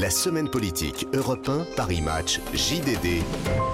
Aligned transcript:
La 0.00 0.10
semaine 0.10 0.48
politique 0.48 1.08
Europe 1.12 1.48
1, 1.48 1.74
Paris 1.74 2.00
Match, 2.00 2.38
JDD, 2.54 3.20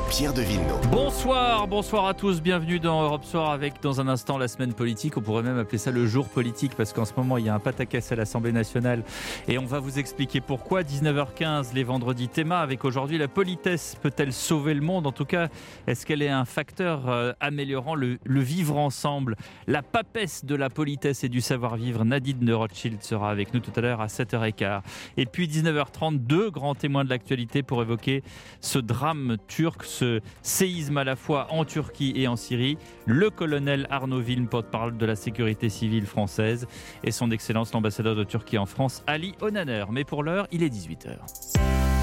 Pierre 0.09 0.33
de 0.33 0.41
Villeneuve. 0.41 0.89
Bonsoir, 0.91 1.69
bonsoir 1.69 2.07
à 2.07 2.15
tous, 2.15 2.41
bienvenue 2.41 2.81
dans 2.81 3.03
Europe 3.03 3.27
Soir 3.27 3.51
avec 3.51 3.83
dans 3.83 4.01
un 4.01 4.09
instant 4.09 4.39
la 4.39 4.49
semaine 4.49 4.73
politique. 4.73 5.19
On 5.19 5.21
pourrait 5.21 5.43
même 5.43 5.59
appeler 5.59 5.77
ça 5.77 5.91
le 5.91 6.07
jour 6.07 6.27
politique 6.31 6.73
parce 6.79 6.95
qu'en 6.95 7.05
ce 7.05 7.13
moment 7.15 7.37
il 7.37 7.45
y 7.45 7.51
a 7.51 7.55
un 7.55 7.59
pataquès 7.59 8.11
à 8.11 8.17
l'Assemblée 8.17 8.53
nationale 8.53 9.03
et 9.49 9.59
on 9.59 9.67
va 9.67 9.81
vous 9.81 9.99
expliquer 9.99 10.41
pourquoi. 10.41 10.83
19h15 10.83 11.75
les 11.75 11.85
vendredis 11.85 12.29
théma 12.29 12.61
avec 12.61 12.87
aujourd'hui 12.87 13.19
la 13.19 13.29
politesse 13.29 13.95
peut-elle 14.01 14.33
sauver 14.33 14.73
le 14.73 14.81
monde? 14.81 15.07
En 15.07 15.13
tout 15.13 15.27
cas, 15.27 15.49
est-ce 15.87 16.07
qu'elle 16.07 16.23
est 16.23 16.31
un 16.31 16.47
facteur 16.47 17.07
euh, 17.11 17.35
améliorant 17.41 17.97
le, 17.97 18.19
le 18.25 18.41
vivre 18.41 18.79
ensemble? 18.79 19.37
La 19.67 19.83
papesse 19.83 20.47
de 20.47 20.55
la 20.55 20.71
politesse 20.71 21.23
et 21.23 21.29
du 21.29 21.43
savoir-vivre, 21.43 22.03
Nadine 22.07 22.39
de 22.39 22.55
Rothschild 22.55 23.03
sera 23.03 23.31
avec 23.31 23.53
nous 23.53 23.61
tout 23.61 23.73
à 23.77 23.83
l'heure 23.83 24.01
à 24.01 24.07
7h15. 24.07 24.81
Et 25.19 25.27
puis 25.27 25.49
19h30, 25.49 26.14
deux 26.19 26.51
grands 26.51 26.75
témoins 26.75 27.05
de 27.05 27.11
l'actualité 27.11 27.63
pour 27.63 27.83
évoquer 27.83 28.23
ce 28.61 28.79
drame 28.79 29.37
turc, 29.49 29.85
ce 29.85 30.21
séisme 30.43 30.97
à 30.99 31.05
la 31.05 31.17
fois 31.17 31.49
en 31.51 31.65
Turquie 31.65 32.13
et 32.17 32.29
en 32.29 32.37
Syrie. 32.37 32.79
Le 33.07 33.31
colonel 33.31 33.87
Arnaud 33.91 34.21
Vilm, 34.21 34.49
porte-parole 34.49 34.97
de 34.97 35.07
la 35.07 35.17
sécurité 35.17 35.69
civile 35.69 36.07
française, 36.07 36.67
et 37.03 37.11
son 37.11 37.31
Excellence 37.31 37.73
l'ambassadeur 37.73 38.15
de 38.15 38.25
Turquie 38.25 38.59
en 38.59 38.67
France, 38.67 39.03
Ali 39.07 39.35
Onaner. 39.41 39.85
Mais 39.91 40.05
pour 40.05 40.23
l'heure, 40.23 40.47
il 40.53 40.63
est 40.63 40.69
18h. 40.69 41.94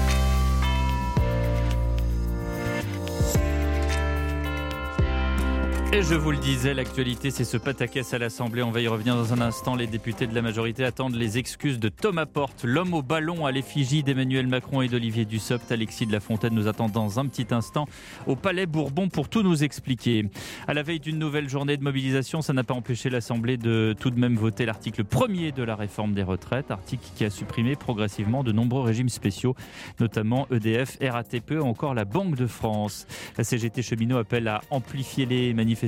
Et 5.94 6.02
je 6.02 6.14
vous 6.14 6.30
le 6.30 6.38
disais, 6.38 6.72
l'actualité, 6.72 7.30
c'est 7.30 7.44
ce 7.44 7.58
pataquès 7.58 8.14
à 8.14 8.18
l'Assemblée. 8.18 8.62
On 8.62 8.70
va 8.70 8.80
y 8.80 8.88
revenir 8.88 9.14
dans 9.14 9.34
un 9.34 9.42
instant. 9.42 9.76
Les 9.76 9.86
députés 9.86 10.26
de 10.26 10.34
la 10.34 10.40
majorité 10.40 10.86
attendent 10.86 11.16
les 11.16 11.36
excuses 11.36 11.78
de 11.78 11.90
Thomas 11.90 12.24
Porte, 12.24 12.64
l'homme 12.64 12.94
au 12.94 13.02
ballon 13.02 13.44
à 13.44 13.52
l'effigie 13.52 14.02
d'Emmanuel 14.02 14.46
Macron 14.46 14.80
et 14.80 14.88
d'Olivier 14.88 15.26
Dussopt. 15.26 15.70
Alexis 15.70 16.06
de 16.06 16.12
la 16.12 16.20
Fontaine 16.20 16.54
nous 16.54 16.66
attend 16.66 16.88
dans 16.88 17.20
un 17.20 17.26
petit 17.26 17.48
instant 17.50 17.86
au 18.26 18.36
Palais 18.36 18.64
Bourbon 18.64 19.10
pour 19.10 19.28
tout 19.28 19.42
nous 19.42 19.64
expliquer. 19.64 20.30
À 20.66 20.72
la 20.72 20.82
veille 20.82 20.98
d'une 20.98 21.18
nouvelle 21.18 21.50
journée 21.50 21.76
de 21.76 21.84
mobilisation, 21.84 22.40
ça 22.40 22.54
n'a 22.54 22.64
pas 22.64 22.72
empêché 22.72 23.10
l'Assemblée 23.10 23.58
de 23.58 23.94
tout 24.00 24.08
de 24.08 24.18
même 24.18 24.36
voter 24.36 24.64
l'article 24.64 25.04
premier 25.04 25.52
de 25.52 25.62
la 25.62 25.76
réforme 25.76 26.14
des 26.14 26.22
retraites, 26.22 26.70
article 26.70 27.04
qui 27.14 27.26
a 27.26 27.28
supprimé 27.28 27.76
progressivement 27.76 28.42
de 28.42 28.52
nombreux 28.52 28.80
régimes 28.80 29.10
spéciaux, 29.10 29.54
notamment 30.00 30.48
EDF, 30.50 30.96
RATP 31.02 31.50
ou 31.60 31.64
encore 31.64 31.92
la 31.92 32.06
Banque 32.06 32.36
de 32.36 32.46
France. 32.46 33.06
La 33.36 33.44
CGT 33.44 33.82
cheminot 33.82 34.16
appelle 34.16 34.48
à 34.48 34.62
amplifier 34.70 35.26
les 35.26 35.52
manifestations 35.52 35.81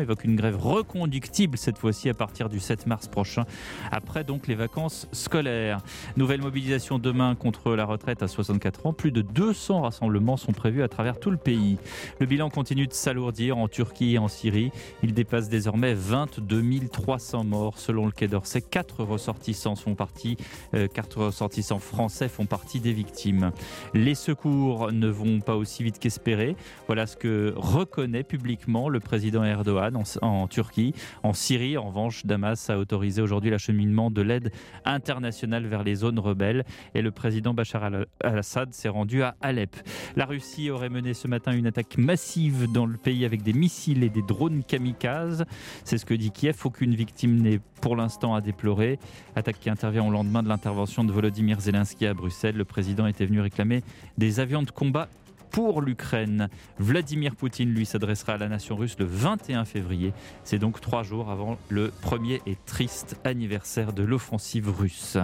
évoque 0.00 0.24
une 0.24 0.36
grève 0.36 0.56
reconductible 0.60 1.56
cette 1.56 1.78
fois-ci 1.78 2.08
à 2.08 2.14
partir 2.14 2.48
du 2.48 2.60
7 2.60 2.86
mars 2.86 3.08
prochain, 3.08 3.44
après 3.90 4.24
donc 4.24 4.46
les 4.46 4.54
vacances 4.54 5.08
scolaires. 5.12 5.80
Nouvelle 6.16 6.42
mobilisation 6.42 6.98
demain 6.98 7.34
contre 7.34 7.74
la 7.74 7.84
retraite 7.84 8.22
à 8.22 8.28
64 8.28 8.86
ans. 8.86 8.92
Plus 8.92 9.12
de 9.12 9.22
200 9.22 9.82
rassemblements 9.82 10.36
sont 10.36 10.52
prévus 10.52 10.82
à 10.82 10.88
travers 10.88 11.18
tout 11.18 11.30
le 11.30 11.36
pays. 11.36 11.78
Le 12.20 12.26
bilan 12.26 12.50
continue 12.50 12.86
de 12.86 12.92
s'alourdir 12.92 13.58
en 13.58 13.68
Turquie 13.68 14.14
et 14.14 14.18
en 14.18 14.28
Syrie. 14.28 14.70
Il 15.02 15.14
dépasse 15.14 15.48
désormais 15.48 15.94
22 15.94 16.62
300 16.92 17.44
morts 17.44 17.78
selon 17.78 18.06
le 18.06 18.12
Quai 18.12 18.28
d'Orsay. 18.28 18.60
Quatre 18.60 19.02
ressortissants 19.02 19.76
sont 19.76 19.94
partis, 19.94 20.36
euh, 20.74 20.88
quatre 20.88 21.26
ressortissants 21.26 21.78
français 21.78 22.28
font 22.28 22.46
partie 22.46 22.80
des 22.80 22.92
victimes. 22.92 23.52
Les 23.94 24.14
secours 24.14 24.92
ne 24.92 25.08
vont 25.08 25.40
pas 25.40 25.56
aussi 25.56 25.82
vite 25.82 25.98
qu'espérer. 25.98 26.56
Voilà 26.86 27.06
ce 27.06 27.16
que 27.16 27.54
reconnaît 27.56 28.24
publiquement 28.24 28.88
le 28.88 29.00
président 29.00 29.37
Erdogan 29.44 30.02
en, 30.22 30.48
Turquie. 30.48 30.94
En 31.22 31.32
Syrie, 31.32 31.76
en 31.76 31.88
revanche, 31.88 32.26
Damas 32.26 32.70
a 32.70 32.78
autorisé 32.78 33.22
aujourd'hui 33.22 33.50
l'acheminement 33.50 34.10
de 34.10 34.22
l'aide 34.22 34.52
internationale 34.84 35.66
vers 35.66 35.82
les 35.82 35.96
zones 35.96 36.18
rebelles 36.18 36.64
et 36.94 37.02
le 37.02 37.10
président 37.10 37.54
Bachar 37.54 37.84
al-Assad 37.84 38.72
s'est 38.72 38.88
rendu 38.88 39.22
à 39.22 39.36
Alep. 39.40 39.76
La 40.16 40.24
Russie 40.24 40.70
aurait 40.70 40.88
mené 40.88 41.14
ce 41.14 41.28
matin 41.28 41.52
une 41.52 41.66
attaque 41.66 41.98
massive 41.98 42.70
dans 42.72 42.86
le 42.86 42.96
pays 42.96 43.24
avec 43.24 43.42
des 43.42 43.52
missiles 43.52 44.02
et 44.02 44.08
des 44.08 44.22
drones 44.22 44.62
kamikazes. 44.64 45.44
C'est 45.84 45.98
ce 45.98 46.06
que 46.06 46.14
dit 46.14 46.30
Kiev. 46.30 46.56
Aucune 46.64 46.94
victime 46.94 47.40
n'est 47.40 47.60
pour 47.80 47.96
l'instant 47.96 48.34
à 48.34 48.40
déplorer. 48.40 48.98
Attaque 49.36 49.60
qui 49.60 49.70
intervient 49.70 50.04
au 50.04 50.10
lendemain 50.10 50.42
de 50.42 50.48
l'intervention 50.48 51.04
de 51.04 51.12
Volodymyr 51.12 51.60
Zelensky 51.60 52.06
à 52.06 52.14
Bruxelles. 52.14 52.56
Le 52.56 52.64
président 52.64 53.06
était 53.06 53.26
venu 53.26 53.40
réclamer 53.40 53.82
des 54.16 54.40
avions 54.40 54.62
de 54.62 54.70
combat 54.70 55.08
pour 55.50 55.82
l'Ukraine. 55.82 56.48
Vladimir 56.78 57.36
Poutine, 57.36 57.72
lui, 57.72 57.86
s'adressera 57.86 58.34
à 58.34 58.36
la 58.38 58.48
nation 58.48 58.76
russe 58.76 58.96
le 58.98 59.04
21 59.04 59.64
février. 59.64 60.12
C'est 60.44 60.58
donc 60.58 60.80
trois 60.80 61.02
jours 61.02 61.30
avant 61.30 61.58
le 61.68 61.92
premier 62.00 62.40
et 62.46 62.56
triste 62.66 63.16
anniversaire 63.24 63.92
de 63.92 64.02
l'offensive 64.02 64.70
russe. 64.70 65.18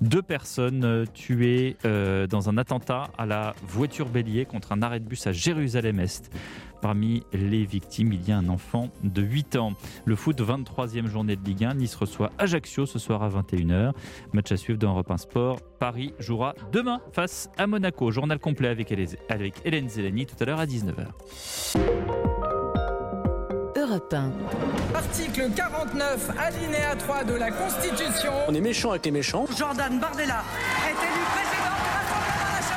Deux 0.00 0.22
personnes 0.22 0.84
euh, 0.84 1.04
tuées 1.12 1.76
euh, 1.84 2.26
dans 2.26 2.48
un 2.48 2.58
attentat 2.58 3.10
à 3.18 3.26
la 3.26 3.54
voiture 3.62 4.08
bélier 4.08 4.44
contre 4.44 4.72
un 4.72 4.82
arrêt 4.82 5.00
de 5.00 5.04
bus 5.04 5.26
à 5.26 5.32
Jérusalem-Est. 5.32 6.30
Parmi 6.82 7.22
les 7.32 7.64
victimes, 7.64 8.12
il 8.12 8.28
y 8.28 8.32
a 8.32 8.36
un 8.36 8.48
enfant 8.48 8.90
de 9.04 9.22
8 9.22 9.56
ans. 9.56 9.72
Le 10.04 10.16
foot, 10.16 10.40
23e 10.40 11.06
journée 11.06 11.36
de 11.36 11.44
Ligue 11.44 11.64
1. 11.64 11.74
Nice 11.74 11.94
reçoit 11.94 12.32
Ajaccio 12.38 12.86
ce 12.86 12.98
soir 12.98 13.22
à 13.22 13.28
21h. 13.28 13.92
Match 14.32 14.50
à 14.50 14.56
suivre 14.56 14.80
dans 14.80 14.90
Europe 14.90 15.10
1 15.10 15.16
Sport. 15.16 15.60
Paris 15.78 16.12
jouera 16.18 16.54
demain 16.72 17.00
face 17.12 17.48
à 17.56 17.68
Monaco. 17.68 18.10
Journal 18.10 18.40
complet 18.40 18.68
avec 18.68 19.62
Hélène 19.64 19.88
Zelani 19.88 20.26
tout 20.26 20.34
à 20.40 20.44
l'heure 20.44 20.60
à 20.60 20.66
19h. 20.66 21.06
Europe 23.76 24.12
1. 24.12 24.32
Article 24.94 25.50
49, 25.54 26.30
alinéa 26.38 26.96
3 26.96 27.24
de 27.24 27.34
la 27.34 27.50
Constitution. 27.50 28.32
On 28.48 28.54
est 28.54 28.60
méchant 28.60 28.90
avec 28.90 29.04
les 29.04 29.10
méchants. 29.12 29.46
Jordan 29.56 30.00
Bardella 30.00 30.42
est 30.86 30.90
élu 30.90 31.22
président 31.32 31.70
de 31.70 31.82
nationale. 31.82 32.01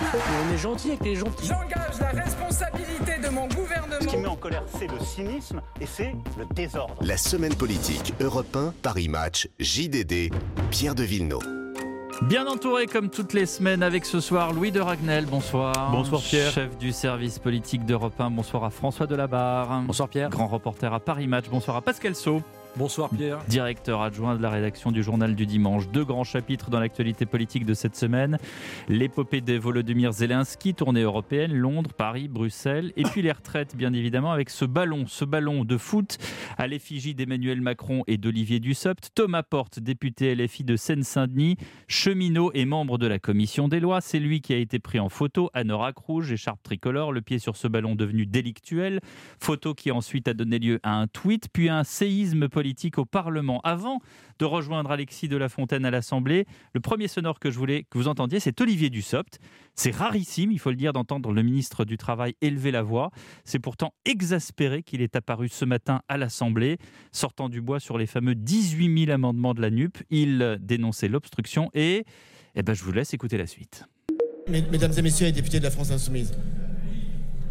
On 0.02 0.54
est 0.54 0.58
gentil 0.58 0.90
avec 0.90 1.04
les 1.04 1.16
gentils. 1.16 1.48
J'engage 1.48 2.00
la 2.00 2.24
responsabilité 2.24 3.20
de 3.24 3.30
mon 3.30 3.48
gouvernement. 3.48 4.02
Ce 4.02 4.08
qui 4.08 4.18
met 4.18 4.28
en 4.28 4.36
colère, 4.36 4.64
c'est 4.78 4.88
le 4.88 5.00
cynisme 5.00 5.62
et 5.80 5.86
c'est 5.86 6.14
le 6.38 6.46
désordre. 6.54 6.96
La 7.02 7.18
semaine 7.18 7.56
politique 7.56 8.14
Europe 8.20 8.56
1, 8.56 8.74
Paris 8.82 9.08
Match, 9.08 9.48
JDD, 9.60 10.32
Pierre 10.72 10.96
de 10.96 11.04
Villeneuve. 11.04 11.48
Bien 12.22 12.48
entouré 12.48 12.88
comme 12.88 13.10
toutes 13.10 13.34
les 13.34 13.46
semaines 13.46 13.84
avec 13.84 14.06
ce 14.06 14.22
soir 14.22 14.54
Louis 14.54 14.72
de 14.72 14.80
Ragnel, 14.80 15.26
bonsoir. 15.26 15.92
Bonsoir 15.92 16.22
Pierre. 16.22 16.52
Chef 16.52 16.78
du 16.78 16.94
service 16.94 17.40
politique 17.40 17.86
d'Europe 17.86 18.20
1, 18.20 18.32
bonsoir 18.32 18.64
à 18.64 18.70
François 18.70 19.06
Delabarre. 19.06 19.82
Bonsoir 19.82 20.08
Pierre. 20.08 20.30
Grand 20.30 20.48
reporter 20.48 20.94
à 20.94 21.00
Paris 21.02 21.28
Match, 21.28 21.46
bonsoir 21.50 21.76
à 21.78 21.82
Pascal 21.82 22.16
Sceau. 22.16 22.42
Bonsoir 22.78 23.10
Pierre. 23.10 23.40
Directeur 23.48 24.02
adjoint 24.02 24.36
de 24.36 24.42
la 24.42 24.50
rédaction 24.50 24.92
du 24.92 25.02
journal 25.02 25.34
du 25.34 25.46
dimanche. 25.46 25.88
Deux 25.88 26.04
grands 26.04 26.26
chapitres 26.26 26.70
dans 26.70 26.82
l'actualité 26.82 27.26
politique 27.26 27.66
de 27.66 27.74
cette 27.74 27.96
semaine. 27.96 28.38
L'épopée 28.90 29.40
de 29.40 29.54
Volodymyr 29.54 30.12
Zelensky, 30.12 30.74
tournée 30.74 31.04
européenne, 31.04 31.54
Londres, 31.54 31.94
Paris, 31.94 32.28
Bruxelles. 32.28 32.92
Et 32.98 33.04
puis 33.04 33.22
les 33.22 33.32
retraites, 33.32 33.78
bien 33.78 33.94
évidemment, 33.94 34.34
avec 34.34 34.50
ce 34.50 34.66
ballon, 34.66 35.06
ce 35.08 35.24
ballon 35.24 35.64
de 35.64 35.78
foot 35.78 36.18
à 36.58 36.68
l'effigie 36.68 37.16
d'Emmanuel 37.16 37.62
Macron 37.62 38.04
et 38.08 38.18
d'Olivier 38.18 38.60
Dussopt. 38.60 39.12
Thomas 39.16 39.44
Porte, 39.44 39.80
député 39.80 40.36
LFI 40.36 40.66
de 40.66 40.76
Seine-Saint-Denis, 40.76 41.56
cheminot 41.88 42.52
et 42.54 42.66
membre 42.66 42.98
de 42.98 43.08
la 43.08 43.20
commission 43.20 43.70
des 43.70 43.80
lois. 43.80 44.02
C'est 44.02 44.20
lui 44.20 44.42
qui 44.42 44.52
a 44.54 44.58
été 44.58 44.80
pris 44.80 45.00
en 45.00 45.08
photo, 45.08 45.50
anorak 45.54 45.98
rouge, 45.98 46.30
écharpe 46.30 46.62
tricolore, 46.62 47.14
le 47.14 47.22
pied 47.22 47.40
sur 47.40 47.56
ce 47.56 47.70
ballon 47.70 47.96
devenu 47.96 48.26
délictuel. 48.26 49.00
Photo 49.40 49.74
qui 49.74 49.92
ensuite 49.92 50.28
a 50.28 50.34
donné 50.34 50.60
lieu 50.60 50.82
à 50.84 50.96
un 51.00 51.08
tweet, 51.08 51.48
puis 51.54 51.70
à 51.70 51.78
un 51.78 51.86
séisme 51.86 52.50
politique 52.50 52.65
au 52.98 53.06
Parlement. 53.06 53.62
Avant 53.64 54.00
de 54.40 54.46
rejoindre 54.46 54.92
Alexis 54.92 55.28
de 55.28 55.38
la 55.38 55.50
Fontaine 55.50 55.86
à 55.86 55.92
l'Assemblée, 55.92 56.46
le 56.74 56.80
premier 56.80 57.08
sonore 57.08 57.40
que 57.40 57.52
je 57.52 57.58
voulais 57.58 57.86
que 57.90 57.98
vous 57.98 58.08
entendiez, 58.08 58.40
c'est 58.40 58.60
Olivier 58.62 58.90
Dussopt. 58.90 59.40
C'est 59.76 59.94
rarissime, 59.94 60.52
il 60.52 60.60
faut 60.60 60.70
le 60.70 60.76
dire, 60.76 60.94
d'entendre 60.94 61.32
le 61.32 61.44
ministre 61.44 61.86
du 61.86 61.98
Travail 61.98 62.36
élever 62.42 62.72
la 62.72 62.82
voix. 62.82 63.12
C'est 63.44 63.60
pourtant 63.60 63.94
exaspéré 64.06 64.84
qu'il 64.84 65.02
est 65.02 65.16
apparu 65.16 65.50
ce 65.50 65.66
matin 65.66 66.02
à 66.08 66.18
l'Assemblée, 66.18 66.78
sortant 67.12 67.50
du 67.50 67.62
bois 67.62 67.80
sur 67.80 67.98
les 67.98 68.08
fameux 68.08 68.36
18 68.36 69.06
000 69.06 69.12
amendements 69.12 69.54
de 69.54 69.62
la 69.62 69.70
NUP. 69.70 69.98
Il 70.10 70.58
dénonçait 70.62 71.08
l'obstruction 71.08 71.70
et 71.74 72.06
eh 72.56 72.64
ben, 72.64 72.74
je 72.74 72.84
vous 72.84 72.94
laisse 72.94 73.14
écouter 73.14 73.38
la 73.38 73.48
suite. 73.48 73.84
Mesdames 74.48 74.94
et 74.98 75.02
messieurs 75.02 75.26
les 75.26 75.32
députés 75.32 75.60
de 75.60 75.64
la 75.64 75.72
France 75.72 75.92
Insoumise, 75.92 76.32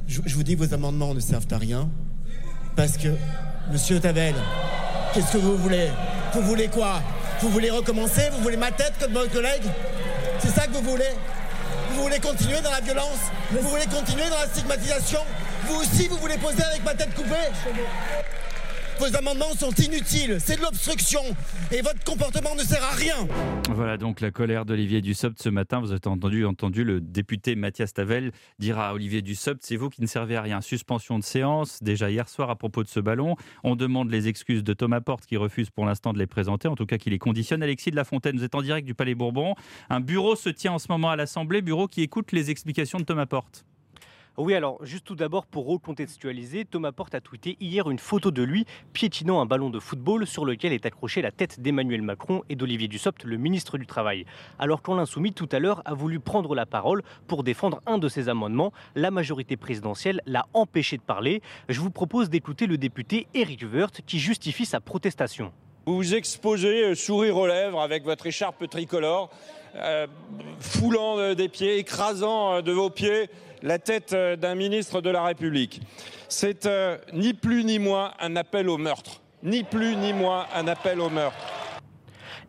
je, 0.06 0.34
vous 0.34 0.42
dis 0.42 0.54
que 0.54 0.60
vos 0.60 0.74
amendements 0.74 1.14
ne 1.14 1.20
servent 1.20 1.46
à 1.50 1.58
rien 1.58 1.90
parce 2.76 2.98
que, 2.98 3.08
monsieur 3.72 4.00
Tavel, 4.00 4.34
Qu'est-ce 5.14 5.32
que 5.32 5.38
vous 5.38 5.56
voulez? 5.56 5.90
Vous 6.32 6.42
voulez 6.42 6.66
quoi? 6.66 7.00
Vous 7.40 7.48
voulez 7.48 7.70
recommencer? 7.70 8.30
Vous 8.32 8.42
voulez 8.42 8.56
ma 8.56 8.72
tête 8.72 8.94
comme 8.98 9.12
mon 9.12 9.28
collègue? 9.28 9.62
C'est 10.40 10.48
ça 10.48 10.66
que 10.66 10.72
vous 10.72 10.82
voulez? 10.82 11.12
Vous 11.90 12.02
voulez 12.02 12.18
continuer 12.18 12.60
dans 12.60 12.72
la 12.72 12.80
violence? 12.80 13.20
Vous 13.52 13.68
voulez 13.68 13.84
continuer 13.84 14.28
dans 14.28 14.40
la 14.40 14.46
stigmatisation? 14.46 15.20
Vous 15.66 15.76
aussi, 15.76 16.08
vous 16.08 16.16
voulez 16.16 16.36
poser 16.36 16.64
avec 16.64 16.84
ma 16.84 16.94
tête 16.94 17.14
coupée? 17.14 17.48
Vos 18.98 19.16
amendements 19.16 19.52
sont 19.58 19.72
inutiles. 19.72 20.38
C'est 20.38 20.56
de 20.56 20.62
l'obstruction. 20.62 21.20
Et 21.72 21.80
votre 21.82 22.02
comportement 22.04 22.54
ne 22.54 22.60
sert 22.60 22.82
à 22.82 22.94
rien. 22.94 23.26
Voilà 23.70 23.96
donc 23.96 24.20
la 24.20 24.30
colère 24.30 24.64
d'Olivier 24.64 25.00
Dussopt 25.00 25.42
ce 25.42 25.48
matin. 25.48 25.80
Vous 25.80 25.90
avez 25.90 26.00
entendu, 26.06 26.44
entendu 26.44 26.84
le 26.84 27.00
député 27.00 27.56
Mathias 27.56 27.92
Tavel 27.92 28.30
dire 28.58 28.78
à 28.78 28.94
Olivier 28.94 29.22
Dussopt 29.22 29.60
c'est 29.62 29.76
vous 29.76 29.90
qui 29.90 30.00
ne 30.00 30.06
servez 30.06 30.36
à 30.36 30.42
rien. 30.42 30.60
Suspension 30.60 31.18
de 31.18 31.24
séance 31.24 31.82
déjà 31.82 32.10
hier 32.10 32.28
soir 32.28 32.50
à 32.50 32.56
propos 32.56 32.82
de 32.82 32.88
ce 32.88 33.00
ballon. 33.00 33.36
On 33.64 33.76
demande 33.76 34.10
les 34.10 34.28
excuses 34.28 34.62
de 34.62 34.72
Thomas 34.72 35.00
Porte 35.00 35.26
qui 35.26 35.36
refuse 35.36 35.70
pour 35.70 35.86
l'instant 35.86 36.12
de 36.12 36.18
les 36.18 36.26
présenter, 36.26 36.68
en 36.68 36.76
tout 36.76 36.86
cas 36.86 36.98
qui 36.98 37.10
les 37.10 37.18
conditionne. 37.18 37.62
Alexis 37.62 37.90
de 37.90 37.96
la 37.96 38.04
Fontaine, 38.04 38.36
vous 38.36 38.44
êtes 38.44 38.54
en 38.54 38.62
direct 38.62 38.86
du 38.86 38.94
Palais 38.94 39.14
Bourbon. 39.14 39.54
Un 39.90 40.00
bureau 40.00 40.36
se 40.36 40.48
tient 40.50 40.72
en 40.72 40.78
ce 40.78 40.86
moment 40.88 41.10
à 41.10 41.16
l'Assemblée, 41.16 41.62
bureau 41.62 41.88
qui 41.88 42.02
écoute 42.02 42.32
les 42.32 42.50
explications 42.50 42.98
de 42.98 43.04
Thomas 43.04 43.26
Porte. 43.26 43.64
Oui, 44.36 44.54
alors 44.54 44.84
juste 44.84 45.04
tout 45.04 45.14
d'abord 45.14 45.46
pour 45.46 45.64
recontextualiser, 45.66 46.64
Thomas 46.64 46.90
Porte 46.90 47.14
a 47.14 47.20
tweeté 47.20 47.56
hier 47.60 47.88
une 47.88 48.00
photo 48.00 48.32
de 48.32 48.42
lui 48.42 48.66
piétinant 48.92 49.40
un 49.40 49.46
ballon 49.46 49.70
de 49.70 49.78
football 49.78 50.26
sur 50.26 50.44
lequel 50.44 50.72
est 50.72 50.86
accrochée 50.86 51.22
la 51.22 51.30
tête 51.30 51.60
d'Emmanuel 51.60 52.02
Macron 52.02 52.42
et 52.48 52.56
d'Olivier 52.56 52.88
Dussopt, 52.88 53.22
le 53.22 53.36
ministre 53.36 53.78
du 53.78 53.86
Travail. 53.86 54.26
Alors 54.58 54.82
quand 54.82 54.96
l'insoumis 54.96 55.32
tout 55.32 55.48
à 55.52 55.60
l'heure 55.60 55.82
a 55.84 55.94
voulu 55.94 56.18
prendre 56.18 56.56
la 56.56 56.66
parole 56.66 57.04
pour 57.28 57.44
défendre 57.44 57.80
un 57.86 57.98
de 57.98 58.08
ses 58.08 58.28
amendements, 58.28 58.72
la 58.96 59.12
majorité 59.12 59.56
présidentielle 59.56 60.20
l'a 60.26 60.46
empêché 60.52 60.96
de 60.96 61.02
parler. 61.02 61.40
Je 61.68 61.78
vous 61.78 61.92
propose 61.92 62.28
d'écouter 62.28 62.66
le 62.66 62.76
député 62.76 63.28
Éric 63.34 63.64
Woerth 63.72 64.00
qui 64.04 64.18
justifie 64.18 64.66
sa 64.66 64.80
protestation. 64.80 65.52
Vous 65.86 65.94
vous 65.94 66.14
exposez, 66.14 66.82
euh, 66.82 66.94
sourire 66.96 67.36
aux 67.36 67.46
lèvres, 67.46 67.80
avec 67.80 68.02
votre 68.02 68.26
écharpe 68.26 68.68
tricolore, 68.68 69.30
euh, 69.76 70.08
foulant 70.58 71.18
euh, 71.18 71.34
des 71.34 71.48
pieds, 71.48 71.76
écrasant 71.76 72.62
de 72.62 72.72
vos 72.72 72.90
pieds 72.90 73.28
la 73.64 73.78
tête 73.78 74.12
euh, 74.12 74.36
d'un 74.36 74.54
ministre 74.54 75.00
de 75.00 75.10
la 75.10 75.24
République. 75.24 75.80
C'est 76.28 76.66
euh, 76.66 76.98
ni 77.12 77.32
plus 77.32 77.64
ni 77.64 77.78
moins 77.78 78.12
un 78.20 78.36
appel 78.36 78.68
au 78.68 78.76
meurtre. 78.76 79.22
Ni 79.42 79.64
plus 79.64 79.96
ni 79.96 80.12
moins 80.12 80.46
un 80.54 80.68
appel 80.68 81.00
au 81.00 81.10
meurtre. 81.10 81.38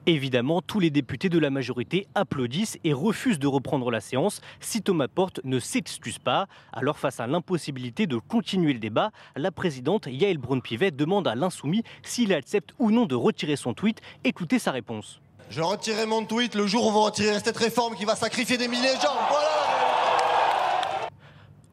Évidemment, 0.08 0.62
tous 0.62 0.80
les 0.80 0.92
députés 0.92 1.30
de 1.30 1.40
la 1.40 1.50
majorité 1.50 2.06
applaudissent 2.14 2.78
et 2.84 2.94
refusent 2.94 3.40
de 3.40 3.48
reprendre 3.48 3.90
la 3.90 4.02
séance 4.02 4.40
si 4.60 4.84
Thomas 4.84 5.08
Porte 5.08 5.40
ne 5.44 5.58
s'excuse 5.58 6.20
pas. 6.20 6.48
Alors 6.74 7.00
face 7.00 7.20
à 7.20 7.26
l'impossibilité 7.26 8.06
de 8.06 8.18
continuer 8.18 8.74
le 8.74 8.80
débat, 8.80 9.12
la 9.36 9.52
présidente 9.52 10.08
Yael 10.08 10.38
Braun-Pivet 10.38 10.92
demande 10.92 11.28
à 11.28 11.34
l'insoumis 11.34 11.84
s'il 12.04 12.34
accepte 12.34 12.74
ou 12.78 12.92
non 12.92 13.06
de 13.06 13.16
retirer 13.16 13.56
son 13.56 13.74
tweet. 13.74 14.00
Écoutez 14.26 14.60
sa 14.60 14.72
réponse. 14.72 15.22
Je 15.50 15.62
retirerai 15.62 16.06
mon 16.06 16.26
tweet 16.26 16.56
le 16.56 16.68
jour 16.68 16.88
où 16.88 16.92
vous 16.92 17.02
retirerez 17.02 17.40
cette 17.40 17.58
réforme 17.58 17.96
qui 17.96 18.06
va 18.06 18.16
sacrifier 18.16 18.58
des 18.58 18.68
milliers 18.68 18.96
de 18.96 19.02
gens. 19.02 19.16
Voilà 19.30 19.55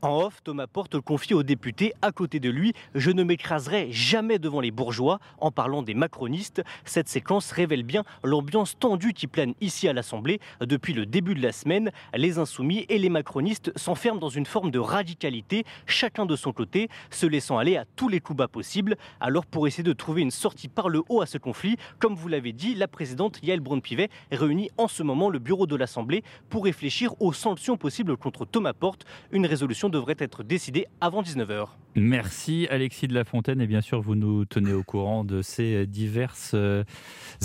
en 0.02 0.18
off, 0.18 0.42
Thomas 0.42 0.66
Porte 0.66 1.00
confie 1.00 1.32
aux 1.32 1.44
députés 1.44 1.92
à 2.02 2.10
côté 2.10 2.40
de 2.40 2.50
lui 2.50 2.72
Je 2.94 3.10
ne 3.12 3.22
m'écraserai 3.22 3.92
jamais 3.92 4.40
devant 4.40 4.60
les 4.60 4.72
bourgeois 4.72 5.20
en 5.38 5.52
parlant 5.52 5.82
des 5.82 5.94
macronistes. 5.94 6.62
Cette 6.84 7.08
séquence 7.08 7.52
révèle 7.52 7.84
bien 7.84 8.02
l'ambiance 8.24 8.76
tendue 8.78 9.12
qui 9.12 9.28
plane 9.28 9.54
ici 9.60 9.88
à 9.88 9.92
l'Assemblée 9.92 10.40
depuis 10.60 10.92
le 10.92 11.06
début 11.06 11.34
de 11.34 11.42
la 11.42 11.52
semaine. 11.52 11.92
Les 12.14 12.38
insoumis 12.38 12.84
et 12.88 12.98
les 12.98 13.08
macronistes 13.10 13.72
s'enferment 13.76 14.18
dans 14.18 14.28
une 14.28 14.46
forme 14.46 14.72
de 14.72 14.80
radicalité, 14.80 15.64
chacun 15.86 16.26
de 16.26 16.34
son 16.34 16.52
côté, 16.52 16.88
se 17.10 17.26
laissant 17.26 17.58
aller 17.58 17.76
à 17.76 17.84
tous 17.96 18.08
les 18.08 18.18
coups 18.18 18.38
bas 18.38 18.48
possibles. 18.48 18.96
Alors, 19.20 19.46
pour 19.46 19.68
essayer 19.68 19.84
de 19.84 19.92
trouver 19.92 20.22
une 20.22 20.32
sortie 20.32 20.68
par 20.68 20.88
le 20.88 21.02
haut 21.08 21.20
à 21.20 21.26
ce 21.26 21.38
conflit, 21.38 21.76
comme 22.00 22.16
vous 22.16 22.28
l'avez 22.28 22.52
dit, 22.52 22.74
la 22.74 22.88
présidente 22.88 23.38
Yael 23.42 23.60
Braun-Pivet 23.60 24.10
réunit 24.32 24.70
en 24.78 24.88
ce 24.88 25.04
moment 25.04 25.30
le 25.30 25.38
bureau 25.38 25.66
de 25.66 25.76
l'Assemblée 25.76 26.24
pour 26.50 26.64
réfléchir 26.64 27.14
aux 27.20 27.32
sanctions 27.32 27.76
possibles 27.76 28.16
contre 28.16 28.44
Thomas 28.44 28.72
Porte. 28.72 29.04
Une 29.30 29.46
résolution 29.46 29.91
devrait 29.92 30.16
être 30.18 30.42
décidé 30.42 30.86
avant 31.00 31.22
19h. 31.22 31.68
Merci 31.94 32.66
Alexis 32.70 33.06
de 33.06 33.14
la 33.14 33.24
Fontaine 33.24 33.60
et 33.60 33.66
bien 33.66 33.82
sûr 33.82 34.00
vous 34.00 34.16
nous 34.16 34.44
tenez 34.44 34.72
au 34.72 34.82
courant 34.82 35.24
de 35.24 35.42
ces 35.42 35.86
diverses 35.86 36.52
euh, 36.54 36.82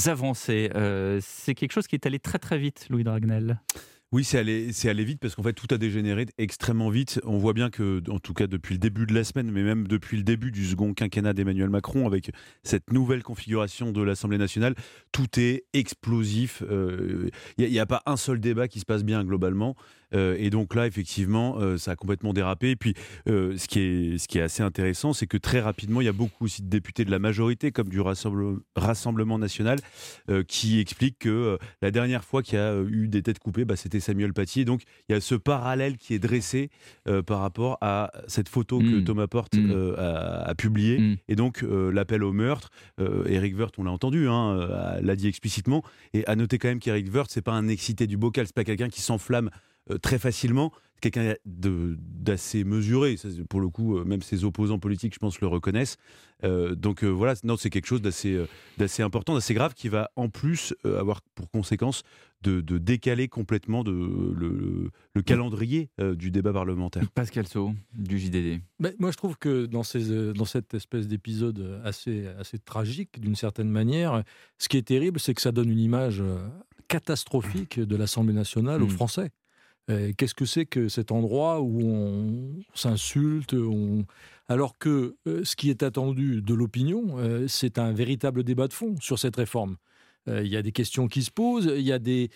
avancées. 0.05 0.71
Euh, 0.73 1.19
c'est 1.21 1.53
quelque 1.53 1.73
chose 1.73 1.85
qui 1.85 1.95
est 1.95 2.05
allé 2.07 2.17
très 2.17 2.39
très 2.39 2.57
vite, 2.57 2.88
Louis 2.89 3.03
Dragnel. 3.03 3.59
Oui, 4.13 4.23
c'est 4.23 4.38
allé, 4.38 4.71
c'est 4.71 4.88
allé 4.88 5.03
vite 5.03 5.19
parce 5.19 5.35
qu'en 5.35 5.44
fait 5.44 5.51
tout 5.51 5.67
a 5.69 5.77
dégénéré 5.77 6.27
extrêmement 6.38 6.89
vite. 6.89 7.19
On 7.25 7.38
voit 7.38 7.51
bien 7.51 7.69
que, 7.69 8.01
en 8.09 8.19
tout 8.19 8.33
cas 8.33 8.47
depuis 8.47 8.75
le 8.75 8.79
début 8.79 9.05
de 9.05 9.13
la 9.13 9.25
semaine, 9.25 9.51
mais 9.51 9.63
même 9.63 9.85
depuis 9.85 10.15
le 10.15 10.23
début 10.23 10.50
du 10.50 10.65
second 10.65 10.93
quinquennat 10.93 11.33
d'Emmanuel 11.33 11.69
Macron, 11.69 12.07
avec 12.07 12.31
cette 12.63 12.93
nouvelle 12.93 13.21
configuration 13.21 13.91
de 13.91 14.01
l'Assemblée 14.01 14.38
nationale, 14.38 14.75
tout 15.11 15.27
est 15.38 15.65
explosif. 15.73 16.61
Il 16.61 16.67
euh, 16.73 17.29
n'y 17.57 17.79
a, 17.79 17.81
a, 17.81 17.85
pas 17.85 18.01
un 18.05 18.15
seul 18.15 18.39
débat 18.39 18.69
qui 18.69 18.79
se 18.79 18.85
passe 18.85 19.03
bien 19.03 19.25
globalement. 19.25 19.75
Euh, 20.13 20.36
et 20.39 20.50
donc 20.50 20.75
là, 20.75 20.88
effectivement, 20.88 21.57
euh, 21.59 21.77
ça 21.77 21.92
a 21.92 21.95
complètement 21.95 22.33
dérapé. 22.33 22.71
Et 22.71 22.75
puis, 22.75 22.94
euh, 23.27 23.57
ce, 23.57 23.68
qui 23.68 23.80
est, 23.80 24.18
ce 24.18 24.27
qui 24.27 24.38
est 24.38 24.42
assez 24.42 24.63
intéressant, 24.63 25.13
c'est 25.13 25.27
que 25.27 25.38
très 25.38 25.59
rapidement, 25.59 26.01
il 26.01 26.06
y 26.06 26.09
a 26.09 26.13
beaucoup 26.13 26.45
aussi 26.45 26.62
de 26.62 26.69
députés 26.69 27.06
de 27.06 27.12
la 27.12 27.19
majorité, 27.19 27.71
comme 27.71 27.89
du 27.89 28.01
Rassemblement 28.01 29.39
national, 29.39 29.80
qui 30.48 30.80
expliquent 30.80 31.19
que 31.19 31.57
la 31.81 31.92
dernière 31.92 32.24
fois 32.24 32.42
qu'il 32.44 32.57
y 32.57 32.62
a 32.62 32.81
eu 32.81 33.07
des 33.07 33.21
têtes 33.21 33.39
coupées, 33.39 33.65
bah, 33.65 33.75
c'était 33.75 34.00
Samuel 34.00 34.33
Paty. 34.33 34.65
Donc, 34.65 34.83
il 35.07 35.13
y 35.13 35.15
a 35.15 35.21
ce 35.21 35.36
parallèle 35.36 35.98
qui 35.98 36.13
est 36.13 36.19
dressé 36.19 36.69
par 37.25 37.39
rapport 37.39 37.77
à 37.81 38.12
cette 38.27 38.50
photo 38.50 38.80
que 38.80 39.01
mmh. 39.01 39.03
Thomas 39.03 39.27
Porte 39.27 39.56
Mmh. 39.57 39.95
a, 39.98 40.50
a 40.50 40.56
publiée. 40.56 41.00
Mmh. 41.00 41.15
Et 41.30 41.36
donc, 41.36 41.63
l'appel 41.94 42.24
au 42.24 42.33
meurtre, 42.33 42.69
Eric 43.00 43.57
Woerth, 43.57 43.75
on 43.77 43.83
l'a 43.83 43.92
entendu, 43.92 44.27
hein, 44.27 44.68
l'a 45.01 45.15
dit 45.15 45.27
explicitement. 45.27 45.83
Et 46.13 46.25
à 46.27 46.36
noter 46.36 46.57
quand 46.57 46.68
même 46.68 46.80
qu'Eric 46.80 47.13
Woerth, 47.13 47.31
c'est 47.31 47.42
pas 47.42 47.53
un 47.53 47.68
excité 47.68 48.07
du 48.07 48.18
bocal, 48.18 48.45
c'est 48.45 48.56
pas 48.56 48.63
quelqu'un 48.63 48.89
qui 48.89 49.01
s'enflamme 49.01 49.50
très 50.01 50.19
facilement. 50.19 50.72
Quelqu'un 51.00 51.36
d'assez 51.45 52.63
mesuré, 52.63 53.18
Ça, 53.18 53.28
pour 53.48 53.62
le 53.62 53.69
coup, 53.69 53.98
euh, 54.00 54.04
même 54.04 54.24
ses 54.24 54.44
opposants 54.45 54.80
politiques, 54.80 55.13
je 55.13 55.19
pense, 55.19 55.39
le 55.42 55.45
reconnaissent. 55.45 55.98
Euh, 56.44 56.74
donc 56.74 57.04
voilà, 57.04 57.36
non, 57.44 57.56
c'est 57.56 57.69
quelque 57.69 57.86
chose 57.86 58.01
d'assez 58.01 59.04
important, 59.04 59.36
d'assez 59.36 59.54
grave, 59.54 59.75
qui 59.75 59.89
va 59.89 60.10
en 60.16 60.30
plus 60.30 60.74
avoir 60.84 61.22
pour 61.36 61.51
conséquence 61.51 62.01
de, 62.42 62.62
de 62.62 62.80
décaler 62.80 63.28
complètement 63.28 63.84
de, 63.84 63.92
le, 63.92 64.89
le 65.13 65.22
calendrier 65.22 65.92
du 66.16 66.31
débat 66.31 66.51
parlementaire. 66.51 67.04
Pascal 67.13 67.45
Sau, 67.45 67.74
du 67.94 68.18
JDD. 68.18 68.60
Ben, 68.80 68.94
moi, 68.98 69.12
je 69.12 69.18
trouve 69.18 69.38
que 69.38 69.68
dans, 69.68 69.84
ces, 69.84 70.34
dans 70.34 70.45
cette 70.45 70.74
espèce 70.74 71.07
d'épisode 71.07 71.80
assez, 71.84 72.25
assez 72.39 72.57
tragique, 72.57 73.19
d'une 73.19 73.36
certaine 73.36 73.69
manière, 73.69 74.24
ce 74.57 74.68
qui 74.68 74.78
est 74.78 74.88
terrible, 74.88 75.19
c'est 75.19 75.36
que 75.36 75.42
ça 75.44 75.51
donne 75.51 75.69
une 75.69 75.80
image 75.80 76.24
catastrophique 76.88 77.80
de 77.80 77.95
l'Assemblée 77.95 78.34
nationale 78.34 78.81
aux 78.81 78.88
Mm. 78.88 78.92
Français. 78.92 79.30
Euh, 79.89 80.12
Qu'est-ce 80.18 80.36
que 80.36 80.45
c'est 80.45 80.66
que 80.66 80.89
cet 80.89 81.12
endroit 81.12 81.62
où 81.62 81.81
on 81.81 82.60
s'insulte 82.74 83.56
alors 84.50 84.78
que 84.78 85.16
euh, 85.28 85.44
ce 85.44 85.56
qui 85.56 85.69
est 85.69 85.84
attendu 85.84 86.42
de 86.42 86.54
l'opinion, 86.54 87.18
euh, 87.18 87.48
c'est 87.48 87.80
un 87.80 87.92
véritable 87.92 88.44
débat 88.44 88.68
de 88.68 88.74
fond 88.74 88.95
sur 89.00 89.19
cette 89.19 89.36
réforme. 89.36 89.78
Il 90.30 90.48
y 90.48 90.57
a 90.57 90.62
des 90.62 90.74
questions 90.74 91.07
qui 91.07 91.24
se 91.24 91.31
posent, 91.31 91.72
il 91.74 91.84
y 91.84 91.94
a 91.94 92.00
des, 92.00 92.30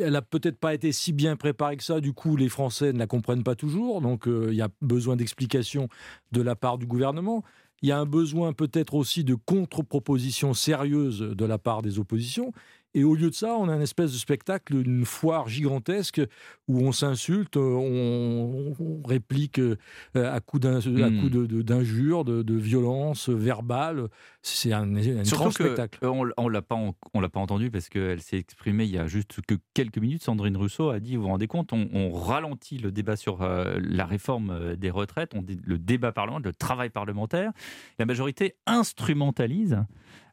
elle 0.00 0.16
a 0.16 0.22
peut-être 0.22 0.58
pas 0.58 0.74
été 0.74 0.90
si 0.90 1.12
bien 1.12 1.36
préparée 1.36 1.76
que 1.76 1.84
ça, 1.84 2.00
du 2.00 2.12
coup 2.12 2.34
les 2.34 2.48
Français 2.48 2.92
ne 2.92 2.98
la 2.98 3.06
comprennent 3.06 3.44
pas 3.44 3.54
toujours, 3.54 4.00
donc 4.00 4.24
il 4.26 4.54
y 4.54 4.60
a 4.60 4.68
besoin 4.80 5.14
d'explications 5.14 5.86
de 6.32 6.42
la 6.42 6.56
part 6.56 6.78
du 6.78 6.86
gouvernement. 6.86 7.44
Il 7.80 7.88
y 7.88 7.92
a 7.92 7.98
un 8.00 8.06
besoin 8.06 8.52
peut-être 8.52 8.94
aussi 8.94 9.22
de 9.22 9.36
contre-propositions 9.36 10.52
sérieuses 10.52 11.20
de 11.20 11.44
la 11.44 11.58
part 11.58 11.82
des 11.82 12.00
oppositions. 12.00 12.52
Et 12.94 13.04
au 13.04 13.14
lieu 13.14 13.30
de 13.30 13.34
ça, 13.34 13.54
on 13.58 13.68
a 13.68 13.74
une 13.74 13.82
espèce 13.82 14.12
de 14.12 14.18
spectacle, 14.18 14.74
une 14.74 15.04
foire 15.04 15.48
gigantesque 15.48 16.20
où 16.68 16.80
on 16.80 16.92
s'insulte, 16.92 17.56
on, 17.56 18.74
on 18.78 19.02
réplique 19.06 19.58
euh, 19.58 19.76
à 20.14 20.40
coups 20.40 20.62
Hmm. 21.10 21.20
coups 21.20 21.32
de- 21.32 21.46
de- 21.46 21.62
d'injures, 21.62 22.24
de, 22.24 22.54
violences 22.54 23.28
verbales. 23.28 24.08
C'est 24.42 24.72
un, 24.72 24.94
un 24.96 25.24
Surtout 25.24 25.48
que 25.48 25.64
spectacle. 25.64 25.98
euh, 26.04 26.08
on, 26.08 26.28
on 26.36 26.48
l'a 26.48 26.62
pas 26.62 26.74
on 27.14 27.20
l'a 27.20 27.28
pas 27.28 27.40
entendu 27.40 27.70
parce 27.70 27.88
qu'elle 27.88 28.20
s'est 28.20 28.36
exprimée 28.38 28.84
il 28.84 28.90
y 28.90 28.98
a 28.98 29.06
juste 29.06 29.40
que 29.46 29.54
quelques 29.74 29.98
minutes. 29.98 30.22
Sandrine 30.22 30.56
Rousseau 30.56 30.90
a 30.90 31.00
dit 31.00 31.16
vous 31.16 31.22
vous 31.22 31.28
rendez 31.28 31.46
compte, 31.46 31.72
on, 31.72 31.88
on 31.92 32.12
ralentit 32.12 32.78
le 32.78 32.92
débat 32.92 33.16
sur 33.16 33.42
euh, 33.42 33.78
la 33.80 34.04
réforme 34.04 34.76
des 34.76 34.90
retraites, 34.90 35.32
on 35.34 35.42
le 35.64 35.78
débat 35.78 36.12
parlementaire, 36.12 36.50
le 36.50 36.54
travail 36.54 36.90
parlementaire. 36.90 37.52
La 37.98 38.04
majorité 38.06 38.54
instrumentalise 38.66 39.78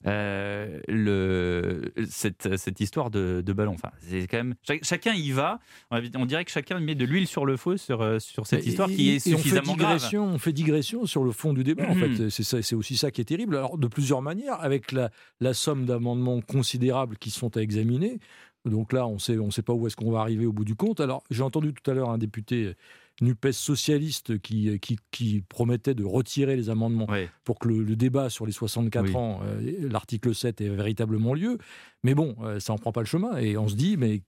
euh, 0.05 0.79
le, 0.87 1.91
cette, 2.09 2.55
cette 2.57 2.79
histoire 2.79 3.09
de, 3.09 3.41
de 3.45 3.53
ballon. 3.53 3.73
Enfin, 3.73 3.91
c'est 3.99 4.27
quand 4.27 4.37
même 4.37 4.55
chac- 4.65 4.83
chacun 4.83 5.13
y 5.13 5.31
va. 5.31 5.59
On, 5.91 6.25
dirait 6.25 6.45
que 6.45 6.51
chacun 6.51 6.79
met 6.79 6.95
de 6.95 7.05
l'huile 7.05 7.27
sur 7.27 7.45
le 7.45 7.57
feu 7.57 7.77
sur, 7.77 8.01
euh, 8.01 8.19
sur 8.19 8.47
cette 8.47 8.65
Et- 8.65 8.69
histoire 8.69 8.89
et- 8.89 8.95
qui 8.95 9.09
est 9.09 9.27
et 9.27 9.33
on 9.33 9.37
fait 9.37 9.43
suffisamment 9.43 9.75
grave. 9.75 10.01
On 10.15 10.37
fait 10.37 10.53
digression 10.53 11.05
sur 11.05 11.23
le 11.23 11.31
fond 11.31 11.53
du 11.53 11.63
débat, 11.63 11.87
en 11.89 11.95
Mhm. 11.95 12.29
fait. 12.29 12.29
C'est 12.61 12.75
aussi 12.75 12.97
ça 12.97 13.11
qui 13.11 13.21
est 13.21 13.25
terrible. 13.25 13.57
Alors, 13.57 13.77
de 13.77 13.87
plusieurs 13.87 14.21
manières, 14.21 14.61
avec 14.61 14.91
la, 14.91 15.09
la 15.39 15.53
somme 15.53 15.85
d'amendements 15.85 16.41
considérables 16.41 17.17
qui 17.17 17.29
sont 17.31 17.57
à 17.57 17.61
examiner. 17.61 18.19
Donc 18.65 18.91
là, 18.93 19.07
on 19.07 19.19
sait, 19.19 19.37
on 19.39 19.51
sait 19.51 19.61
pas 19.61 19.73
où 19.73 19.87
est-ce 19.87 19.95
qu'on 19.95 20.11
va 20.11 20.19
arriver 20.19 20.45
au 20.45 20.51
bout 20.51 20.65
du 20.65 20.75
compte. 20.75 20.99
Alors, 20.99 21.23
j'ai 21.31 21.43
entendu 21.43 21.73
tout 21.73 21.89
à 21.89 21.93
l'heure 21.93 22.09
un 22.09 22.17
député 22.17 22.73
NUPES 23.21 23.51
socialiste 23.51 24.39
qui, 24.39 24.79
qui, 24.79 24.97
qui 25.11 25.41
promettait 25.47 25.93
de 25.93 26.03
retirer 26.03 26.55
les 26.55 26.69
amendements 26.69 27.07
pour 27.43 27.59
que 27.59 27.67
le, 27.67 27.83
le 27.83 27.95
débat 27.95 28.29
sur 28.29 28.45
les 28.45 28.51
64 28.51 29.05
Oui. 29.05 29.15
ans, 29.15 29.41
euh, 29.43 29.89
l'article 29.91 30.33
7, 30.33 30.61
ait 30.61 30.69
véritablement 30.69 31.33
lieu. 31.33 31.57
Mais 32.03 32.15
bon, 32.15 32.35
euh, 32.41 32.59
ça 32.59 32.73
en 32.73 32.77
prend 32.77 32.91
pas 32.91 33.01
le 33.01 33.05
chemin. 33.07 33.37
Et 33.37 33.57
on 33.57 33.67
se 33.67 33.75
dit, 33.75 33.97
mais 33.97 34.21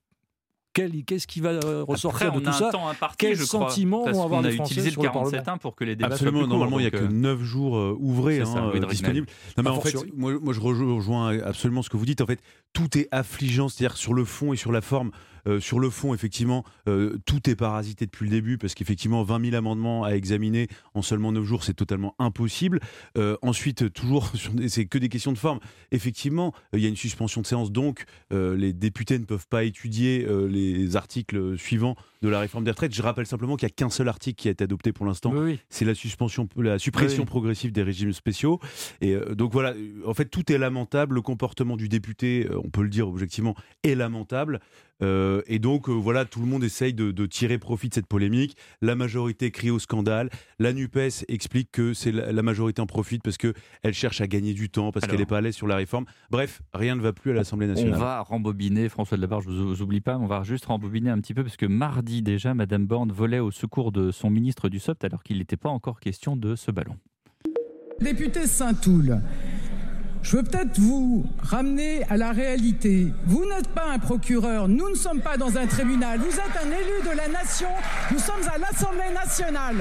Qu'est-ce 0.73 1.27
qui 1.27 1.41
va 1.41 1.49
euh, 1.49 1.83
ressortir 1.85 2.27
Après, 2.29 2.39
de 2.39 2.45
on 2.45 2.49
a 2.49 2.51
tout 2.51 2.55
un 2.55 2.59
ça 2.59 2.69
temps 2.71 2.87
imparti, 2.87 3.17
Quels 3.17 3.35
je 3.35 3.43
crois, 3.45 3.69
sentiments 3.69 4.09
vont 4.09 4.23
avoir 4.23 4.39
a 4.39 4.47
les 4.47 4.55
Français 4.55 4.71
utilisé 4.71 4.91
sur 4.91 5.01
le 5.01 5.09
le 5.09 5.13
Parlement 5.13 5.37
47.1 5.37 5.59
pour 5.59 5.75
que 5.75 5.83
les 5.83 5.97
débats 5.97 6.13
Absolument, 6.13 6.39
soient 6.39 6.47
plus 6.47 6.49
normalement 6.49 6.77
courts, 6.77 6.81
il 6.81 6.83
n'y 6.83 6.87
a 6.87 6.91
que 6.91 7.13
euh, 7.13 7.33
9 7.35 7.43
jours 7.43 7.77
euh, 7.77 7.97
ouvrés 7.99 8.39
hein, 8.39 8.71
euh, 8.73 8.85
disponibles. 8.85 9.27
Non, 9.57 9.63
mais 9.63 9.69
en 9.69 9.81
fait, 9.81 9.95
moi 10.15 10.53
je 10.53 10.59
rejoins 10.61 11.37
absolument 11.39 11.81
ce 11.81 11.89
que 11.89 11.97
vous 11.97 12.05
dites. 12.05 12.21
En 12.21 12.25
fait, 12.25 12.39
tout 12.71 12.97
est 12.97 13.09
affligeant, 13.11 13.67
c'est-à-dire 13.67 13.97
sur 13.97 14.13
le 14.13 14.23
fond 14.23 14.53
et 14.53 14.55
sur 14.55 14.71
la 14.71 14.79
forme. 14.79 15.11
Euh, 15.47 15.59
sur 15.59 15.79
le 15.79 15.89
fond, 15.89 16.13
effectivement, 16.13 16.63
euh, 16.87 17.17
tout 17.25 17.49
est 17.49 17.55
parasité 17.55 18.05
depuis 18.05 18.25
le 18.25 18.31
début 18.31 18.57
parce 18.57 18.73
qu'effectivement, 18.73 19.23
20 19.23 19.45
000 19.45 19.55
amendements 19.55 20.03
à 20.03 20.11
examiner 20.11 20.67
en 20.93 21.01
seulement 21.01 21.31
9 21.31 21.43
jours, 21.43 21.63
c'est 21.63 21.73
totalement 21.73 22.15
impossible. 22.19 22.79
Euh, 23.17 23.37
ensuite, 23.41 23.91
toujours, 23.93 24.31
c'est 24.67 24.85
que 24.85 24.97
des 24.97 25.09
questions 25.09 25.31
de 25.31 25.37
forme. 25.37 25.59
Effectivement, 25.91 26.53
il 26.73 26.79
y 26.79 26.85
a 26.85 26.89
une 26.89 26.95
suspension 26.95 27.41
de 27.41 27.47
séance, 27.47 27.71
donc 27.71 28.05
les 28.31 28.73
députés 28.73 29.19
ne 29.19 29.25
peuvent 29.25 29.47
pas 29.47 29.63
étudier 29.63 30.25
les 30.49 30.95
articles 30.95 31.57
suivants 31.57 31.95
de 32.21 32.29
la 32.29 32.39
réforme 32.39 32.63
des 32.63 32.71
retraites. 32.71 32.93
Je 32.93 33.01
rappelle 33.01 33.25
simplement 33.25 33.55
qu'il 33.55 33.65
n'y 33.65 33.71
a 33.71 33.75
qu'un 33.75 33.89
seul 33.89 34.07
article 34.07 34.41
qui 34.41 34.47
a 34.47 34.51
été 34.51 34.63
adopté 34.63 34.93
pour 34.93 35.05
l'instant. 35.05 35.31
Oui, 35.33 35.39
oui. 35.39 35.59
C'est 35.69 35.85
la 35.85 35.95
suspension, 35.95 36.47
la 36.55 36.79
suppression 36.79 37.23
Oui. 37.23 37.27
progressive 37.27 37.71
des 37.71 37.83
régimes 37.83 38.13
spéciaux. 38.13 38.59
Et 39.01 39.15
donc 39.31 39.51
voilà, 39.51 39.73
en 40.05 40.13
fait, 40.13 40.25
tout 40.25 40.51
est 40.51 40.57
lamentable. 40.57 41.15
Le 41.15 41.21
comportement 41.21 41.77
du 41.77 41.89
député, 41.89 42.47
on 42.63 42.69
peut 42.69 42.83
le 42.83 42.89
dire 42.89 43.07
objectivement, 43.07 43.55
est 43.83 43.95
lamentable. 43.95 44.59
Euh, 45.01 45.41
et 45.47 45.59
donc 45.59 45.89
euh, 45.89 45.93
voilà, 45.93 46.25
tout 46.25 46.39
le 46.39 46.45
monde 46.45 46.63
essaye 46.63 46.93
de, 46.93 47.11
de 47.11 47.25
tirer 47.25 47.57
profit 47.57 47.89
de 47.89 47.93
cette 47.93 48.07
polémique. 48.07 48.55
La 48.81 48.95
majorité 48.95 49.51
crie 49.51 49.69
au 49.71 49.79
scandale. 49.79 50.29
La 50.59 50.73
Nupes 50.73 50.97
explique 51.27 51.71
que 51.71 51.93
c'est 51.93 52.11
la, 52.11 52.31
la 52.31 52.41
majorité 52.43 52.81
en 52.81 52.85
profite 52.85 53.23
parce 53.23 53.37
que 53.37 53.53
elle 53.83 53.93
cherche 53.93 54.21
à 54.21 54.27
gagner 54.27 54.53
du 54.53 54.69
temps 54.69 54.91
parce 54.91 55.07
qu'elle 55.07 55.19
n'est 55.19 55.25
pas 55.25 55.37
à 55.39 55.41
l'aise 55.41 55.55
sur 55.55 55.67
la 55.67 55.75
réforme. 55.75 56.05
Bref, 56.29 56.61
rien 56.73 56.95
ne 56.95 57.01
va 57.01 57.13
plus 57.13 57.31
à 57.31 57.33
l'Assemblée 57.33 57.65
On 57.67 57.69
nationale. 57.69 57.99
va 57.99 58.21
rembobiner, 58.21 58.89
François 58.89 59.17
de 59.17 59.21
Labarre, 59.21 59.41
je 59.41 59.49
vous, 59.49 59.67
vous 59.69 59.81
oublie 59.81 60.01
pas, 60.01 60.17
on 60.17 60.27
va 60.27 60.43
juste 60.43 60.65
rembobiner 60.65 61.09
un 61.09 61.19
petit 61.19 61.33
peu 61.33 61.43
parce 61.43 61.57
que 61.57 61.65
mardi 61.65 62.21
déjà, 62.21 62.53
Madame 62.53 62.85
Borne 62.85 63.11
volait 63.11 63.39
au 63.39 63.51
secours 63.51 63.91
de 63.91 64.11
son 64.11 64.29
ministre 64.29 64.69
du 64.69 64.79
SOPT 64.79 65.05
alors 65.05 65.23
qu'il 65.23 65.37
n'était 65.39 65.57
pas 65.57 65.69
encore 65.69 65.99
question 65.99 66.35
de 66.35 66.55
ce 66.55 66.71
ballon. 66.71 66.95
Député 67.99 68.47
Saint-Toul, 68.47 69.21
je 70.23 70.37
veux 70.37 70.43
peut-être 70.43 70.79
vous 70.79 71.25
ramener 71.43 72.03
à 72.09 72.17
la 72.17 72.31
réalité. 72.31 73.07
Vous 73.25 73.45
n'êtes 73.45 73.67
pas 73.69 73.85
un 73.91 73.99
procureur, 73.99 74.67
nous 74.67 74.89
ne 74.89 74.95
sommes 74.95 75.21
pas 75.21 75.37
dans 75.37 75.57
un 75.57 75.67
tribunal, 75.67 76.19
vous 76.19 76.35
êtes 76.35 76.57
un 76.63 76.67
élu 76.67 77.09
de 77.11 77.17
la 77.17 77.27
nation, 77.27 77.69
nous 78.11 78.19
sommes 78.19 78.47
à 78.53 78.57
l'Assemblée 78.57 79.13
nationale. 79.13 79.77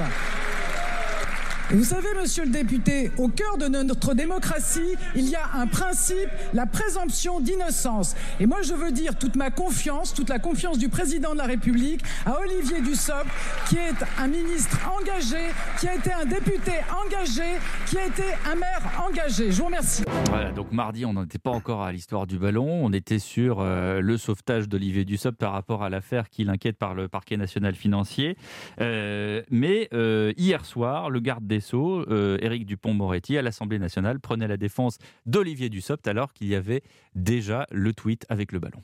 Vous 1.73 1.85
savez, 1.85 2.09
monsieur 2.19 2.43
le 2.43 2.51
député, 2.51 3.11
au 3.17 3.29
cœur 3.29 3.57
de 3.57 3.67
notre 3.67 4.13
démocratie, 4.13 4.97
il 5.15 5.29
y 5.29 5.35
a 5.35 5.51
un 5.55 5.67
principe, 5.67 6.27
la 6.53 6.65
présomption 6.65 7.39
d'innocence. 7.39 8.13
Et 8.41 8.45
moi, 8.45 8.57
je 8.61 8.73
veux 8.73 8.91
dire 8.91 9.17
toute 9.17 9.37
ma 9.37 9.51
confiance, 9.51 10.13
toute 10.13 10.27
la 10.27 10.37
confiance 10.37 10.77
du 10.77 10.89
président 10.89 11.31
de 11.31 11.37
la 11.37 11.45
République 11.45 12.01
à 12.25 12.37
Olivier 12.41 12.81
Dussopt, 12.81 13.25
qui 13.69 13.77
est 13.77 14.05
un 14.19 14.27
ministre 14.27 14.77
engagé, 14.99 15.51
qui 15.79 15.87
a 15.87 15.95
été 15.95 16.11
un 16.11 16.25
député 16.25 16.73
engagé, 17.05 17.57
qui 17.87 17.97
a 17.97 18.05
été 18.05 18.23
un 18.51 18.55
maire 18.55 19.05
engagé. 19.07 19.49
Je 19.53 19.57
vous 19.57 19.67
remercie. 19.67 20.03
Voilà, 20.25 20.51
donc 20.51 20.73
mardi, 20.73 21.05
on 21.05 21.13
n'en 21.13 21.23
était 21.23 21.39
pas 21.39 21.51
encore 21.51 21.83
à 21.83 21.93
l'histoire 21.93 22.27
du 22.27 22.37
ballon. 22.37 22.67
On 22.83 22.91
était 22.91 23.19
sur 23.19 23.61
euh, 23.61 24.01
le 24.01 24.17
sauvetage 24.17 24.67
d'Olivier 24.67 25.05
Dussopt 25.05 25.37
par 25.37 25.53
rapport 25.53 25.83
à 25.83 25.89
l'affaire 25.89 26.29
qui 26.29 26.43
l'inquiète 26.43 26.77
par 26.77 26.95
le 26.95 27.07
parquet 27.07 27.37
national 27.37 27.75
financier. 27.75 28.35
Euh, 28.81 29.41
mais 29.49 29.87
euh, 29.93 30.33
hier 30.35 30.65
soir, 30.65 31.09
le 31.09 31.21
garde 31.21 31.47
des 31.47 31.60
Euh, 31.73 32.37
Éric 32.41 32.65
Dupont-Moretti, 32.65 33.37
à 33.37 33.41
l'Assemblée 33.41 33.79
nationale, 33.79 34.19
prenait 34.19 34.47
la 34.47 34.57
défense 34.57 34.97
d'Olivier 35.25 35.69
Dussopt 35.69 36.07
alors 36.07 36.33
qu'il 36.33 36.47
y 36.47 36.55
avait 36.55 36.83
déjà 37.15 37.67
le 37.71 37.93
tweet 37.93 38.25
avec 38.29 38.51
le 38.51 38.59
ballon. 38.59 38.81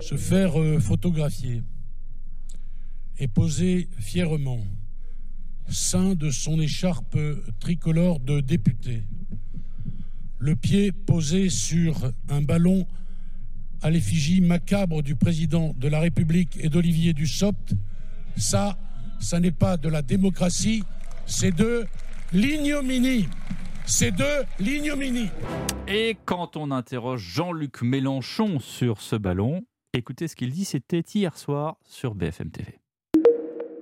se 0.00 0.16
faire 0.16 0.60
euh, 0.60 0.78
photographier 0.78 1.62
et 3.18 3.28
poser 3.28 3.88
fièrement, 3.98 4.60
sein 5.68 6.14
de 6.14 6.30
son 6.30 6.58
écharpe 6.60 7.18
tricolore 7.60 8.18
de 8.18 8.40
député, 8.40 9.02
le 10.38 10.56
pied 10.56 10.90
posé 10.90 11.50
sur 11.50 12.12
un 12.28 12.40
ballon 12.40 12.86
à 13.82 13.90
l'effigie 13.90 14.40
macabre 14.40 15.02
du 15.02 15.16
président 15.16 15.74
de 15.76 15.88
la 15.88 16.00
République 16.00 16.58
et 16.60 16.68
d'Olivier 16.68 17.12
Dussopt, 17.12 17.74
ça, 18.36 18.78
ça 19.20 19.38
n'est 19.38 19.50
pas 19.50 19.76
de 19.76 19.88
la 19.88 20.02
démocratie, 20.02 20.82
c'est 21.30 21.54
de 21.54 21.86
l'ignominie. 22.32 23.28
C'est 23.86 24.10
de 24.10 24.44
l'ignominie. 24.58 25.30
Et 25.86 26.16
quand 26.24 26.56
on 26.56 26.70
interroge 26.70 27.20
Jean-Luc 27.20 27.82
Mélenchon 27.82 28.58
sur 28.58 29.00
ce 29.00 29.16
ballon, 29.16 29.62
écoutez 29.94 30.26
ce 30.28 30.34
qu'il 30.34 30.50
dit, 30.50 30.64
c'était 30.64 31.00
hier 31.00 31.38
soir 31.38 31.76
sur 31.84 32.14
BFM 32.14 32.50
TV. 32.50 32.80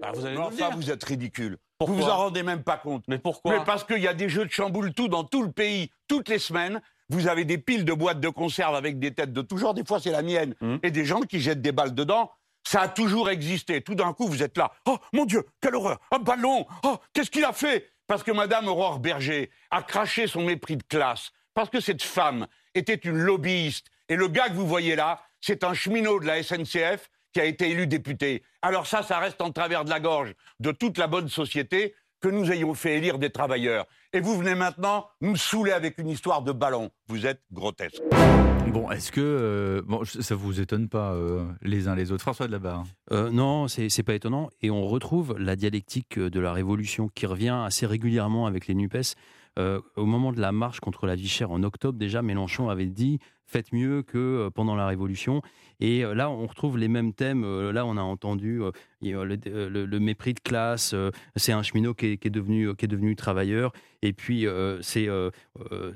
Ah, 0.03 0.13
vous 0.15 0.27
allez 0.27 0.37
nous 0.37 0.43
enfin, 0.43 0.69
dire. 0.69 0.77
vous 0.77 0.91
êtes 0.91 1.03
ridicule. 1.03 1.59
Pourquoi 1.79 1.97
vous 1.97 2.03
vous 2.03 2.09
en 2.09 2.17
rendez 2.17 2.43
même 2.43 2.63
pas 2.63 2.77
compte. 2.77 3.05
Mais 3.09 3.19
pourquoi 3.19 3.59
Mais 3.59 3.65
parce 3.65 3.85
qu'il 3.85 4.01
y 4.01 4.09
a 4.09 4.15
des 4.15 4.29
jeux 4.29 4.45
de 4.45 4.51
chamboule 4.51 4.93
tout 4.93 5.09
dans 5.09 5.25
tout 5.25 5.43
le 5.43 5.51
pays, 5.51 5.91
toutes 6.07 6.29
les 6.29 6.39
semaines. 6.39 6.81
Vous 7.09 7.29
avez 7.29 7.47
des 7.47 7.57
piles 7.57 7.87
de 7.87 7.95
boîtes 7.95 8.21
de 8.21 8.29
conserve 8.29 8.75
avec 8.75 8.99
des 8.99 9.15
têtes 9.15 9.33
de 9.33 9.41
tout 9.41 9.57
genre. 9.57 9.73
Des 9.73 9.85
fois, 9.85 10.01
c'est 10.01 10.11
la 10.11 10.23
mienne. 10.23 10.55
Hum. 10.61 10.79
Et 10.83 10.91
des 10.91 11.07
gens 11.07 11.21
qui 11.21 11.41
jettent 11.41 11.63
des 11.63 11.73
balles 11.73 11.95
dedans. 11.95 12.31
Ça 12.69 12.83
a 12.83 12.89
toujours 12.89 13.31
existé. 13.31 13.81
Tout 13.81 13.95
d'un 13.95 14.13
coup, 14.13 14.29
vous 14.29 14.43
êtes 14.43 14.59
là. 14.59 14.71
Oh, 14.85 14.99
mon 15.15 15.25
Dieu, 15.25 15.43
quelle 15.59 15.75
horreur. 15.75 15.99
Un 16.11 16.19
ballon. 16.19 16.67
Oh, 16.83 16.99
qu'est-ce 17.15 17.31
qu'il 17.31 17.47
a 17.47 17.55
fait? 17.55 17.91
Parce 18.07 18.23
que 18.23 18.31
Madame 18.31 18.69
Aurore 18.69 18.99
Berger 18.99 19.51
a 19.71 19.83
craché 19.83 20.27
son 20.27 20.45
mépris 20.45 20.77
de 20.77 20.83
classe. 20.83 21.31
Parce 21.55 21.71
que 21.71 21.81
cette 21.81 22.03
femme 22.03 22.47
était 22.75 22.93
une 22.93 23.17
lobbyiste. 23.17 23.87
Et 24.11 24.17
le 24.17 24.29
gars 24.29 24.51
que 24.51 24.53
vous 24.53 24.67
voyez 24.67 24.97
là, 24.97 25.23
c'est 25.41 25.65
un 25.65 25.73
cheminot 25.73 26.21
de 26.21 26.27
la 26.27 26.43
SNCF 26.43 27.09
qui 27.33 27.41
a 27.41 27.47
été 27.47 27.71
élu 27.71 27.87
député. 27.87 28.43
Alors 28.61 28.87
ça, 28.87 29.03
ça 29.03 29.19
reste 29.19 29.41
en 29.41 29.51
travers 29.51 29.87
de 29.87 29.91
la 29.91 29.99
gorge 29.99 30.35
de 30.61 30.71
toute 30.71 30.99
la 30.99 31.07
bonne 31.07 31.31
société 31.31 31.95
que 32.21 32.29
nous 32.29 32.53
ayons 32.53 32.75
fait 32.75 32.99
élire 32.99 33.19
des 33.19 33.31
travailleurs. 33.31 33.87
Et 34.13 34.21
vous 34.21 34.37
venez 34.37 34.55
maintenant 34.55 35.09
nous 35.23 35.37
saouler 35.37 35.73
avec 35.73 35.97
une 35.97 36.11
histoire 36.11 36.43
de 36.43 36.53
ballon. 36.53 36.91
Vous 37.07 37.27
êtes 37.27 37.41
grotesque. 37.51 38.03
Bon, 38.79 38.93
est-ce 38.93 39.11
que 39.11 39.21
euh, 39.21 39.83
bon, 39.85 40.05
ça 40.05 40.37
vous 40.37 40.61
étonne 40.61 40.89
pas 40.89 41.13
euh, 41.13 41.45
les 41.63 41.89
uns 41.89 41.97
les 41.97 42.13
autres? 42.13 42.23
François 42.23 42.47
de 42.47 42.53
la 42.53 42.61
Barre 42.61 42.85
Euh, 43.11 43.29
non, 43.29 43.67
c'est 43.67 44.03
pas 44.05 44.15
étonnant. 44.15 44.51
Et 44.63 44.71
on 44.71 44.87
retrouve 44.87 45.37
la 45.37 45.57
dialectique 45.57 46.17
de 46.17 46.39
la 46.39 46.53
Révolution 46.53 47.09
qui 47.09 47.27
revient 47.27 47.61
assez 47.65 47.87
régulièrement 47.87 48.47
avec 48.47 48.69
les 48.69 48.77
NUPES. 48.77 49.17
Euh, 49.59 49.81
au 49.97 50.07
moment 50.07 50.33
de 50.33 50.41
la 50.41 50.53
marche 50.53 50.79
contre 50.79 51.07
la 51.07 51.17
vie 51.17 51.27
chère 51.29 51.51
en 51.51 51.65
octobre, 51.65 51.99
déjà, 51.99 52.23
Mélenchon 52.23 52.69
avait 52.69 52.87
dit 52.87 53.19
faites 53.45 53.73
mieux 53.73 54.03
que 54.05 54.19
euh, 54.19 54.51
pendant 54.51 54.77
la 54.77 54.87
Révolution. 54.87 55.43
Et 55.81 56.05
euh, 56.05 56.15
là, 56.15 56.29
on 56.31 56.47
retrouve 56.47 56.77
les 56.79 56.89
mêmes 56.89 57.13
thèmes. 57.13 57.45
Euh, 57.45 57.73
Là, 57.73 57.87
on 57.87 57.97
a 57.97 58.03
entendu 58.03 58.63
euh, 58.63 58.71
le, 59.03 59.69
le- 59.69 59.87
le 59.87 60.01
mépris 60.01 60.35
de 60.35 60.41
classe. 60.41 60.95
C'est 61.37 61.53
un 61.53 61.63
cheminot 61.63 61.95
qui 61.95 62.07
est, 62.07 62.17
qui 62.17 62.29
est 62.29 62.31
devenu, 62.33 62.75
qui 62.75 62.85
est 62.87 62.89
devenu 62.89 63.15
travailleur. 63.15 63.73
Et 64.03 64.13
puis, 64.13 64.47
c'est, 64.81 65.09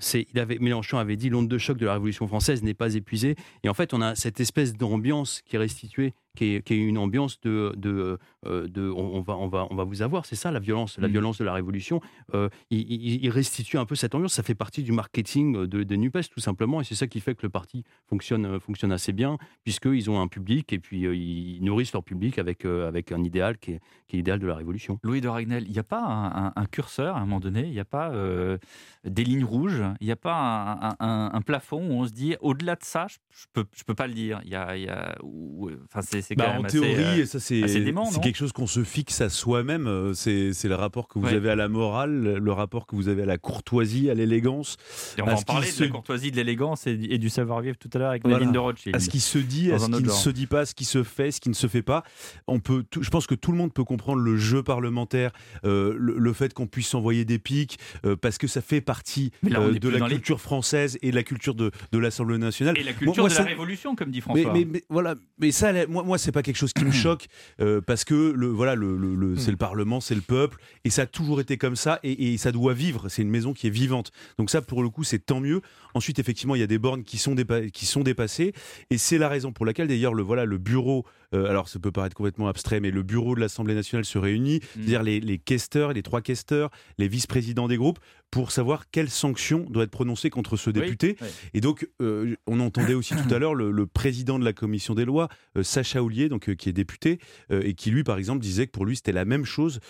c'est, 0.01 0.27
il 0.33 0.39
avait, 0.41 0.59
Mélenchon 0.59 0.99
avait 0.99 1.17
dit 1.17 1.29
l'onde 1.31 1.49
de 1.49 1.59
choc 1.59 1.79
de 1.79 1.87
la 1.87 1.95
Révolution 1.95 2.27
française 2.29 2.63
n'est 2.63 2.75
pas 2.75 2.95
épuisée. 2.95 3.37
Et 3.65 3.69
en 3.69 3.75
fait, 3.75 3.95
on 3.95 4.01
a 4.03 4.15
cette 4.15 4.39
espèce 4.41 4.75
d'ambiance 4.77 5.43
qui 5.43 5.57
est 5.57 5.59
restituée, 5.59 6.13
qui 6.37 6.55
est, 6.57 6.63
qui 6.67 6.75
est 6.75 6.79
une 6.79 6.99
ambiance 6.99 7.41
de, 7.43 7.73
de, 7.77 8.19
de 8.45 8.89
on, 8.91 9.21
va, 9.21 9.37
on, 9.37 9.49
va, 9.49 9.67
on 9.71 9.75
va 9.77 9.85
vous 9.85 10.03
avoir. 10.03 10.27
C'est 10.27 10.37
ça 10.37 10.51
la 10.51 10.59
violence, 10.61 10.99
la 10.99 11.07
Mhm. 11.09 11.13
violence 11.13 11.39
de 11.39 11.45
la 11.45 11.53
Révolution. 11.55 12.01
Euh, 12.35 12.49
il, 12.71 13.29
restitue 13.31 13.79
un 13.79 13.85
peu 13.87 13.95
cette 13.95 14.15
ambiance. 14.15 14.35
Ça 14.35 14.43
fait 14.43 14.55
partie 14.57 14.83
du 14.83 14.93
marketing 14.93 15.67
de, 15.67 15.83
des 15.83 15.97
NUPES, 15.97 16.29
tout 16.33 16.41
simplement. 16.41 16.81
Et 16.81 16.85
c'est 16.85 16.95
ça 16.97 17.07
qui 17.07 17.21
fait 17.21 17.35
que 17.35 17.43
le 17.45 17.51
parti 17.51 17.85
fonctionne, 18.09 18.59
fonctionne 18.61 18.93
assez 18.93 19.13
bien, 19.13 19.39
puisqu'ils 19.81 20.11
ont 20.11 20.21
un 20.21 20.29
public 20.29 20.73
et 20.73 20.79
puis 20.79 21.07
euh, 21.07 21.15
ils 21.17 21.63
nourrissent 21.63 21.93
leur 21.95 22.05
public 22.05 22.39
avec, 22.39 22.65
euh, 22.67 22.87
avec 22.87 23.11
un 23.11 23.23
idéal 23.25 23.57
qui 23.59 23.73
est, 23.73 23.81
qui 24.07 24.17
est 24.17 24.19
l'idéal 24.19 24.39
de 24.39 24.47
la 24.47 24.55
Révolution. 24.55 24.99
Louis 25.03 25.21
de 25.23 25.29
Ragnel, 25.29 25.65
il 25.67 25.73
n'y 25.73 25.79
a 25.79 25.83
pas 25.85 26.03
un, 26.03 26.47
un- 26.49 26.53
un 26.55 26.67
curseur 26.67 27.17
à 27.17 27.21
un 27.21 27.23
moment 27.23 27.41
donné, 27.41 27.63
il 27.63 27.71
n'y 27.73 27.81
a 27.81 27.85
pas 27.87 28.11
euh, 28.11 28.59
des 29.05 29.25
lignes 29.25 29.45
rouges, 29.45 29.83
il 30.01 30.07
n'y 30.07 30.13
a 30.13 30.17
pas 30.17 30.35
un, 30.35 30.89
un- 30.91 30.97
un- 31.01 31.31
un 31.33 31.41
plafond 31.41 31.79
où 31.89 32.03
on 32.03 32.07
se 32.07 32.13
dit 32.13 32.37
au-delà 32.41 32.75
de 32.75 32.85
ça, 32.85 33.07
je, 33.09 33.17
je 33.31 33.47
peux, 33.53 33.65
je 33.75 33.83
peux 33.85 33.95
pas 33.95 34.07
le 34.07 34.13
dire. 34.15 34.41
Il 34.45 34.51
y 34.51 34.55
a, 34.57 34.77
il 34.77 34.83
y 34.85 34.89
a- 34.89 35.17
ou- 35.23 35.71
enfin, 35.87 36.03
c'est, 36.03 36.21
c'est 36.21 36.35
Bah, 36.35 36.53
quand 36.55 36.61
en 36.61 36.65
assez, 36.65 36.81
théorie, 36.81 37.23
euh, 37.23 37.27
ça 37.27 37.41
c'est 37.41 37.63
assez 37.63 37.81
dément, 37.81 38.05
c'est 38.07 38.17
non? 38.17 38.21
quelque 38.21 38.37
chose 38.37 38.53
qu'on 38.53 38.67
se 38.67 38.85
fixe 38.85 39.21
à 39.23 39.31
soi-même. 39.31 40.13
C'est 40.15 40.53
c'est 40.53 40.69
le 40.69 40.75
rapport 40.75 41.09
que 41.09 41.19
vous 41.19 41.27
Ouais. 41.27 41.35
avez 41.35 41.51
à 41.51 41.57
la 41.57 41.69
morale, 41.69 42.37
le 42.37 42.53
rapport 42.53 42.87
que 42.87 42.95
vous 42.95 43.09
avez 43.09 43.23
à 43.23 43.27
la 43.27 43.39
courtoisie, 43.39 44.11
à 44.11 44.15
l'élégance. 44.15 44.77
Et 45.17 45.23
on 45.23 45.27
va 45.27 45.37
en 45.37 45.43
parler 45.43 45.67
se- 45.69 45.81
de 45.81 45.85
la 45.87 45.91
courtoisie, 45.91 46.31
de 46.31 46.37
l'élégance 46.37 46.87
et, 46.87 46.93
et 47.11 47.19
du 47.19 47.31
savoir-vivre 47.31 47.77
tout 47.79 47.89
à 47.95 47.99
l'heure 47.99 48.11
avec 48.11 48.23
Voilà. 48.23 48.39
Nadine 48.39 48.53
de 48.53 48.59
Rothschild. 48.59 48.95
À 48.97 49.01
ce 49.01 49.09
qui 49.09 49.21
se 49.21 49.39
dit, 49.39 49.62
À 49.71 49.79
ce 49.79 49.85
qui 49.87 49.91
ne 50.03 50.09
se 50.11 50.31
dit 50.31 50.47
pas, 50.47 50.67
ce 50.67 50.75
qui 50.75 50.85
se 50.85 51.03
fait, 51.03 51.31
ce 51.31 51.41
qui 51.41 51.49
ne 51.49 51.55
se 51.55 51.67
fait 51.67 51.83
pas? 51.83 52.03
On 52.47 52.59
peut, 52.59 52.85
tout- 52.91 53.03
je 53.03 53.11
pense 53.11 53.27
que 53.27 53.35
tout 53.35 53.53
le 53.53 53.59
monde 53.59 53.73
peut 53.73 53.85
comprendre 53.85 54.21
le 54.21 54.37
jeu 54.37 54.63
parlementaire, 54.63 55.31
euh, 55.65 55.95
le, 55.99 56.19
le 56.19 56.33
fait 56.33 56.53
qu'on 56.55 56.67
puisse 56.67 56.89
s'envoyer 56.89 57.25
des 57.25 57.39
pics, 57.39 57.79
euh, 58.05 58.17
parce 58.17 58.39
que 58.39 58.47
ça 58.47 58.61
fait 58.63 58.81
partie 58.81 59.31
là, 59.43 59.61
euh, 59.61 59.73
de 59.79 59.89
la 59.89 60.07
les- 60.09 60.15
culture 60.17 60.41
française 60.41 60.99
et 61.03 61.11
de 61.11 61.17
la 61.17 61.23
culture 61.23 61.55
de, 61.55 61.71
de 61.93 61.99
l'Assemblée 61.99 62.39
nationale. 62.39 62.77
Et 62.79 62.83
la 62.83 62.93
culture 62.93 63.23
moi, 63.23 63.29
de 63.29 63.35
ça- 63.35 63.43
la 63.43 63.49
révolution, 63.51 63.95
comme 63.95 64.11
dit 64.11 64.21
François. 64.21 64.53
mais, 64.53 64.65
mais 64.65 64.83
voilà, 64.89 65.15
mais 65.39 65.53
ça, 65.53 65.73
là, 65.73 65.87
moi, 65.87 66.03
moi 66.03 66.19
c'est 66.19 66.33
pas 66.33 66.43
quelque 66.43 66.57
chose 66.57 66.73
qui 66.73 66.85
me 66.85 66.91
choque 66.93 67.27
euh, 67.61 67.81
parce 67.81 68.05
que 68.05 68.33
le, 68.35 68.47
voilà, 68.49 68.75
le, 68.75 68.97
le- 68.97 69.15
le- 69.15 69.37
c'est 69.37 69.51
le 69.51 69.57
Parlement, 69.57 70.01
c'est 70.01 70.15
le 70.15 70.21
peuple, 70.21 70.59
et 70.85 70.91
ça 70.91 71.03
a 71.03 71.07
toujours 71.07 71.41
été 71.41 71.57
comme 71.59 71.77
ça, 71.77 72.01
et, 72.03 72.33
et 72.33 72.39
ça 72.39 72.53
doit 72.53 72.75
vivre. 72.75 73.09
C'est 73.09 73.23
une 73.23 73.31
maison 73.31 73.53
qui 73.53 73.67
est 73.67 73.71
vivante. 73.71 74.11
Donc 74.39 74.51
ça, 74.51 74.63
pour 74.63 74.83
le 74.83 74.89
coup, 74.89 75.05
c'est 75.05 75.19
tant 75.19 75.41
mieux. 75.41 75.61
Ensuite, 75.95 76.19
effectivement, 76.19 76.55
il 76.55 76.61
y 76.61 76.65
a 76.65 76.67
des 76.67 76.79
bornes 76.79 77.03
qui 77.05 77.19
sont, 77.19 77.35
dépa- 77.35 77.71
qui 77.71 77.87
sont 77.87 78.01
dépassées, 78.03 78.53
et 78.91 78.99
c'est 78.99 79.19
la 79.19 79.29
raison 79.29 79.52
pour 79.55 79.67
laquelle, 79.67 79.89
d'ailleurs, 79.89 80.15
le 80.15 80.23
voilà, 80.23 80.45
le 80.45 80.59
bureau 80.59 81.05
euh, 81.35 81.49
alors 81.49 81.69
ça 81.69 81.79
peut 81.79 81.93
paraître 81.93 82.15
complètement 82.17 82.49
abstrait, 82.49 82.81
mais 82.81 82.91
le 82.91 83.03
bureau 83.03 83.35
de 83.35 83.41
l'Assemblée 83.41 83.75
nationale 83.75 84.05
se 84.05 84.19
réunit, 84.19 84.57
Mm. 84.57 84.61
c'est-à-dire 84.75 85.03
les, 85.03 85.21
les 85.21 85.39
questeurs, 85.39 85.93
les 85.93 86.03
trois 86.03 86.21
questeurs, 86.21 86.71
les 86.99 87.09
vice-présidents 87.09 87.69
des 87.69 87.77
groupes, 87.77 87.99
pour 88.31 88.51
savoir 88.51 88.91
quelle 88.91 89.11
sanction 89.11 89.67
doit 89.69 89.85
être 89.85 89.91
prononcée 89.91 90.31
contre 90.31 90.57
ce 90.57 90.71
député. 90.71 91.17
oui. 91.21 91.27
Et 91.53 91.61
donc, 91.61 91.87
euh, 92.01 92.35
on 92.47 92.61
entendait 92.61 92.95
aussi 92.95 93.15
tout 93.15 93.35
à 93.35 93.39
l'heure 93.39 93.55
le, 93.55 93.71
le 93.71 93.87
président 93.87 94.39
de 94.39 94.45
la 94.45 94.55
commission 94.55 94.95
des 94.95 95.05
lois, 95.05 95.29
euh, 95.59 95.63
Sacha 95.63 96.03
Oulier, 96.03 96.31
donc, 96.31 96.49
euh, 96.49 96.55
qui 96.55 96.71
est 96.71 96.73
député, 96.73 97.19
et 97.51 97.75
qui 97.75 97.91
lui, 97.91 98.05
par 98.05 98.17
exemple, 98.17 98.41
disait 98.41 98.67
que 98.67 98.73
pour 98.73 98.87
lui, 98.87 98.97
c'était 98.97 99.13
la 99.13 99.27
même 99.27 99.45
chose 99.45 99.81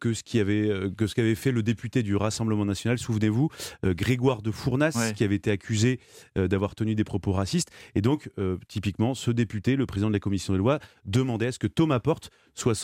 que 0.00 0.14
ce 0.14 0.22
qui 0.22 0.40
avait, 0.40 0.70
que 0.96 1.06
ce 1.06 1.14
qu'avait 1.14 1.34
fait 1.34 1.52
le 1.52 1.62
député 1.62 2.02
du 2.02 2.16
Rassemblement 2.16 2.64
national, 2.64 2.98
souvenez-vous, 2.98 3.50
Grégoire 3.84 4.40
de 4.42 4.50
Fournas, 4.50 4.92
Ouais. 4.96 5.12
qui 5.14 5.22
avait 5.24 5.34
été 5.36 5.50
accusé 5.50 6.00
d'avoir 6.36 6.74
tenu 6.74 6.94
des 6.94 7.04
propos 7.04 7.32
racistes. 7.32 7.70
Et 7.94 8.00
donc, 8.00 8.30
typiquement, 8.68 9.14
ce 9.14 9.30
député, 9.30 9.76
le 9.76 9.86
président 9.86 10.08
de 10.08 10.14
la 10.14 10.20
commission 10.20 10.52
des 10.54 10.58
lois, 10.58 10.78
demandait 11.04 11.46
à 11.46 11.52
ce 11.52 11.58
que 11.58 11.66
Thomas 11.66 12.00
Porte 12.00 12.30
soit, 12.54 12.74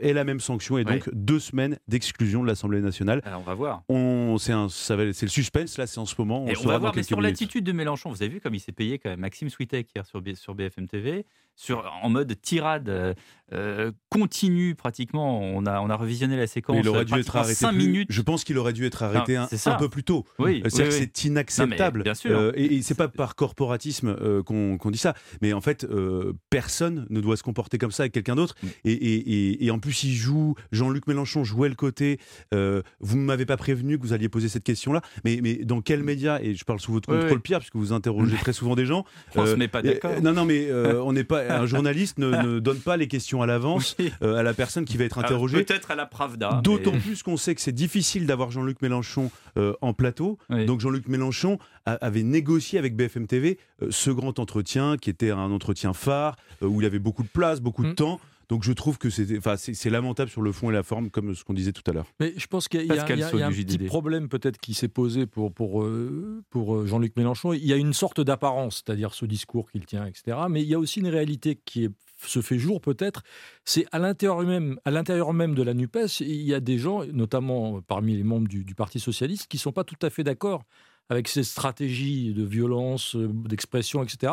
ait 0.00 0.12
la 0.12 0.24
même 0.24 0.40
sanction 0.40 0.78
et 0.78 0.84
donc 0.84 1.08
deux 1.12 1.38
semaines 1.40 1.78
d'exclusion 1.88 2.42
de 2.42 2.46
l'Assemblée 2.46 2.80
nationale. 2.80 3.20
Alors, 3.24 3.40
on 3.40 3.44
va 3.44 3.54
voir. 3.54 3.82
On, 3.88 4.36
c'est, 4.38 4.52
un, 4.52 4.68
ça 4.68 4.96
va- 4.96 5.12
c'est 5.12 5.26
le 5.26 5.30
suspense, 5.30 5.78
là, 5.78 5.86
c'est 5.86 5.98
en 5.98 6.06
ce 6.06 6.14
moment. 6.18 6.44
On, 6.44 6.48
Et 6.48 6.52
on 6.52 6.60
saura 6.62 6.74
va 6.74 6.78
voir, 6.78 6.92
mais 6.96 7.02
sur 7.02 7.16
minutes. 7.18 7.30
l'attitude 7.32 7.64
de 7.64 7.72
Mélenchon, 7.72 8.10
vous 8.10 8.22
avez 8.22 8.32
vu 8.32 8.40
comme 8.40 8.54
il 8.54 8.60
s'est 8.60 8.72
payé 8.72 8.98
quand 8.98 9.10
même 9.10 9.20
Maxime 9.20 9.48
Switek 9.48 9.88
hier 9.94 10.04
sur, 10.06 10.20
B- 10.20 10.34
sur 10.34 10.54
BFM 10.54 10.86
TV, 10.88 11.24
sur, 11.56 11.90
en 12.02 12.08
mode 12.10 12.38
tirade 12.42 12.88
euh, 12.88 13.14
euh, 13.52 13.92
continue 14.10 14.74
pratiquement. 14.74 15.40
On 15.40 15.64
a, 15.66 15.80
on 15.80 15.88
a 15.88 15.96
revisionné 15.96 16.36
la 16.36 16.46
séquence. 16.46 16.76
Mais 16.76 16.82
il 16.82 16.88
aurait 16.88 17.04
dû 17.04 17.14
être 17.14 17.26
pratiquement 17.26 17.40
arrêté. 17.42 17.54
cinq 17.54 17.72
plus- 17.74 17.86
minutes. 17.86 18.08
Je 18.10 18.20
pense 18.22 18.44
qu'il 18.44 18.58
aurait 18.58 18.72
dû 18.72 18.84
être 18.84 19.02
arrêté 19.04 19.36
Non, 19.36 19.46
un, 19.66 19.74
peu 19.76 19.88
plus 19.88 20.02
tôt. 20.04 20.24
Oui, 20.38 20.62
Euh, 20.64 20.68
c'est 20.90 21.24
inacceptable. 21.24 21.98
Non, 22.00 22.04
bien 22.04 22.14
sûr. 22.14 22.36
Euh, 22.38 22.52
et, 22.56 22.74
et 22.76 22.82
c'est 22.82 22.94
pas 22.96 23.08
par 23.08 23.36
corporatisme 23.36 24.16
euh, 24.20 24.42
qu'on 24.42 24.90
dit 24.90 24.98
ça. 24.98 25.14
Mais 25.42 25.52
en 25.52 25.60
fait, 25.60 25.84
euh, 25.84 26.32
personne 26.50 27.06
ne 27.08 27.20
doit 27.20 27.36
se 27.36 27.42
comporter 27.42 27.78
comme 27.78 27.92
ça 27.92 28.02
avec 28.02 28.12
quelqu'un 28.12 28.34
d'autre. 28.34 28.54
Mm. 28.62 28.66
Et, 28.84 28.92
et- 28.92 29.14
et- 29.52 29.64
et 29.66 29.70
en 29.70 29.78
plus, 29.78 30.02
il 30.04 30.12
joue. 30.14 30.54
Jean-Luc 30.72 31.06
Mélenchon 31.06 31.44
jouait 31.44 31.68
le 31.68 31.74
côté. 31.76 32.18
euh, 32.52 32.82
vous 33.00 33.16
ne 33.16 33.22
m'avez 33.22 33.46
pas 33.46 33.56
prévenu 33.56 33.96
que 33.98 34.02
vous 34.02 34.12
alliez 34.12 34.28
poser 34.28 34.48
cette 34.48 34.64
question-là. 34.64 35.00
Mais, 35.24 35.38
mais 35.42 35.54
dans 35.64 35.80
quel 35.80 36.02
média 36.02 36.42
Et 36.42 36.54
je 36.54 36.64
parle 36.64 36.80
sous 36.80 36.92
votre 36.92 37.08
contrôle. 37.08 37.40
Pierre, 37.40 37.60
parce 37.60 37.70
que 37.70 37.78
vous 37.78 37.92
interrogez 37.92 38.36
très 38.36 38.52
souvent 38.52 38.74
des 38.74 38.86
gens. 38.86 39.04
On 39.36 39.46
se 39.46 39.54
met 39.54 39.68
pas 39.68 39.82
d'accord. 39.82 40.10
euh, 40.10 40.20
non, 40.20 40.32
non, 40.32 40.44
mais 40.44 40.66
euh, 40.68 41.00
on 41.02 41.12
n'est 41.12 41.22
pas. 41.24 41.44
Un 41.50 41.66
journaliste 41.66 42.18
ne, 42.18 42.30
ne 42.30 42.58
donne 42.60 42.78
pas 42.78 42.96
les 42.96 43.08
questions 43.08 43.42
à 43.42 43.46
l'avance 43.46 43.96
euh, 44.22 44.36
à 44.36 44.42
la 44.42 44.54
personne 44.54 44.84
qui 44.84 44.96
va 44.96 45.04
être 45.04 45.18
Alors, 45.18 45.30
interrogée. 45.30 45.62
Peut-être 45.64 45.90
à 45.90 45.94
la 45.94 46.06
Pravda. 46.06 46.60
D'autant 46.62 46.92
mais- 46.92 46.98
plus 47.00 47.22
qu'on 47.22 47.36
sait 47.36 47.54
que 47.54 47.60
c'est 47.60 47.72
difficile 47.72 48.26
d'avoir 48.26 48.50
Jean-Luc 48.50 48.80
Mélenchon 48.82 49.30
euh, 49.58 49.72
en 49.80 49.92
plateau. 49.92 50.38
Donc 50.50 50.80
Jean-Luc 50.80 51.08
Mélenchon 51.08 51.58
a- 51.86 51.92
avait 51.94 52.22
négocié 52.22 52.78
avec 52.78 52.96
BFM 52.96 53.26
TV 53.26 53.58
euh, 53.82 53.88
ce 53.90 54.10
grand 54.10 54.38
entretien 54.38 54.96
qui 54.96 55.10
était 55.10 55.30
un 55.30 55.50
entretien 55.50 55.92
phare 55.92 56.36
où 56.62 56.80
il 56.80 56.86
avait 56.86 56.98
beaucoup 56.98 57.22
de 57.22 57.28
place, 57.28 57.60
beaucoup 57.60 57.82
Mm. 57.84 57.88
de 57.90 57.94
temps. 57.94 58.20
Donc 58.48 58.62
je 58.62 58.72
trouve 58.72 58.96
que 58.98 59.10
c'était, 59.10 59.38
enfin, 59.38 59.56
c'est 59.56 59.74
c'est 59.74 59.90
lamentable 59.90 60.30
sur 60.30 60.40
le 60.42 60.52
fond 60.52 60.70
et 60.70 60.72
la 60.72 60.82
forme, 60.82 61.10
comme 61.10 61.34
ce 61.34 61.42
qu'on 61.44 61.52
disait 61.54 61.72
tout 61.72 61.82
à 61.88 61.92
l'heure. 61.92 62.06
Mais 62.20 62.32
je 62.36 62.46
pense 62.46 62.68
qu'il 62.68 62.78
y 62.80 62.82
a, 62.82 62.84
il 62.84 62.88
y 62.88 62.92
a- 62.92 62.94
Pascal 62.96 63.18
il 63.18 63.20
y 63.20 63.24
a- 63.24 63.28
Saut 63.30 63.36
il 63.36 63.40
y 63.40 63.42
a 63.42 63.46
un 63.46 63.50
petit 63.50 63.78
problème 63.86 64.28
peut-être 64.28 64.58
qui 64.58 64.72
s'est 64.74 64.88
posé 64.88 65.26
pour, 65.26 65.52
pour, 65.52 65.82
euh, 65.82 66.42
pour 66.50 66.76
euh, 66.76 66.86
Jean-Luc 66.86 67.16
Mélenchon. 67.16 67.52
Il 67.52 67.66
y 67.66 67.72
a 67.72 67.76
une 67.76 67.92
sorte 67.92 68.20
d'apparence, 68.20 68.82
c'est-à-dire 68.86 69.14
ce 69.14 69.26
discours 69.26 69.70
qu'il 69.70 69.84
tient, 69.84 70.06
etc. 70.06 70.36
Mais 70.48 70.62
il 70.62 70.68
y 70.68 70.74
a 70.74 70.78
aussi 70.78 71.00
une 71.00 71.08
réalité 71.08 71.58
qui 71.64 71.84
est- 71.84 71.90
se 72.24 72.40
fait 72.40 72.58
jour 72.58 72.80
peut-être. 72.80 73.22
C'est 73.64 73.84
à 73.92 73.98
l'intérieur 73.98 74.40
même, 74.42 74.78
à 74.84 74.90
l'intérieur 74.90 75.32
même 75.34 75.54
de 75.54 75.62
la 75.62 75.74
NUPES, 75.74 76.20
il 76.20 76.42
y 76.42 76.54
a 76.54 76.60
des 76.60 76.78
gens, 76.78 77.04
notamment 77.12 77.82
parmi 77.82 78.16
les 78.16 78.22
membres 78.24 78.48
du, 78.48 78.64
du 78.64 78.74
Parti 78.74 79.00
socialiste, 79.00 79.48
qui 79.48 79.56
ne 79.58 79.60
sont 79.60 79.72
pas 79.72 79.84
tout 79.84 79.98
à 80.00 80.08
fait 80.08 80.24
d'accord 80.24 80.62
avec 81.10 81.28
ces 81.28 81.44
stratégies 81.44 82.32
de 82.32 82.42
violence, 82.42 83.16
euh, 83.16 83.28
d'expression, 83.28 84.02
etc. 84.02 84.32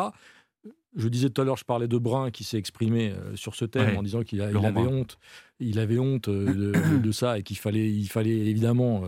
Je 0.96 1.08
disais 1.08 1.28
tout 1.30 1.40
à 1.42 1.44
l'heure, 1.44 1.56
je 1.56 1.64
parlais 1.64 1.88
de 1.88 1.98
Brun 1.98 2.30
qui 2.30 2.44
s'est 2.44 2.56
exprimé 2.58 3.10
euh, 3.10 3.34
sur 3.36 3.54
ce 3.54 3.64
thème 3.64 3.88
Ouais. 3.90 3.96
en 3.96 4.02
disant 4.02 4.22
qu'il 4.22 4.40
avait 4.40 4.52
Brun. 4.52 4.86
honte, 4.86 5.18
il 5.60 5.78
avait 5.80 5.98
honte 5.98 6.28
euh, 6.28 6.46
de, 6.46 6.72
de- 6.96 6.98
de 6.98 7.12
ça 7.12 7.38
et 7.38 7.42
qu'il 7.42 7.58
fallait, 7.58 7.90
il 7.90 8.06
fallait 8.08 8.36
évidemment 8.36 9.04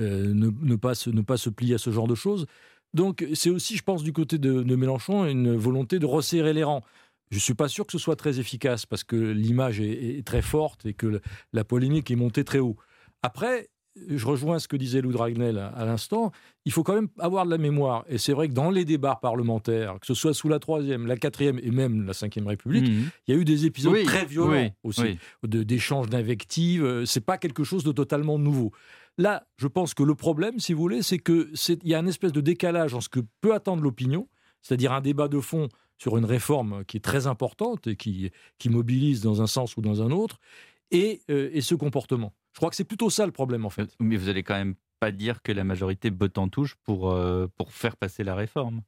euh, 0.00 0.32
ne, 0.34 0.50
ne 0.50 0.76
pas 0.76 0.94
se, 0.94 1.08
ne 1.10 1.22
pas 1.22 1.36
se 1.38 1.48
plier 1.50 1.74
à 1.74 1.78
ce 1.78 1.90
genre 1.90 2.08
de 2.08 2.14
choses. 2.14 2.46
Donc 2.92 3.26
c'est 3.34 3.50
aussi, 3.50 3.76
je 3.76 3.82
pense, 3.82 4.02
du 4.02 4.12
côté 4.12 4.36
de, 4.38 4.62
de 4.62 4.76
Mélenchon, 4.76 5.24
une 5.26 5.54
volonté 5.56 5.98
de 5.98 6.06
resserrer 6.06 6.52
les 6.52 6.64
rangs. 6.64 6.82
Je 7.30 7.38
suis 7.38 7.54
pas 7.54 7.68
sûr 7.68 7.86
que 7.86 7.92
ce 7.92 7.98
soit 7.98 8.16
très 8.16 8.40
efficace 8.40 8.84
parce 8.86 9.04
que 9.04 9.14
l'image 9.16 9.80
est, 9.80 10.18
est 10.18 10.26
très 10.26 10.42
forte 10.42 10.84
et 10.84 10.94
que 10.94 11.20
la 11.52 11.62
polémique 11.64 12.10
est 12.10 12.16
montée 12.16 12.42
très 12.44 12.58
haut. 12.58 12.76
Après, 13.22 13.68
je 14.08 14.24
rejoins 14.26 14.58
ce 14.58 14.68
que 14.68 14.76
disait 14.76 15.00
Lou 15.00 15.12
Dragnel 15.12 15.58
à, 15.58 15.68
à 15.68 15.84
l'instant, 15.84 16.32
il 16.64 16.72
faut 16.72 16.82
quand 16.82 16.94
même 16.94 17.08
avoir 17.18 17.44
de 17.44 17.50
la 17.50 17.58
mémoire. 17.58 18.04
Et 18.08 18.18
c'est 18.18 18.32
vrai 18.32 18.48
que 18.48 18.52
dans 18.52 18.70
les 18.70 18.84
débats 18.84 19.18
parlementaires, 19.20 19.98
que 20.00 20.06
ce 20.06 20.14
soit 20.14 20.34
sous 20.34 20.48
la 20.48 20.58
troisième, 20.58 21.06
la 21.06 21.16
quatrième 21.16 21.58
et 21.62 21.70
même 21.70 22.06
la 22.06 22.12
cinquième 22.12 22.46
République, 22.46 22.88
Mhm. 22.88 23.10
il 23.26 23.34
y 23.34 23.36
a 23.36 23.40
eu 23.40 23.44
des 23.44 23.66
épisodes 23.66 23.92
Oui, 23.92 24.04
très 24.04 24.24
violents 24.24 24.52
oui, 24.52 24.70
aussi, 24.84 25.02
oui. 25.02 25.18
de- 25.48 25.62
d'échanges 25.62 26.08
d'invectives. 26.08 26.84
Euh, 26.84 27.04
C'est 27.04 27.24
pas 27.24 27.38
quelque 27.38 27.64
chose 27.64 27.82
de 27.84 27.92
totalement 27.92 28.38
nouveau. 28.38 28.70
Là, 29.18 29.46
je 29.58 29.66
pense 29.66 29.92
que 29.94 30.02
le 30.02 30.14
problème, 30.14 30.60
si 30.60 30.72
vous 30.72 30.80
voulez, 30.80 31.02
c'est 31.02 31.18
que 31.18 31.50
c'est- 31.54 31.80
il 31.82 31.90
y 31.90 31.94
a 31.94 31.98
une 31.98 32.08
espèce 32.08 32.32
de 32.32 32.40
décalage 32.40 32.94
en 32.94 33.00
ce 33.00 33.08
que 33.08 33.20
peut 33.40 33.54
attendre 33.54 33.82
l'opinion, 33.82 34.28
c'est-à-dire 34.62 34.92
un 34.92 35.00
débat 35.00 35.28
de 35.28 35.40
fond 35.40 35.68
sur 35.98 36.16
une 36.16 36.24
réforme 36.24 36.84
qui 36.86 36.96
est 36.96 37.00
très 37.00 37.26
importante 37.26 37.86
et 37.86 37.96
qui, 37.96 38.30
qui 38.58 38.70
mobilise 38.70 39.20
dans 39.20 39.42
un 39.42 39.46
sens 39.46 39.76
ou 39.76 39.82
dans 39.82 40.00
un 40.02 40.10
autre, 40.12 40.38
et, 40.92 41.20
euh, 41.30 41.50
et 41.52 41.60
ce 41.60 41.74
comportement. 41.74 42.32
Je 42.52 42.58
crois 42.58 42.70
que 42.70 42.76
c'est 42.76 42.84
plutôt 42.84 43.10
ça 43.10 43.26
le 43.26 43.32
problème, 43.32 43.64
en 43.64 43.70
fait. 43.70 43.94
Mais 44.00 44.16
vous 44.16 44.28
allez 44.28 44.42
quand 44.42 44.54
même 44.54 44.74
pas 44.98 45.12
dire 45.12 45.42
que 45.42 45.52
la 45.52 45.64
majorité 45.64 46.10
botte 46.10 46.38
en 46.38 46.48
touche 46.48 46.76
pour, 46.84 47.10
euh, 47.10 47.46
pour 47.56 47.72
faire 47.72 47.96
passer 47.96 48.24
la 48.24 48.34
réforme. 48.34 48.82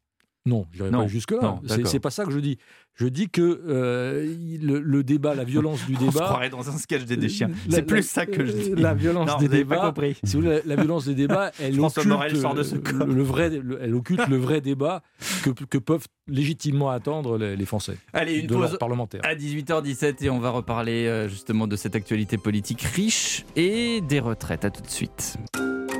Non, 0.44 0.66
je 0.72 0.82
n'irai 0.82 0.90
pas 1.04 1.06
jusque-là. 1.06 1.60
C'est 1.84 2.00
pas 2.00 2.10
ça 2.10 2.24
que 2.24 2.32
je 2.32 2.40
dis. 2.40 2.58
Je 2.94 3.06
dis 3.06 3.30
que 3.30 3.40
euh, 3.68 4.34
le, 4.60 4.80
le 4.80 5.02
débat, 5.04 5.34
la 5.34 5.44
violence 5.44 5.86
du 5.86 5.94
On 5.96 6.00
se 6.00 6.04
débat. 6.06 6.24
croirait 6.26 6.50
dans 6.50 6.68
un 6.68 6.76
sketch 6.76 7.04
des 7.04 7.28
chiens. 7.28 7.48
La- 7.68 7.76
C'est 7.76 7.82
plus 7.84 8.02
ça 8.06 8.26
que 8.26 8.44
je 8.44 8.52
dis. 8.52 8.74
La 8.74 8.92
violence 8.92 9.30
Non, 9.30 9.38
des 9.38 9.46
vous 9.48 9.54
avez 9.54 9.64
pas 9.64 9.76
débats. 9.76 9.86
compris. 9.86 10.16
si 10.24 10.36
vous 10.36 10.42
voulez, 10.42 10.60
la, 10.66 10.74
la 10.74 10.82
violence 10.82 11.06
des 11.06 11.14
débats, 11.14 11.52
elle 11.60 11.74
François 11.76 12.02
occulte, 12.04 12.36
sort 12.36 12.54
de 12.54 12.62
ce 12.64 12.74
euh, 12.74 12.80
le, 13.06 13.14
le 13.14 13.22
vrai, 13.22 13.48
le- 13.50 13.78
elle 13.80 13.94
occulte 13.94 14.26
le 14.28 14.36
vrai 14.36 14.60
débat 14.60 15.02
que, 15.42 15.50
que 15.50 15.78
peuvent 15.78 16.06
légitimement 16.26 16.90
attendre 16.90 17.38
les, 17.38 17.56
les 17.56 17.64
Français. 17.64 17.96
Allez, 18.12 18.40
une 18.40 18.46
de 18.48 18.54
pause 18.54 18.76
parlementaire. 18.78 19.20
à 19.24 19.34
18h17 19.34 20.24
et 20.24 20.28
on 20.30 20.38
va 20.40 20.50
reparler 20.50 21.06
euh, 21.06 21.28
justement 21.28 21.66
de 21.66 21.76
cette 21.76 21.94
actualité 21.96 22.36
politique 22.36 22.82
riche 22.82 23.44
et 23.56 24.00
des 24.02 24.20
retraites. 24.20 24.64
À 24.66 24.70
tout 24.70 24.82
de 24.82 24.90
suite. 24.90 25.36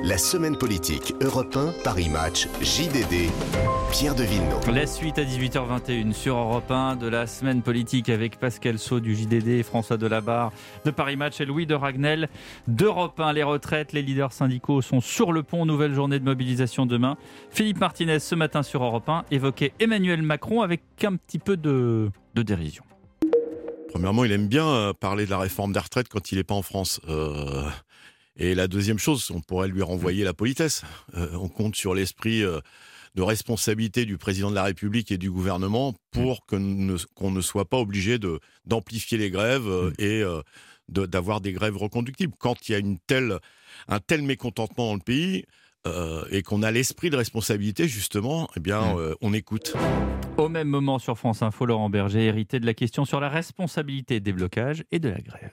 La 0.05 0.19
semaine 0.19 0.57
politique 0.57 1.15
Europe 1.21 1.57
1, 1.57 1.75
Paris 1.85 2.09
Match, 2.09 2.49
JDD, 2.61 3.31
Pierre 3.93 4.17
de 4.17 4.25
Villeneuve. 4.25 4.69
La 4.75 4.85
suite 4.87 5.17
à 5.19 5.23
18h21 5.23 6.13
sur 6.13 6.37
Europe 6.37 6.69
1 6.69 6.97
de 6.97 7.07
la 7.07 7.29
semaine 7.29 7.63
politique 7.63 8.09
avec 8.09 8.37
Pascal 8.41 8.81
Saut 8.81 8.99
du 8.99 9.15
JDD, 9.15 9.63
François 9.63 9.97
Delabarre 9.97 10.53
de 10.85 10.91
Paris 10.91 11.17
Match 11.17 11.41
et 11.41 11.45
Louis 11.45 11.67
de 11.67 11.75
Ragnel 11.75 12.29
d'Europe 12.67 13.21
1. 13.21 13.33
Les 13.33 13.45
retraites, 13.45 13.93
les 13.93 14.03
leaders 14.03 14.33
syndicaux 14.33 14.83
sont 14.83 15.01
sur 15.01 15.31
le 15.31 15.45
pont. 15.45 15.67
Nouvelle 15.67 15.95
journée 15.95 16.19
de 16.19 16.25
mobilisation 16.25 16.85
demain. 16.85 17.17
Philippe 17.51 17.79
Martinez 17.79 18.19
ce 18.19 18.35
matin 18.35 18.65
sur 18.65 18.83
Europe 18.83 19.09
1 19.09 19.27
évoquait 19.31 19.73
Emmanuel 19.79 20.23
Macron 20.23 20.63
avec 20.63 20.83
un 21.05 21.15
petit 21.15 21.39
peu 21.39 21.57
de, 21.57 22.11
de 22.35 22.43
dérision. 22.43 22.83
Premièrement, 23.93 24.25
il 24.25 24.33
aime 24.33 24.49
bien 24.49 24.67
euh, 24.67 24.93
parler 24.95 25.27
de 25.27 25.31
la 25.31 25.39
réforme 25.39 25.73
des 25.73 25.79
retraites 25.79 26.09
quand 26.09 26.33
il 26.33 26.39
n'est 26.39 26.45
pas 26.45 26.55
en 26.55 26.63
France. 26.63 27.01
Euh, 27.09 27.69
et 28.37 28.55
la 28.55 28.67
deuxième 28.69 28.99
chose, 28.99 29.31
on 29.31 29.41
pourrait 29.41 29.69
lui 29.69 29.83
renvoyer 29.83 30.25
la 30.25 30.35
politesse. 30.35 30.83
Euh, 31.15 31.29
on 31.35 31.49
compte 31.49 31.77
sur 31.77 31.95
l'esprit 31.95 32.43
euh, 32.43 32.61
de 33.15 33.23
responsabilité 33.23 34.05
du 34.07 34.17
président 34.17 34.49
de 34.51 34.55
la 34.55 34.63
République 34.63 35.13
et 35.13 35.19
du 35.19 35.31
gouvernement 35.31 35.95
pour 36.13 36.47
que 36.47 36.57
ne- 36.57 36.97
qu'on 37.15 37.31
ne 37.31 37.41
soit 37.43 37.67
pas 37.69 37.79
obligé 37.79 38.19
d'amplifier 38.65 39.19
les 39.19 39.31
grèves 39.31 39.69
euh, 39.69 39.93
et 39.99 40.23
euh, 40.23 40.41
de- 40.89 41.05
d'avoir 41.07 41.41
des 41.43 41.53
grèves 41.53 41.77
reconductibles. 41.77 42.33
Quand 42.39 42.69
il 42.69 42.73
y 42.73 42.75
a 42.75 42.79
une 42.79 42.99
telle, 43.07 43.39
un 43.89 43.99
tel 43.99 44.23
mécontentement 44.23 44.87
dans 44.89 44.95
le 44.95 45.01
pays 45.01 45.45
euh, 45.87 46.25
et 46.31 46.43
qu'on 46.43 46.63
a 46.63 46.71
l'esprit 46.71 47.11
de 47.11 47.17
responsabilité, 47.17 47.87
justement, 47.89 48.49
eh 48.57 48.61
bien, 48.61 48.97
euh, 48.99 49.15
on 49.21 49.35
écoute. 49.35 49.75
Au 50.39 50.49
même 50.49 50.69
moment 50.69 50.99
sur 50.99 51.19
France 51.19 51.43
Info, 51.43 51.67
Laurent 51.67 51.91
Berger 51.91 52.25
hérité 52.25 52.61
de 52.61 52.67
la 52.67 52.73
question 52.75 53.05
sur 53.05 53.21
la 53.21 53.29
responsabilité 53.29 54.21
des 54.21 54.33
blocages 54.33 54.85
et 54.91 54.99
de 55.01 55.09
la 55.11 55.21
grève. 55.21 55.53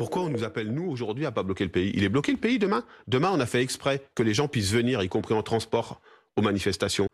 Pourquoi 0.00 0.22
on 0.22 0.30
nous 0.30 0.44
appelle, 0.44 0.72
nous, 0.72 0.90
aujourd'hui, 0.90 1.26
à 1.26 1.30
pas 1.30 1.42
bloquer 1.42 1.64
le 1.64 1.70
pays? 1.70 1.92
Il 1.94 2.04
est 2.04 2.08
bloqué 2.08 2.32
le 2.32 2.38
pays 2.38 2.58
demain? 2.58 2.84
Demain, 3.06 3.30
on 3.34 3.38
a 3.38 3.44
fait 3.44 3.60
exprès 3.60 4.02
que 4.14 4.22
les 4.22 4.32
gens 4.32 4.48
puissent 4.48 4.72
venir, 4.72 5.02
y 5.02 5.08
compris 5.10 5.34
en 5.34 5.42
transport, 5.42 6.00
aux 6.36 6.42
manifestations. 6.42 7.06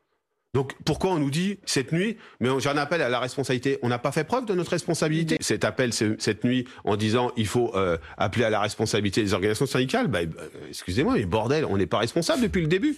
Donc 0.55 0.72
pourquoi 0.85 1.11
on 1.11 1.18
nous 1.18 1.31
dit 1.33 1.59
cette 1.66 1.90
nuit, 1.90 2.16
mais 2.38 2.49
j'en 2.61 2.77
appelle 2.77 3.03
à 3.03 3.09
la 3.09 3.18
responsabilité? 3.18 3.79
On 3.83 3.88
n'a 3.88 3.99
pas 3.99 4.12
fait 4.12 4.22
preuve 4.22 4.46
de 4.46 4.55
notre 4.55 4.70
responsabilité. 4.70 5.37
Cet 5.40 5.64
appel 5.64 5.92
ce- 5.92 6.14
cette 6.20 6.44
nuit 6.44 6.66
en 6.85 6.96
disant 6.96 7.33
il 7.37 7.49
faut 7.49 7.75
euh, 7.75 7.99
appeler 8.16 8.44
à 8.44 8.51
la 8.51 8.61
responsabilité 8.61 9.20
des 9.22 9.35
organisations 9.35 9.66
syndicales, 9.66 10.07
bah, 10.07 10.20
euh, 10.20 10.49
excusez-moi, 10.68 11.14
mais 11.14 11.27
bordel, 11.27 11.64
on 11.64 11.77
n'est 11.77 11.87
pas 11.87 11.99
responsable 11.99 12.40
depuis 12.40 12.62
le 12.62 12.68
début. 12.68 12.96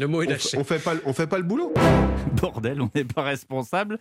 Le 0.00 0.08
mot 0.08 0.22
est 0.22 0.26
lâché. 0.26 0.56
On, 0.56 0.64
fait 0.64 0.82
pas, 0.82 0.94
on 1.04 1.12
fait 1.12 1.26
pas 1.26 1.36
le 1.36 1.44
boulot. 1.44 1.74
Bordel, 2.40 2.80
on 2.80 2.88
n'est 2.94 3.04
pas 3.04 3.22
responsable. 3.22 3.98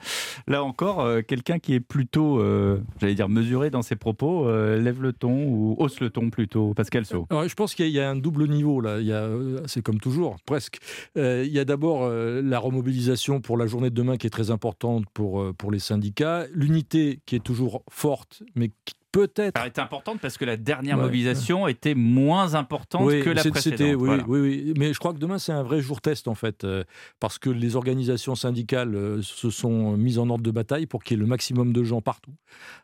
Là 0.47 0.63
encore, 0.63 1.01
euh, 1.01 1.21
quelqu'un 1.21 1.59
qui 1.59 1.73
est 1.73 1.81
plutôt, 1.81 2.39
euh, 2.39 2.79
j'allais 3.01 3.15
dire, 3.15 3.27
mesuré 3.27 3.69
dans 3.69 3.81
ses 3.81 3.97
propos, 3.97 4.47
euh, 4.47 4.79
lève 4.79 5.01
le 5.01 5.11
ton 5.11 5.43
ou 5.43 5.75
hausse 5.77 5.99
le 5.99 6.09
ton 6.09 6.29
plutôt. 6.29 6.73
Pascal 6.73 7.05
Sau. 7.05 7.27
je 7.29 7.53
pense 7.53 7.75
qu'il 7.75 7.89
y 7.89 7.99
a 7.99 8.09
un 8.09 8.15
double 8.15 8.47
niveau 8.47 8.79
là. 8.79 9.01
Il 9.01 9.07
y 9.07 9.11
a, 9.11 9.27
c'est 9.65 9.81
comme 9.81 9.99
toujours, 9.99 10.37
presque. 10.45 10.77
il 11.17 11.51
y 11.51 11.59
a 11.59 11.65
d'abord 11.65 12.09
la 12.09 12.59
remobilisation 12.59 13.41
pour 13.41 13.57
la 13.57 13.67
journée 13.67 13.89
de 13.89 13.95
demain 13.95 14.15
qui 14.15 14.27
est 14.27 14.31
très 14.31 14.51
importante 14.51 15.03
pour, 15.13 15.53
pour 15.55 15.69
les 15.69 15.79
syndicats, 15.79 16.45
l'unité 16.53 17.19
qui 17.25 17.35
est 17.35 17.43
toujours 17.43 17.83
forte, 17.89 18.41
mais 18.55 18.69
qui 18.85 18.93
peut-être. 19.11 19.59
Elle 19.61 19.69
était 19.69 19.81
importante 19.81 20.19
parce 20.19 20.37
que 20.37 20.45
la 20.45 20.57
dernière 20.57 20.97
mobilisation 20.97 21.67
était 21.67 21.95
moins 21.95 22.55
importante 22.55 23.07
que 23.09 23.29
la 23.29 23.43
précédente. 23.43 23.95
Oui, 23.97 24.09
oui, 24.27 24.39
oui, 24.39 24.73
mais 24.77 24.93
je 24.93 24.99
crois 24.99 25.13
que 25.13 25.19
demain 25.19 25.39
c'est 25.39 25.51
un 25.51 25.63
vrai 25.63 25.81
jour 25.81 26.01
test 26.01 26.27
en 26.27 26.35
fait, 26.35 26.63
euh, 26.63 26.83
parce 27.19 27.39
que 27.39 27.49
les 27.49 27.75
organisations 27.75 28.35
syndicales 28.35 28.95
euh, 28.95 29.21
se 29.21 29.49
sont 29.49 29.97
mises 29.97 30.19
en 30.19 30.29
ordre 30.29 30.43
de 30.43 30.51
bataille 30.51 30.85
pour 30.85 31.03
qu'il 31.03 31.17
y 31.17 31.19
ait 31.19 31.23
le 31.23 31.27
maximum 31.27 31.73
de 31.73 31.83
gens 31.83 32.01
partout, 32.01 32.33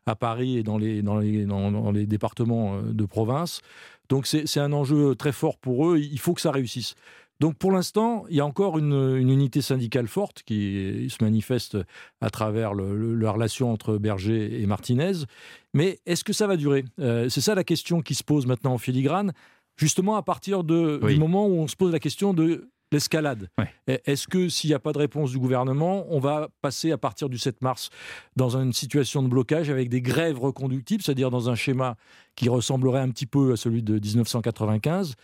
à 0.05 0.15
Paris 0.15 0.57
et 0.57 0.63
dans 0.63 0.77
les, 0.77 1.01
dans 1.01 1.17
les, 1.17 1.45
dans 1.45 1.91
les 1.91 2.05
départements 2.05 2.75
euh, 2.75 2.81
de 2.93 3.05
province. 3.05 3.61
Donc 4.09 4.27
c'est 4.27 4.59
un 4.59 4.71
enjeu 4.71 5.15
très 5.15 5.31
fort 5.31 5.57
pour 5.57 5.89
eux. 5.89 5.97
Il 5.97 6.19
faut 6.19 6.33
que 6.33 6.41
ça 6.41 6.51
réussisse. 6.51 6.95
Donc 7.39 7.57
pour 7.57 7.71
l'instant, 7.71 8.25
il 8.29 8.35
y 8.35 8.39
a 8.39 8.45
encore 8.45 8.77
une, 8.77 9.17
unité 9.17 9.61
syndicale 9.61 10.07
forte 10.07 10.43
qui 10.43 11.07
se 11.09 11.23
manifeste 11.23 11.77
à 12.21 12.29
travers 12.29 12.73
la 12.73 13.31
relation 13.31 13.71
entre 13.71 13.97
Berger 13.97 14.61
et 14.61 14.65
Martinez. 14.65 15.25
Mais 15.73 15.99
est-ce 16.05 16.23
que 16.23 16.33
ça 16.33 16.47
va 16.47 16.57
durer? 16.57 16.85
Euh, 16.99 17.29
C'est 17.29 17.41
ça 17.41 17.55
la 17.55 17.63
question 17.63 18.01
qui 18.01 18.15
se 18.15 18.23
pose 18.23 18.45
maintenant 18.45 18.73
en 18.73 18.77
filigrane, 18.77 19.33
justement 19.75 20.15
à 20.15 20.21
partir 20.21 20.63
de, 20.63 21.01
du 21.07 21.17
moment 21.17 21.47
où 21.47 21.53
on 21.53 21.67
se 21.67 21.75
pose 21.75 21.91
la 21.91 21.99
question 21.99 22.33
de 22.33 22.69
l'escalade. 22.91 23.49
Est-ce 23.87 24.27
que 24.27 24.47
s'il 24.47 24.69
n'y 24.69 24.73
a 24.73 24.79
pas 24.79 24.93
de 24.93 24.99
réponse 24.99 25.31
du 25.31 25.39
gouvernement, 25.39 26.05
on 26.09 26.19
va 26.19 26.49
passer 26.61 26.91
à 26.91 26.97
partir 26.97 27.29
du 27.29 27.37
7 27.37 27.61
mars 27.61 27.89
dans 28.35 28.57
une 28.57 28.73
situation 28.73 29.21
de 29.23 29.27
blocage 29.27 29.69
avec 29.69 29.89
des 29.89 30.01
grèves 30.01 30.39
reconductibles, 30.39 31.03
c'est-à-dire 31.03 31.31
dans 31.31 31.49
un 31.49 31.55
schéma 31.55 31.97
qui 32.35 32.47
ressemblerait 32.47 33.01
un 33.01 33.09
petit 33.09 33.25
peu 33.25 33.53
à 33.53 33.57
celui 33.57 33.81
de 33.83 33.93
1995 33.99 35.15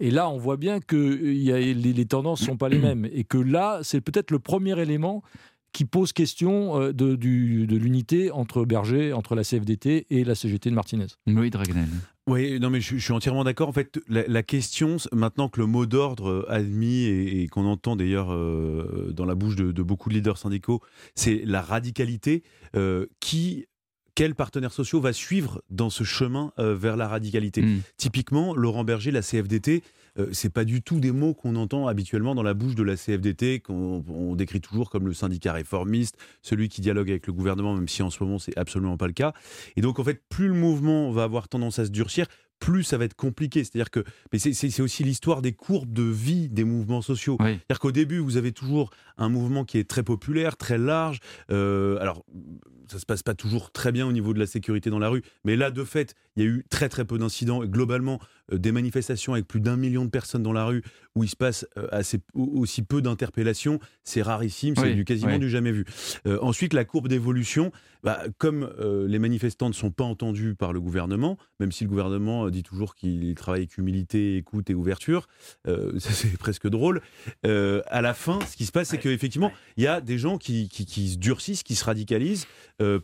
et 0.00 0.10
là, 0.10 0.28
on 0.28 0.38
voit 0.38 0.56
bien 0.56 0.80
que 0.80 0.96
les, 0.96 1.74
les 1.74 2.06
tendances 2.06 2.40
ne 2.40 2.46
sont 2.46 2.56
pas 2.56 2.68
les 2.68 2.78
mêmes. 2.78 3.08
Et 3.12 3.24
que 3.24 3.38
là, 3.38 3.80
c'est 3.82 4.00
peut-être 4.00 4.30
le 4.30 4.38
premier 4.38 4.78
élément 4.80 5.22
qui 5.72 5.84
pose 5.84 6.12
question 6.12 6.80
euh, 6.80 6.92
de, 6.92 7.14
l'unité 7.76 8.30
entre 8.30 8.64
Berger, 8.64 9.12
entre 9.12 9.34
la 9.34 9.42
CFDT 9.42 10.06
et 10.10 10.24
la 10.24 10.34
CGT 10.34 10.70
de 10.70 10.74
Martinez. 10.74 11.06
Oui, 11.26 11.50
Dragnel. 11.50 11.88
Oui, 12.28 12.60
non, 12.60 12.70
mais 12.70 12.80
je, 12.80 12.96
suis 12.98 13.12
entièrement 13.12 13.42
d'accord. 13.42 13.68
En 13.68 13.72
fait, 13.72 13.98
la, 14.08 14.42
question, 14.44 14.96
maintenant 15.12 15.48
que 15.48 15.60
le 15.60 15.66
mot 15.66 15.86
d'ordre 15.86 16.46
admis 16.48 17.04
et, 17.04 17.48
qu'on 17.48 17.64
entend 17.64 17.96
d'ailleurs 17.96 18.32
euh, 18.32 19.12
dans 19.12 19.24
la 19.24 19.34
bouche 19.34 19.56
de, 19.56 19.82
beaucoup 19.82 20.08
de 20.08 20.14
leaders 20.14 20.38
syndicaux, 20.38 20.80
c'est 21.16 21.42
la 21.44 21.62
radicalité 21.62 22.44
euh, 22.76 23.06
qui 23.18 23.66
quels 24.14 24.34
partenaires 24.34 24.72
sociaux 24.72 25.00
va 25.00 25.12
suivre 25.12 25.62
dans 25.70 25.90
ce 25.90 26.04
chemin 26.04 26.52
euh, 26.58 26.74
vers 26.74 26.96
la 26.96 27.08
radicalité 27.08 27.62
hmm. 27.62 27.80
Typiquement, 27.96 28.54
Laurent 28.54 28.84
Berger, 28.84 29.10
la 29.10 29.22
CFDT, 29.22 29.82
euh, 30.18 30.28
c'est 30.32 30.52
pas 30.52 30.64
du 30.64 30.82
tout 30.82 31.00
des 31.00 31.12
mots 31.12 31.34
qu'on 31.34 31.56
entend 31.56 31.86
habituellement 31.86 32.34
dans 32.34 32.42
la 32.42 32.54
bouche 32.54 32.74
de 32.74 32.82
la 32.82 32.96
CFDT, 32.96 33.60
qu'on 33.60 34.34
décrit 34.36 34.60
toujours 34.60 34.90
comme 34.90 35.06
le 35.06 35.14
syndicat 35.14 35.52
réformiste, 35.52 36.16
celui 36.42 36.68
qui 36.68 36.80
dialogue 36.80 37.10
avec 37.10 37.26
le 37.26 37.32
gouvernement, 37.32 37.74
même 37.74 37.88
si 37.88 38.02
en 38.02 38.10
ce 38.10 38.22
moment 38.22 38.38
c'est 38.38 38.56
absolument 38.58 38.96
pas 38.96 39.06
le 39.06 39.14
cas. 39.14 39.32
Et 39.76 39.80
donc 39.80 39.98
en 39.98 40.04
fait, 40.04 40.22
plus 40.28 40.48
le 40.48 40.54
mouvement 40.54 41.10
va 41.10 41.24
avoir 41.24 41.48
tendance 41.48 41.78
à 41.78 41.86
se 41.86 41.90
durcir, 41.90 42.26
plus 42.62 42.84
ça 42.84 42.96
va 42.96 43.04
être 43.04 43.16
compliqué. 43.16 43.64
C'est-à-dire 43.64 43.90
que 43.90 44.04
mais 44.32 44.38
c'est 44.38 44.80
aussi 44.80 45.02
l'histoire 45.02 45.42
des 45.42 45.52
courbes 45.52 45.92
de 45.92 46.04
vie 46.04 46.48
des 46.48 46.62
mouvements 46.62 47.02
sociaux. 47.02 47.36
C'est-à-dire 47.40 47.80
qu'au 47.80 47.90
début, 47.90 48.18
vous 48.18 48.36
avez 48.36 48.52
toujours 48.52 48.90
un 49.18 49.28
mouvement 49.28 49.64
qui 49.64 49.78
est 49.78 49.88
très 49.88 50.04
populaire, 50.04 50.56
très 50.56 50.78
large. 50.78 51.18
Euh, 51.50 51.98
alors, 51.98 52.24
ça 52.86 53.00
se 53.00 53.06
passe 53.06 53.24
pas 53.24 53.34
toujours 53.34 53.72
très 53.72 53.90
bien 53.90 54.06
au 54.06 54.12
niveau 54.12 54.32
de 54.32 54.38
la 54.38 54.46
sécurité 54.46 54.90
dans 54.90 55.00
la 55.00 55.08
rue, 55.08 55.22
mais 55.44 55.56
là, 55.56 55.70
de 55.70 55.82
fait, 55.82 56.14
il 56.36 56.44
y 56.44 56.46
a 56.46 56.48
eu 56.48 56.64
très 56.70 56.88
très 56.88 57.04
peu 57.04 57.18
d'incidents. 57.18 57.64
Globalement, 57.64 58.20
des 58.50 58.72
manifestations 58.72 59.34
avec 59.34 59.46
plus 59.46 59.60
d'un 59.60 59.76
million 59.76 60.04
de 60.04 60.10
personnes 60.10 60.42
dans 60.42 60.52
la 60.52 60.64
rue 60.64 60.82
où 61.14 61.24
il 61.24 61.28
se 61.28 61.36
passe 61.36 61.66
euh, 61.76 61.86
assez, 61.90 62.20
aussi 62.34 62.82
peu 62.82 63.02
d'interpellations, 63.02 63.78
c'est 64.04 64.22
rarissime, 64.22 64.74
c'est 64.76 64.94
du 64.94 65.04
quasiment 65.04 65.38
du 65.38 65.50
jamais 65.50 65.72
vu. 65.72 65.84
Euh, 66.26 66.38
ensuite, 66.40 66.72
la 66.72 66.84
courbe 66.84 67.08
d'évolution, 67.08 67.72
bah, 68.02 68.22
comme 68.38 68.70
les 69.06 69.18
manifestants 69.18 69.68
ne 69.68 69.74
sont 69.74 69.90
pas 69.90 70.04
entendus 70.04 70.54
par 70.54 70.72
le 70.72 70.80
gouvernement, 70.80 71.38
même 71.60 71.70
si 71.70 71.84
le 71.84 71.90
gouvernement 71.90 72.50
dit 72.50 72.62
toujours 72.62 72.94
qu'il 72.94 73.34
travaille 73.34 73.62
avec 73.62 73.78
humilité, 73.78 74.36
écoute 74.36 74.70
et 74.70 74.74
ouverture, 74.74 75.28
c'est 75.98 76.36
presque 76.36 76.68
drôle. 76.68 77.00
à 77.44 78.02
la 78.02 78.14
fin, 78.14 78.40
ce 78.50 78.56
qui 78.56 78.66
se 78.66 78.72
passe, 78.72 78.88
c'est 78.88 78.98
qu'effectivement, 78.98 79.52
il 79.76 79.84
y 79.84 79.86
a 79.86 80.00
des 80.00 80.18
gens 80.18 80.38
qui, 80.38 80.68
qui, 80.68 81.10
se 81.10 81.18
durcissent, 81.18 81.62
qui 81.62 81.76
se 81.76 81.84
radicalisent 81.84 82.46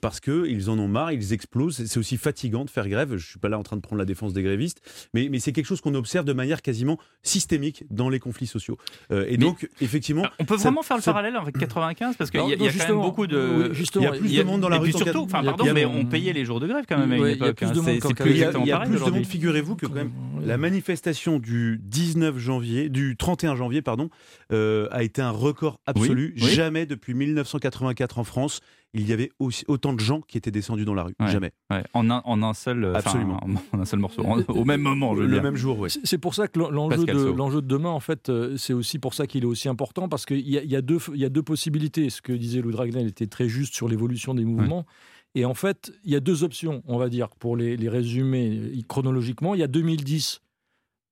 parce 0.00 0.18
qu'ils 0.20 0.70
en 0.70 0.78
ont 0.78 0.88
marre, 0.88 1.12
ils 1.12 1.32
explosent. 1.32 1.84
C'est 1.84 1.98
aussi 1.98 2.16
fatigant 2.16 2.64
de 2.64 2.70
faire 2.70 2.88
grève. 2.88 3.16
Je 3.16 3.26
suis 3.26 3.38
pas 3.38 3.48
là 3.48 3.58
en 3.58 3.62
train 3.62 3.76
de 3.76 3.82
prendre 3.82 4.00
la 4.00 4.06
défense 4.06 4.32
des 4.32 4.42
grévistes, 4.42 4.80
mais, 5.14 5.27
mais 5.30 5.38
c'est 5.38 5.52
quelque 5.52 5.66
chose 5.66 5.80
qu'on 5.80 5.94
observe 5.94 6.24
de 6.24 6.32
manière 6.32 6.62
quasiment 6.62 6.98
systémique 7.22 7.84
dans 7.90 8.08
les 8.08 8.18
conflits 8.18 8.46
sociaux. 8.46 8.78
Euh, 9.10 9.26
et 9.28 9.36
donc, 9.36 9.68
effectivement. 9.80 10.24
On 10.38 10.44
peut 10.44 10.56
vraiment 10.56 10.82
faire 10.82 10.96
le 10.96 11.02
parallèle 11.02 11.36
avec 11.36 11.58
95 11.58 12.16
parce 12.16 12.30
qu'il 12.30 12.40
y, 12.40 12.42
a, 12.42 12.56
y 12.56 12.68
a 12.68 12.72
quand 12.72 12.88
même 12.88 13.00
beaucoup 13.00 13.26
de. 13.26 13.72
il 13.74 14.02
y 14.02 14.06
a 14.06 14.10
plus 14.12 14.36
de 14.36 14.42
monde 14.42 14.60
dans 14.60 14.68
la 14.68 14.78
rue. 14.78 14.92
surtout, 14.92 15.22
enfin, 15.22 15.42
pardon, 15.42 15.66
mais 15.72 15.84
on 15.84 16.04
payait 16.04 16.32
les 16.32 16.44
jours 16.44 16.60
de 16.60 16.66
grève 16.66 16.84
quand 16.88 16.98
même 16.98 17.12
à 17.12 17.16
une 17.16 17.26
époque. 17.26 17.62
Hein. 17.62 17.66
Il 17.66 17.66
y 17.66 17.70
a 17.70 17.72
plus 17.72 17.76
de 17.76 17.80
monde. 17.80 18.26
Il 18.26 18.66
y 18.66 18.72
a 18.72 18.80
plus 18.80 19.04
de 19.04 19.10
monde, 19.10 19.26
figurez-vous, 19.26 19.76
que 19.76 19.86
quand 19.86 19.94
même 19.94 20.12
la 20.42 20.56
manifestation 20.56 21.38
du 21.38 21.80
19 21.82 22.38
janvier, 22.38 22.88
du 22.88 23.16
31 23.16 23.56
janvier, 23.56 23.82
pardon, 23.82 24.10
euh, 24.52 24.88
a 24.90 25.02
été 25.02 25.22
un 25.22 25.30
record 25.30 25.80
absolu. 25.86 26.32
Jamais 26.36 26.86
depuis 26.86 27.14
1984 27.14 28.18
en 28.18 28.24
France 28.24 28.60
il 28.94 29.08
y 29.08 29.12
avait 29.12 29.30
aussi 29.38 29.64
autant 29.68 29.92
de 29.92 30.00
gens 30.00 30.20
qui 30.22 30.38
étaient 30.38 30.50
descendus 30.50 30.84
dans 30.84 30.94
la 30.94 31.02
rue. 31.04 31.14
Jamais. 31.26 31.52
En, 31.92 32.10
un, 32.10 32.22
en, 32.24 32.42
un, 32.42 32.54
seul, 32.54 32.92
Absolument. 32.94 33.38
En, 33.72 33.80
un 33.80 33.84
seul 33.84 34.00
morceau, 34.00 34.22
au 34.48 34.64
même 34.64 34.80
moment. 34.80 35.14
le, 35.14 35.40
même 35.40 35.56
jour, 35.56 35.78
oui. 35.78 35.90
C'est 36.04 36.18
pour 36.18 36.34
ça 36.34 36.48
que 36.48 36.58
l'enjeu 36.58 37.04
de, 37.04 37.30
l'enjeu 37.30 37.60
de 37.60 37.66
demain, 37.66 37.90
en 37.90 38.00
fait, 38.00 38.28
euh, 38.28 38.56
c'est 38.56 38.72
aussi 38.72 38.98
pour 38.98 39.14
ça 39.14 39.26
qu'il 39.26 39.44
est 39.44 39.46
aussi 39.46 39.68
important, 39.68 40.08
parce 40.08 40.24
qu'il 40.24 40.40
y, 40.40 40.52
y, 40.52 40.76
a 40.76 40.82
deux, 40.82 40.98
il 41.14 41.20
y 41.20 41.24
a 41.24 41.28
deux 41.28 41.42
possibilités. 41.42 42.08
Ce 42.10 42.22
que 42.22 42.32
disait 42.32 42.62
Lou 42.62 42.72
Dragnel 42.72 43.06
était 43.06 43.26
très 43.26 43.48
juste 43.48 43.74
sur 43.74 43.88
l'évolution 43.88 44.34
des 44.34 44.44
mouvements. 44.44 44.86
Et 45.34 45.44
en 45.44 45.54
fait, 45.54 45.92
il 46.04 46.12
y 46.12 46.16
a 46.16 46.20
deux 46.20 46.42
options, 46.42 46.82
on 46.86 46.96
va 46.96 47.08
dire, 47.08 47.28
pour 47.28 47.56
les, 47.56 47.76
les 47.76 47.88
résumer 47.88 48.72
chronologiquement. 48.88 49.54
Il 49.54 49.60
y 49.60 49.64
a 49.64 49.68
2010, 49.68 50.40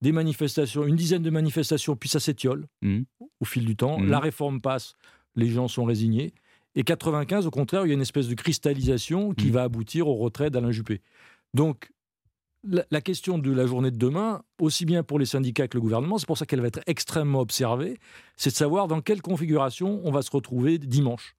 des 0.02 0.12
manifestations, 0.12 0.84
une 0.84 0.96
dizaine 0.96 1.22
de 1.22 1.30
manifestations, 1.30 1.96
puis 1.96 2.08
ça 2.08 2.20
s'étiole 2.20 2.66
mmh. 2.82 3.02
au 3.40 3.44
fil 3.44 3.64
du 3.64 3.76
temps. 3.76 3.98
Mmh. 3.98 4.08
La 4.08 4.20
réforme 4.20 4.60
passe, 4.60 4.96
les 5.34 5.48
gens 5.48 5.68
sont 5.68 5.84
résignés. 5.84 6.34
Et 6.76 6.84
95, 6.84 7.46
au 7.46 7.50
contraire, 7.50 7.86
il 7.86 7.88
y 7.88 7.92
a 7.92 7.94
une 7.94 8.02
espèce 8.02 8.28
de 8.28 8.34
cristallisation 8.34 9.32
qui 9.32 9.46
mm. 9.46 9.52
va 9.52 9.62
aboutir 9.62 10.08
au 10.08 10.14
retrait 10.14 10.50
d'Alain 10.50 10.70
Juppé. 10.70 11.00
Donc, 11.54 11.90
la, 12.64 13.00
question 13.00 13.38
de 13.38 13.52
la 13.52 13.66
journée 13.66 13.90
de 13.90 13.96
demain, 13.96 14.42
aussi 14.60 14.84
bien 14.84 15.02
pour 15.02 15.18
les 15.18 15.26
syndicats 15.26 15.68
que 15.68 15.76
le 15.76 15.80
gouvernement, 15.80 16.18
c'est 16.18 16.26
pour 16.26 16.38
ça 16.38 16.46
qu'elle 16.46 16.60
va 16.60 16.66
être 16.66 16.80
extrêmement 16.86 17.40
observée, 17.40 17.98
c'est 18.36 18.50
de 18.50 18.56
savoir 18.56 18.88
dans 18.88 19.00
quelle 19.00 19.22
configuration 19.22 20.00
on 20.04 20.10
va 20.10 20.22
se 20.22 20.30
retrouver 20.30 20.78
dimanche. 20.78 21.36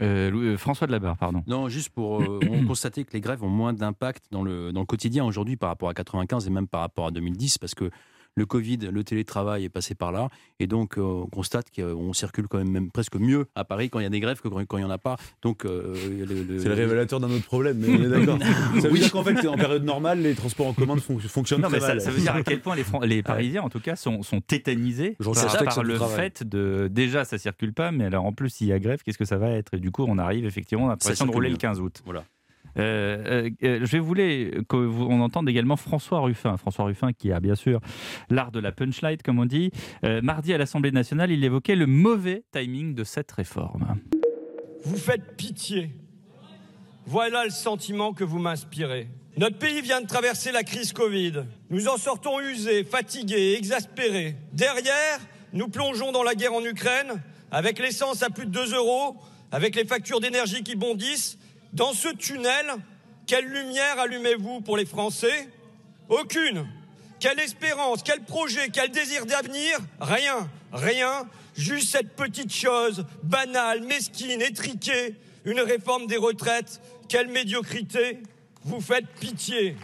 Euh, 0.00 0.32
euh, 0.32 0.56
François 0.56 0.86
de 0.86 0.92
la 0.92 0.98
Barre, 0.98 1.16
pardon. 1.16 1.44
Non, 1.46 1.68
juste 1.68 1.90
pour 1.90 2.20
euh, 2.20 2.40
constater 2.66 3.04
que 3.04 3.12
les 3.12 3.20
grèves 3.20 3.44
ont 3.44 3.48
moins 3.48 3.72
d'impact 3.72 4.24
dans 4.30 4.42
le, 4.42 4.72
dans 4.72 4.80
le 4.80 4.86
quotidien 4.86 5.24
aujourd'hui 5.24 5.56
par 5.56 5.68
rapport 5.68 5.88
à 5.88 5.94
95 5.94 6.46
et 6.46 6.50
même 6.50 6.66
par 6.66 6.80
rapport 6.80 7.06
à 7.06 7.10
2010, 7.10 7.58
parce 7.58 7.74
que 7.74 7.90
le 8.36 8.46
Covid, 8.46 8.78
le 8.78 9.04
télétravail 9.04 9.64
est 9.64 9.68
passé 9.68 9.94
par 9.94 10.12
là. 10.12 10.28
Et 10.58 10.66
donc, 10.66 10.98
euh, 10.98 11.02
on 11.02 11.26
constate 11.26 11.66
qu'on 11.74 12.12
circule 12.12 12.48
quand 12.48 12.62
même, 12.64 12.90
presque 12.90 13.16
mieux 13.16 13.46
à 13.54 13.64
Paris 13.64 13.90
quand 13.90 14.00
il 14.00 14.02
y 14.02 14.06
a 14.06 14.10
des 14.10 14.20
grèves 14.20 14.40
que 14.40 14.48
quand 14.48 14.76
il 14.78 14.80
n'y 14.80 14.84
en 14.84 14.90
a 14.90 14.98
pas. 14.98 15.16
Donc, 15.42 15.64
euh, 15.64 15.94
C'est 16.58 16.68
le 16.68 16.74
révélateur 16.74 17.20
d'un 17.20 17.30
autre 17.30 17.44
problème, 17.44 17.78
mais 17.78 17.88
on 17.88 18.02
est 18.02 18.08
d'accord. 18.08 18.38
ça 18.80 18.88
veut 18.88 18.98
dire 18.98 19.12
qu'en 19.12 19.22
fait, 19.22 19.46
en 19.46 19.56
période 19.56 19.84
normale, 19.84 20.20
les 20.20 20.34
transports 20.34 20.66
en 20.66 20.72
commun 20.72 20.96
fonctionnent 20.96 21.62
très 21.62 21.80
mal. 21.80 22.00
Ça, 22.00 22.10
veut 22.10 22.20
dire 22.20 22.34
à 22.34 22.42
quel 22.42 22.60
point 22.60 22.76
les, 23.04 23.22
Parisiens, 23.22 23.62
en 23.62 23.70
tout 23.70 23.80
cas, 23.80 23.96
sont, 23.96 24.22
sont 24.22 24.40
tétanisés 24.40 25.16
par, 25.18 25.82
le 25.82 25.98
fait 25.98 26.42
de. 26.42 26.88
Déjà, 26.90 27.24
ça 27.24 27.38
circule 27.38 27.72
pas, 27.72 27.92
mais 27.92 28.06
alors 28.06 28.24
en 28.24 28.32
plus, 28.32 28.50
s'il 28.50 28.66
y 28.66 28.72
a 28.72 28.78
grève, 28.78 29.00
qu'est-ce 29.04 29.18
que 29.18 29.24
ça 29.24 29.38
va 29.38 29.50
être? 29.50 29.74
Et 29.74 29.80
du 29.80 29.90
coup, 29.90 30.04
on 30.06 30.18
arrive 30.18 30.44
effectivement, 30.44 30.86
a 30.86 30.90
l'impression 30.90 31.26
de 31.26 31.30
rouler 31.30 31.50
le 31.50 31.56
15 31.56 31.80
août. 31.80 32.02
Voilà. 32.04 32.24
Euh, 32.78 33.50
euh, 33.62 33.80
je 33.82 33.98
voulais 33.98 34.50
qu'on 34.68 35.20
entende 35.20 35.48
également 35.48 35.76
François 35.76 36.20
Ruffin. 36.20 36.56
François 36.56 36.86
Ruffin 36.86 37.12
qui 37.12 37.32
a 37.32 37.40
bien 37.40 37.54
sûr 37.54 37.80
l'art 38.30 38.50
de 38.50 38.60
la 38.60 38.72
punchline, 38.72 39.18
comme 39.24 39.38
on 39.38 39.46
dit. 39.46 39.70
Euh, 40.04 40.20
mardi 40.22 40.52
à 40.52 40.58
l'Assemblée 40.58 40.92
nationale, 40.92 41.30
il 41.30 41.44
évoquait 41.44 41.76
le 41.76 41.86
mauvais 41.86 42.44
timing 42.52 42.94
de 42.94 43.04
cette 43.04 43.30
réforme. 43.32 43.96
Vous 44.84 44.96
faites 44.96 45.36
pitié. 45.36 45.90
Voilà 47.06 47.44
le 47.44 47.50
sentiment 47.50 48.12
que 48.12 48.24
vous 48.24 48.38
m'inspirez. 48.38 49.08
Notre 49.36 49.58
pays 49.58 49.80
vient 49.80 50.00
de 50.00 50.06
traverser 50.06 50.52
la 50.52 50.62
crise 50.62 50.92
Covid. 50.92 51.44
Nous 51.70 51.88
en 51.88 51.96
sortons 51.96 52.40
usés, 52.40 52.84
fatigués, 52.84 53.54
exaspérés. 53.58 54.36
Derrière, 54.52 55.18
nous 55.52 55.68
plongeons 55.68 56.12
dans 56.12 56.22
la 56.22 56.34
guerre 56.34 56.54
en 56.54 56.64
Ukraine, 56.64 57.20
avec 57.50 57.78
l'essence 57.78 58.22
à 58.22 58.30
plus 58.30 58.46
de 58.46 58.52
2 58.52 58.74
euros, 58.74 59.16
avec 59.50 59.74
les 59.74 59.84
factures 59.84 60.20
d'énergie 60.20 60.62
qui 60.62 60.76
bondissent, 60.76 61.38
dans 61.74 61.92
ce 61.92 62.08
tunnel, 62.08 62.66
quelle 63.26 63.46
lumière 63.46 63.98
allumez-vous 63.98 64.60
pour 64.60 64.76
les 64.76 64.86
Français? 64.86 65.48
Aucune. 66.08 66.66
quelle 67.18 67.40
espérance, 67.40 68.02
quel 68.02 68.20
projet, 68.22 68.68
quel 68.70 68.90
désir 68.90 69.24
d'avenir? 69.24 69.78
Rien, 70.00 70.48
rien, 70.72 71.26
juste 71.56 71.90
cette 71.90 72.14
petite 72.14 72.52
chose, 72.52 73.06
banale, 73.22 73.82
mesquine, 73.82 74.42
étriquée, 74.42 75.14
une 75.44 75.60
réforme 75.60 76.06
des 76.06 76.18
retraites. 76.18 76.80
Quelle 77.08 77.28
médiocrité 77.28 78.18
Vous 78.64 78.80
faites 78.80 79.06
pitié. 79.20 79.76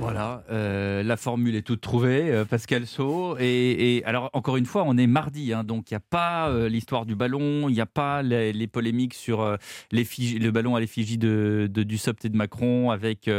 Voilà, 0.00 0.42
euh, 0.50 1.02
la 1.02 1.16
formule 1.16 1.54
est 1.54 1.62
toute 1.62 1.80
trouvée, 1.80 2.30
euh, 2.30 2.44
Pascal 2.44 2.86
Sau. 2.86 3.36
Et, 3.38 4.02
alors, 4.04 4.30
encore 4.32 4.56
une 4.56 4.66
fois, 4.66 4.84
on 4.86 4.96
est 4.96 5.06
mardi, 5.06 5.52
hein, 5.52 5.64
donc 5.64 5.90
il 5.90 5.94
n'y 5.94 5.96
a 5.96 6.00
pas 6.08 6.48
euh, 6.48 6.68
l'histoire 6.68 7.06
du 7.06 7.14
ballon, 7.14 7.68
il 7.68 7.74
n'y 7.74 7.80
a 7.80 7.86
pas 7.86 8.22
les, 8.22 8.66
polémiques 8.66 9.14
sur 9.14 9.56
le 9.92 10.50
ballon 10.50 10.76
à 10.76 10.80
l'effigie 10.80 11.18
de, 11.18 11.68
de 11.72 11.82
et 12.24 12.28
de 12.28 12.36
Macron, 12.36 12.90
avec 12.90 13.30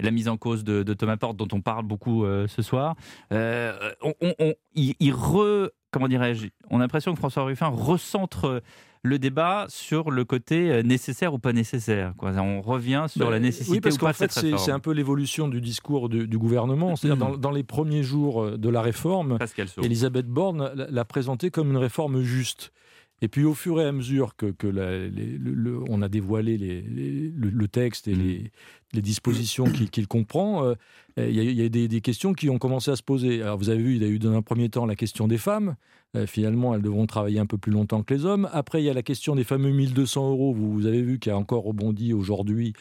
la 0.00 0.10
mise 0.10 0.28
en 0.28 0.36
cause 0.36 0.64
de, 0.64 0.82
Thomas 0.94 1.16
Porte, 1.16 1.36
dont 1.36 1.48
on 1.52 1.60
parle 1.60 1.84
beaucoup 1.84 2.24
ce 2.46 2.62
soir. 2.62 2.94
On, 3.30 4.14
on 6.70 6.76
a 6.78 6.80
l'impression 6.80 7.12
que 7.12 7.18
François 7.18 7.44
Ruffin 7.44 7.68
recentre 7.68 8.62
le 9.06 9.18
débat 9.18 9.66
sur 9.68 10.10
le 10.10 10.24
côté 10.24 10.70
euh, 10.70 10.82
nécessaire 10.82 11.32
ou 11.34 11.38
pas 11.38 11.52
nécessaire. 11.52 12.12
Quoi. 12.16 12.32
On 12.32 12.60
revient 12.60 13.06
sur 13.08 13.24
Ben, 13.26 13.30
la 13.30 13.40
nécessité 13.40 13.70
oui, 13.72 13.80
parce 13.80 13.94
ou 13.94 13.98
qu'en 13.98 14.06
pas 14.06 14.12
fait, 14.12 14.30
c'est 14.30 14.70
un 14.72 14.80
peu 14.80 14.92
l'évolution 14.92 15.48
du 15.48 15.60
discours 15.60 16.08
du, 16.08 16.26
du 16.26 16.38
gouvernement. 16.38 16.96
C'est-à-dire, 16.96 17.16
dans, 17.16 17.36
dans 17.36 17.50
les 17.50 17.62
premiers 17.62 18.02
jours 18.02 18.42
euh, 18.42 18.56
de 18.58 18.68
la 18.68 18.82
réforme. 18.82 19.38
Elisabeth 19.82 20.26
Borne 20.26 20.70
l'a- 20.74 21.04
présentée 21.04 21.50
comme 21.50 21.70
une 21.70 21.76
réforme 21.76 22.20
juste. 22.22 22.72
Et 23.22 23.28
puis, 23.28 23.44
au 23.44 23.54
fur 23.54 23.80
et 23.80 23.86
à 23.86 23.92
mesure 23.92 24.36
que, 24.36 24.46
que 24.46 24.66
la- 24.66 25.06
les- 25.08 25.38
le- 25.38 25.54
le- 25.54 25.80
on 25.88 26.02
a 26.02 26.08
dévoilé 26.08 26.58
les- 26.58 26.82
les- 26.82 27.32
le, 27.34 27.48
le 27.48 27.68
texte 27.68 28.08
et 28.08 28.14
les, 28.14 28.50
les 28.92 29.00
dispositions 29.02 29.64
qu'il 29.64 30.06
comprend, 30.06 30.64
euh, 30.64 30.74
il 31.16 31.34
y 31.34 31.40
a, 31.40 31.42
il 31.44 31.52
y 31.56 31.64
a 31.64 31.68
des, 31.70 31.88
des 31.88 32.00
questions 32.02 32.34
qui 32.34 32.50
ont 32.50 32.58
commencé 32.58 32.90
à 32.90 32.96
se 32.96 33.02
poser. 33.02 33.40
Alors, 33.40 33.56
vous 33.56 33.70
avez 33.70 33.82
vu, 33.82 33.94
il 33.96 34.02
y 34.02 34.04
a 34.04 34.08
eu 34.08 34.18
dans 34.18 34.32
un 34.34 34.42
premier 34.42 34.68
temps 34.68 34.84
la 34.84 34.96
question 34.96 35.28
des 35.28 35.38
femmes. 35.38 35.76
Euh, 36.16 36.26
finalement, 36.26 36.74
elles 36.74 36.82
devront 36.82 37.06
travailler 37.06 37.38
un 37.38 37.46
peu 37.46 37.58
plus 37.58 37.72
longtemps 37.72 38.02
que 38.02 38.14
les 38.14 38.24
hommes. 38.24 38.48
Après, 38.52 38.82
il 38.82 38.86
y 38.86 38.90
a 38.90 38.94
la 38.94 39.02
question 39.02 39.36
des 39.36 39.44
fameux 39.44 39.70
1200 39.70 40.30
euros. 40.30 40.52
Vous, 40.54 40.72
vous 40.72 40.86
avez 40.86 41.02
vu 41.02 41.18
qu'il 41.18 41.30
y 41.30 41.34
a 41.34 41.38
encore 41.38 41.64
rebondi 41.64 42.12
aujourd'hui 42.12 42.72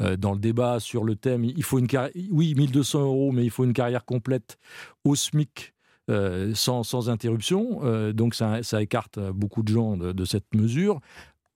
euh, 0.00 0.16
dans 0.16 0.32
le 0.32 0.38
débat 0.38 0.78
sur 0.80 1.04
le 1.04 1.16
thème. 1.16 1.44
Il 1.44 1.62
faut 1.62 1.78
une 1.78 1.86
carrière, 1.88 2.12
oui, 2.30 2.54
1200 2.54 3.02
euros, 3.02 3.32
mais 3.32 3.44
il 3.44 3.50
faut 3.50 3.64
une 3.64 3.72
carrière 3.72 4.04
complète 4.04 4.58
au 5.04 5.14
SMIC. 5.14 5.72
euh, 6.10 6.52
sans, 6.54 6.82
sans 6.82 7.08
interruption, 7.08 7.80
Euh, 7.82 8.12
donc 8.12 8.34
ça, 8.34 8.62
ça 8.62 8.82
écarte 8.82 9.18
beaucoup 9.32 9.62
de 9.62 9.68
gens 9.72 9.96
de, 9.96 10.12
de 10.12 10.24
cette 10.26 10.54
mesure, 10.54 11.00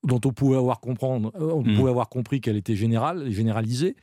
dont 0.03 0.19
on 0.25 0.31
pouvait 0.33 0.57
avoir, 0.57 0.79
comprendre, 0.79 1.31
euh, 1.39 1.51
on 1.53 1.61
Mm. 1.61 1.75
pouvait 1.75 1.91
avoir 1.91 2.09
compris 2.09 2.41
qu'elle 2.41 2.57
était 2.57 2.75
générale, 2.75 3.29
généralisée. 3.29 3.95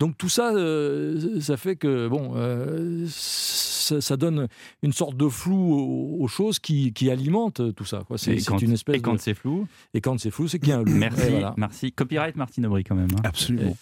Donc 0.00 0.18
tout 0.18 0.28
ça, 0.28 0.52
euh, 0.54 1.40
ça 1.40 1.56
fait 1.56 1.76
que 1.76 2.08
bon, 2.08 2.32
euh, 2.34 3.06
ça, 3.08 4.00
ça 4.00 4.16
donne 4.16 4.48
une 4.82 4.92
sorte 4.92 5.16
de 5.16 5.28
flou 5.28 5.72
aux, 5.74 6.22
aux 6.24 6.28
choses 6.28 6.58
qui, 6.58 6.92
qui 6.92 7.10
alimentent 7.10 7.74
tout 7.74 7.84
ça. 7.84 8.02
quoi. 8.06 8.18
C'est 8.18 8.34
Et 8.36 8.42
quand- 8.42 8.58
une 8.60 8.72
espèce 8.72 8.96
et 8.96 9.00
quand 9.00 9.14
de- 9.14 9.18
c'est 9.18 9.34
flou 9.34 9.66
Et 9.94 10.00
quand 10.00 10.18
c'est 10.18 10.30
flou, 10.30 10.48
c'est 10.48 10.58
qu'il 10.58 10.70
y 10.70 10.72
a 10.72 10.78
un 10.78 10.82
loup. 10.82 10.90
Merci, 10.92 11.30
voilà. 11.30 11.54
merci. 11.56 11.92
Copyright 11.92 12.34
Martine 12.36 12.66
Aubry 12.66 12.82
quand 12.82 12.96
même. 12.96 13.08
hein. 13.14 13.20
Absolument. 13.24 13.76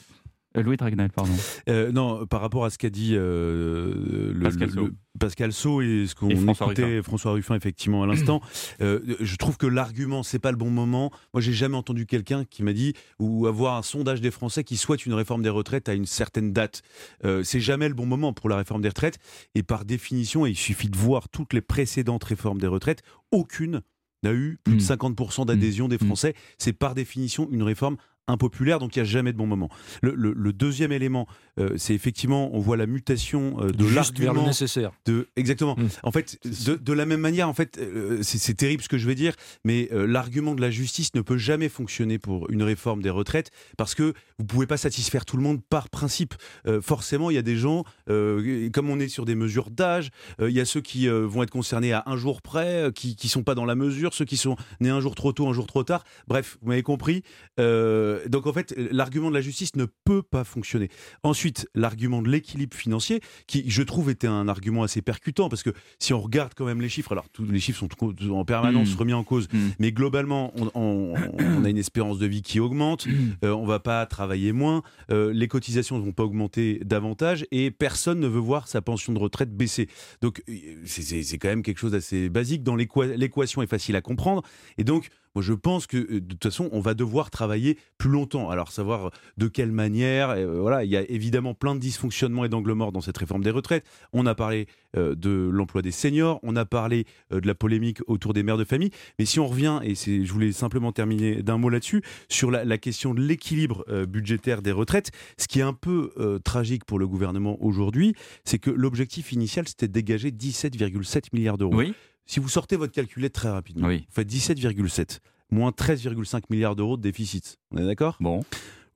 Euh, 0.57 0.62
Louis 0.62 0.77
Dragnel, 0.77 1.11
pardon. 1.11 1.33
Euh, 1.69 1.93
non, 1.93 2.27
par 2.27 2.41
rapport 2.41 2.65
à 2.65 2.71
ce 2.71 2.79
qu'a 2.79 2.91
dit 2.91 3.15
euh, 3.15 4.33
le, 4.35 4.41
Pascal 4.43 4.69
le- 4.69 4.75
Sau. 4.75 4.87
le- 4.87 4.95
Pascal 5.19 5.53
Sau 5.53 5.83
et 5.83 6.07
ce 6.07 6.15
qu'on 6.15 6.29
écoutait 6.31 6.85
Ruffin. 6.85 7.03
François 7.03 7.33
Ruffin 7.33 7.55
effectivement 7.55 8.03
à 8.03 8.07
l'instant, 8.07 8.41
euh, 8.81 9.01
je 9.21 9.37
trouve 9.37 9.57
que 9.57 9.67
l'argument 9.67 10.23
c'est 10.23 10.38
pas 10.38 10.51
le 10.51 10.57
bon 10.57 10.71
moment. 10.71 11.11
Moi, 11.35 11.41
j'ai 11.41 11.53
jamais 11.53 11.77
entendu 11.77 12.07
quelqu'un 12.07 12.45
qui 12.45 12.62
m'a 12.62 12.73
dit 12.73 12.95
ou 13.19 13.47
avoir 13.47 13.77
un 13.77 13.83
sondage 13.83 14.21
des 14.21 14.31
Français 14.31 14.65
qui 14.65 14.77
souhaite 14.77 15.07
une 15.07 15.15
réforme 15.15 15.43
des 15.43 15.49
retraites 15.49 15.88
à 15.88 15.95
une 15.95 16.07
certaine 16.07 16.53
date. 16.53 16.83
Euh, 17.25 17.43
c'est 17.45 17.61
jamais 17.61 17.88
le 17.88 17.95
bon 17.95 18.07
moment 18.07 18.33
pour 18.33 18.49
la 18.49 18.57
réforme 18.57 18.83
des 18.83 18.88
retraites 18.88 19.19
et 19.55 19.62
par 19.62 19.85
définition, 19.85 20.47
et 20.47 20.51
il 20.51 20.57
suffit 20.57 20.88
de 20.88 20.97
voir 20.97 21.29
toutes 21.29 21.53
les 21.53 21.61
précédentes 21.62 22.25
réformes 22.25 22.59
des 22.61 22.67
retraites, 22.67 23.03
aucune 23.31 23.83
n'a 24.25 24.33
eu 24.33 24.59
plus 24.62 24.77
de 24.77 24.81
50% 24.81 25.47
d'adhésion 25.47 25.88
des 25.88 25.99
Français. 25.99 26.35
C'est 26.57 26.73
par 26.73 26.95
définition 26.95 27.49
une 27.51 27.65
réforme 27.65 27.97
impopulaire, 28.29 28.79
donc 28.79 28.95
il 28.97 29.01
n'y 29.01 29.09
a 29.09 29.11
jamais 29.11 29.33
de 29.33 29.39
bon 29.39 29.47
moment. 29.47 29.69
Le, 30.03 30.15
le- 30.15 30.33
le 30.37 30.53
deuxième 30.53 30.93
élément, 30.93 31.27
euh, 31.59 31.71
c'est 31.77 31.95
effectivement, 31.95 32.55
on 32.55 32.61
voit 32.61 32.77
la 32.77 32.87
mutation 32.87 33.57
euh, 33.61 33.71
de 33.71 33.85
l'argument. 33.87 34.47
nécessaire. 34.47 34.93
De, 35.07 35.29
exactement. 35.37 35.77
En 36.03 36.13
fait, 36.13 36.39
de, 36.67 36.77
de 36.77 36.93
la 36.93 37.05
même 37.05 37.21
manière, 37.21 37.49
en 37.49 37.53
fait, 37.55 37.79
euh, 37.79 38.21
c'est 38.23 38.55
terrible 38.55 38.83
ce 38.83 38.89
que 38.89 38.99
je 38.99 39.07
vais 39.07 39.15
dire, 39.15 39.35
mais 39.65 39.89
l'argument 39.93 40.55
de 40.55 40.61
la 40.61 40.71
justice 40.71 41.15
ne 41.15 41.21
peut 41.21 41.37
jamais 41.37 41.69
fonctionner 41.69 42.19
pour 42.19 42.49
une 42.51 42.63
réforme 42.63 43.03
des 43.03 43.11
retraites 43.11 43.51
parce 43.77 43.95
que 43.95 44.15
vous 44.39 44.45
pouvez 44.45 44.67
pas 44.67 44.77
satisfaire 44.77 45.25
tout 45.25 45.37
le 45.37 45.43
monde 45.43 45.61
par 45.69 45.89
principe. 45.91 46.35
Forcément, 46.81 47.31
il 47.31 47.35
y 47.35 47.39
a 47.39 47.43
des 47.43 47.57
gens, 47.57 47.85
comme 48.07 48.89
on 48.91 48.99
est 49.01 49.09
sur 49.09 49.25
des 49.25 49.35
mesures 49.35 49.71
d'âge, 49.71 50.11
il 50.41 50.51
y 50.51 50.61
a 50.61 50.65
ceux 50.65 50.81
qui 50.81 51.09
vont 51.09 51.43
être 51.43 51.51
concernés 51.51 51.93
à 51.93 52.03
un 52.07 52.17
jour 52.17 52.43
près, 52.43 52.91
qui 52.95 53.17
qui 53.17 53.29
sont 53.29 53.43
pas 53.43 53.55
dans 53.55 53.65
la 53.65 53.75
mesure, 53.75 54.15
ceux 54.15 54.25
qui 54.25 54.37
sont 54.37 54.57
nés 54.81 54.91
un 54.91 55.01
jour 55.01 55.15
trop 55.15 55.33
tôt, 55.33 55.49
un 55.49 55.53
jour 55.53 55.67
trop 55.67 55.85
tard. 55.85 56.05
Bref, 56.29 56.59
vous 56.63 56.69
m'avez 56.69 56.83
compris. 56.83 57.23
Euh, 57.61 58.12
donc 58.29 58.46
en 58.46 58.53
fait, 58.53 58.75
l'argument 58.90 59.29
de 59.31 59.35
la 59.35 59.40
justice 59.40 59.77
ne 59.77 59.87
peut 60.05 60.22
pas 60.22 60.44
fonctionner. 60.44 60.88
Ensuite, 61.22 61.68
l'argument 61.75 62.22
de 62.22 62.29
l'équilibre 62.29 62.77
financier, 62.77 63.20
qui 63.46 63.64
je 63.68 63.83
trouve 63.83 64.11
était 64.11 64.27
un 64.27 64.48
argument 64.48 64.83
assez 64.83 65.03
percutant, 65.03 65.48
parce 65.48 65.62
que 65.62 65.70
si 65.98 66.12
on 66.14 66.20
regarde 66.20 66.53
quand 66.57 66.64
même 66.64 66.81
les 66.81 66.88
chiffres, 66.88 67.12
alors 67.12 67.29
tous 67.31 67.44
les 67.44 67.61
chiffres 67.61 67.79
sont 67.79 67.88
en 68.33 68.44
permanence 68.44 68.94
Mm. 68.94 68.98
remis 68.98 69.12
en 69.12 69.25
cause, 69.25 69.48
mais 69.79 69.92
globalement, 69.92 70.53
on, 70.57 70.70
on- 70.75 71.14
on 71.38 71.64
a 71.64 71.68
une 71.68 71.79
espérance 71.79 72.18
de 72.18 72.27
vie 72.27 72.42
qui 72.42 72.61
augmente, 72.61 73.07
euh, 73.44 73.51
on 73.51 73.66
va 73.66 73.79
pas 73.81 74.05
travailler 74.07 74.53
moins, 74.53 74.83
euh, 75.11 75.33
les 75.33 75.48
cotisations 75.48 75.98
ne 75.98 76.05
vont 76.05 76.12
pas 76.12 76.25
augmenter 76.25 76.81
davantage, 76.85 77.46
et 77.51 77.70
personne 77.70 78.20
ne 78.20 78.29
veut 78.29 78.38
voir 78.40 78.68
sa 78.68 78.83
pension 78.83 79.12
de 79.12 79.18
retraite 79.18 79.57
baisser. 79.57 79.88
Donc 80.20 80.42
euh, 80.48 80.53
c'est- 80.85 81.38
quand 81.38 81.48
même 81.48 81.62
quelque 81.62 81.79
chose 81.79 81.92
d'assez 81.92 82.29
basique. 82.29 82.62
Dans 82.62 82.77
l'équa- 82.77 83.16
l'équation 83.16 83.62
est 83.62 83.66
facile 83.66 83.96
à 83.96 84.01
comprendre, 84.01 84.42
et 84.79 84.85
donc 84.85 85.09
moi, 85.35 85.42
je 85.42 85.53
pense 85.53 85.87
que 85.87 85.97
euh, 85.97 86.21
de 86.21 86.35
toute 86.35 86.42
façon, 86.42 86.68
on 86.73 86.81
va 86.81 86.95
devoir 86.95 87.31
travailler 87.31 87.79
plus 87.99 88.11
longtemps. 88.11 88.51
Alors, 88.51 88.71
savoir 88.71 89.11
de 89.37 89.49
quelle 89.49 89.73
manière, 89.73 90.31
euh, 90.31 90.61
voilà, 90.61 90.85
il 90.85 90.90
y 90.90 90.97
a 90.97 91.03
évidemment 91.11 91.55
plein 91.55 91.75
de 91.75 91.81
dysfonctionnements 91.81 92.45
et 92.45 92.49
d'angles 92.49 92.73
morts 92.73 92.92
dans 92.92 93.01
cette 93.01 93.18
réforme 93.18 93.42
des 93.42 93.51
retraites. 93.51 93.85
On 94.12 94.27
a 94.27 94.35
parlé 94.35 94.66
euh, 94.97 95.14
de 95.14 95.49
l'emploi 95.51 95.81
des 95.81 95.90
seniors, 95.90 96.38
on 96.42 96.55
a 96.55 96.66
parlé 96.66 97.07
euh, 97.33 97.40
de 97.40 97.47
la 97.47 97.55
polémique 97.55 97.99
autour 98.07 98.35
des 98.35 98.42
mères 98.42 98.59
de 98.59 98.64
famille. 98.64 98.90
Mais 99.18 99.25
si 99.25 99.40
on 99.40 99.47
revient, 99.47 99.81
et 99.83 99.95
je 99.95 100.33
voulais 100.33 100.53
simplement 100.53 100.92
terminer 100.92 101.42
d'un 101.42 101.57
mot 101.57 101.71
là-dessus, 101.71 102.03
sur 102.29 102.51
la, 102.51 102.79
question 102.79 103.14
de 103.14 103.21
l'équilibre 103.21 103.85
euh, 103.88 104.07
budgétaire 104.07 104.61
des 104.61 104.73
retraites, 104.73 105.11
ce 105.38 105.49
qui 105.49 105.61
est 105.61 105.62
un 105.62 105.73
peu 105.73 106.12
euh, 106.18 106.38
tragique 106.38 106.85
pour 106.85 106.99
le 106.99 107.07
gouvernement 107.07 107.57
aujourd'hui, 107.62 108.14
c'est 108.45 108.59
que 108.59 108.71
l'objectif 108.71 109.33
initial, 109.33 109.66
c'était 109.66 109.88
de 109.88 109.92
dégager 109.92 110.31
17,7 110.31 111.27
milliards 111.33 111.59
d'euros. 111.59 111.77
Oui. 111.77 111.95
Si 112.27 112.41
vous 112.41 112.49
sortez 112.49 112.77
votre 112.77 112.93
calculette 112.93 113.33
très 113.33 113.51
rapidement, 113.51 113.89
vous 113.89 113.99
faites 114.11 114.31
17,7 114.33 115.19
moins 115.51 115.71
13,5 115.71 116.45
milliards 116.51 116.77
d'euros 116.77 116.97
de 116.97 117.03
déficit. 117.03 117.59
On 117.73 117.79
est 117.79 117.85
d'accord? 117.87 118.17
Bon. 118.21 118.43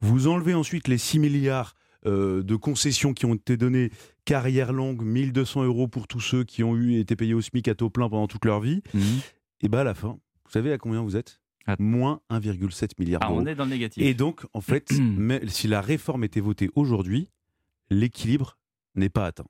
Vous 0.00 0.26
enlevez 0.26 0.54
ensuite 0.54 0.88
les 0.88 0.98
6 0.98 1.18
milliards 1.18 1.74
euh, 2.06 2.42
de 2.42 2.56
concessions 2.56 3.12
qui 3.12 3.26
ont 3.26 3.34
été 3.34 3.56
données, 3.56 3.90
carrière 4.24 4.72
longue, 4.72 5.02
1200 5.02 5.64
euros 5.64 5.88
pour 5.88 6.06
tous 6.08 6.20
ceux 6.20 6.44
qui 6.44 6.62
ont 6.62 6.74
eu 6.76 6.98
été 6.98 7.14
payés 7.16 7.34
au 7.34 7.40
SMIC 7.42 7.68
à 7.68 7.74
taux 7.74 7.90
plein 7.90 8.08
pendant 8.08 8.26
toute 8.26 8.44
leur 8.44 8.60
vie. 8.60 8.82
Mhm. 8.94 9.02
Et 9.62 9.68
bien 9.68 9.80
à 9.80 9.84
la 9.84 9.94
fin, 9.94 10.18
vous 10.44 10.50
savez 10.50 10.72
à 10.72 10.78
combien 10.78 11.02
vous 11.02 11.16
êtes? 11.16 11.40
Moins 11.80 12.20
1,7 12.30 12.90
milliard 12.98 13.20
Ah, 13.24 13.28
d'euros. 13.28 13.40
on 13.40 13.46
est 13.46 13.56
dans 13.56 13.64
le 13.64 13.70
négatif. 13.70 14.00
Et 14.02 14.14
donc, 14.14 14.46
en 14.54 14.60
fait, 14.60 14.92
mais 15.00 15.42
si 15.48 15.66
la 15.66 15.80
réforme 15.80 16.22
était 16.24 16.40
votée 16.40 16.70
aujourd'hui, 16.76 17.28
l'équilibre 17.90 18.56
n'est 18.94 19.08
pas 19.08 19.26
atteint. 19.26 19.46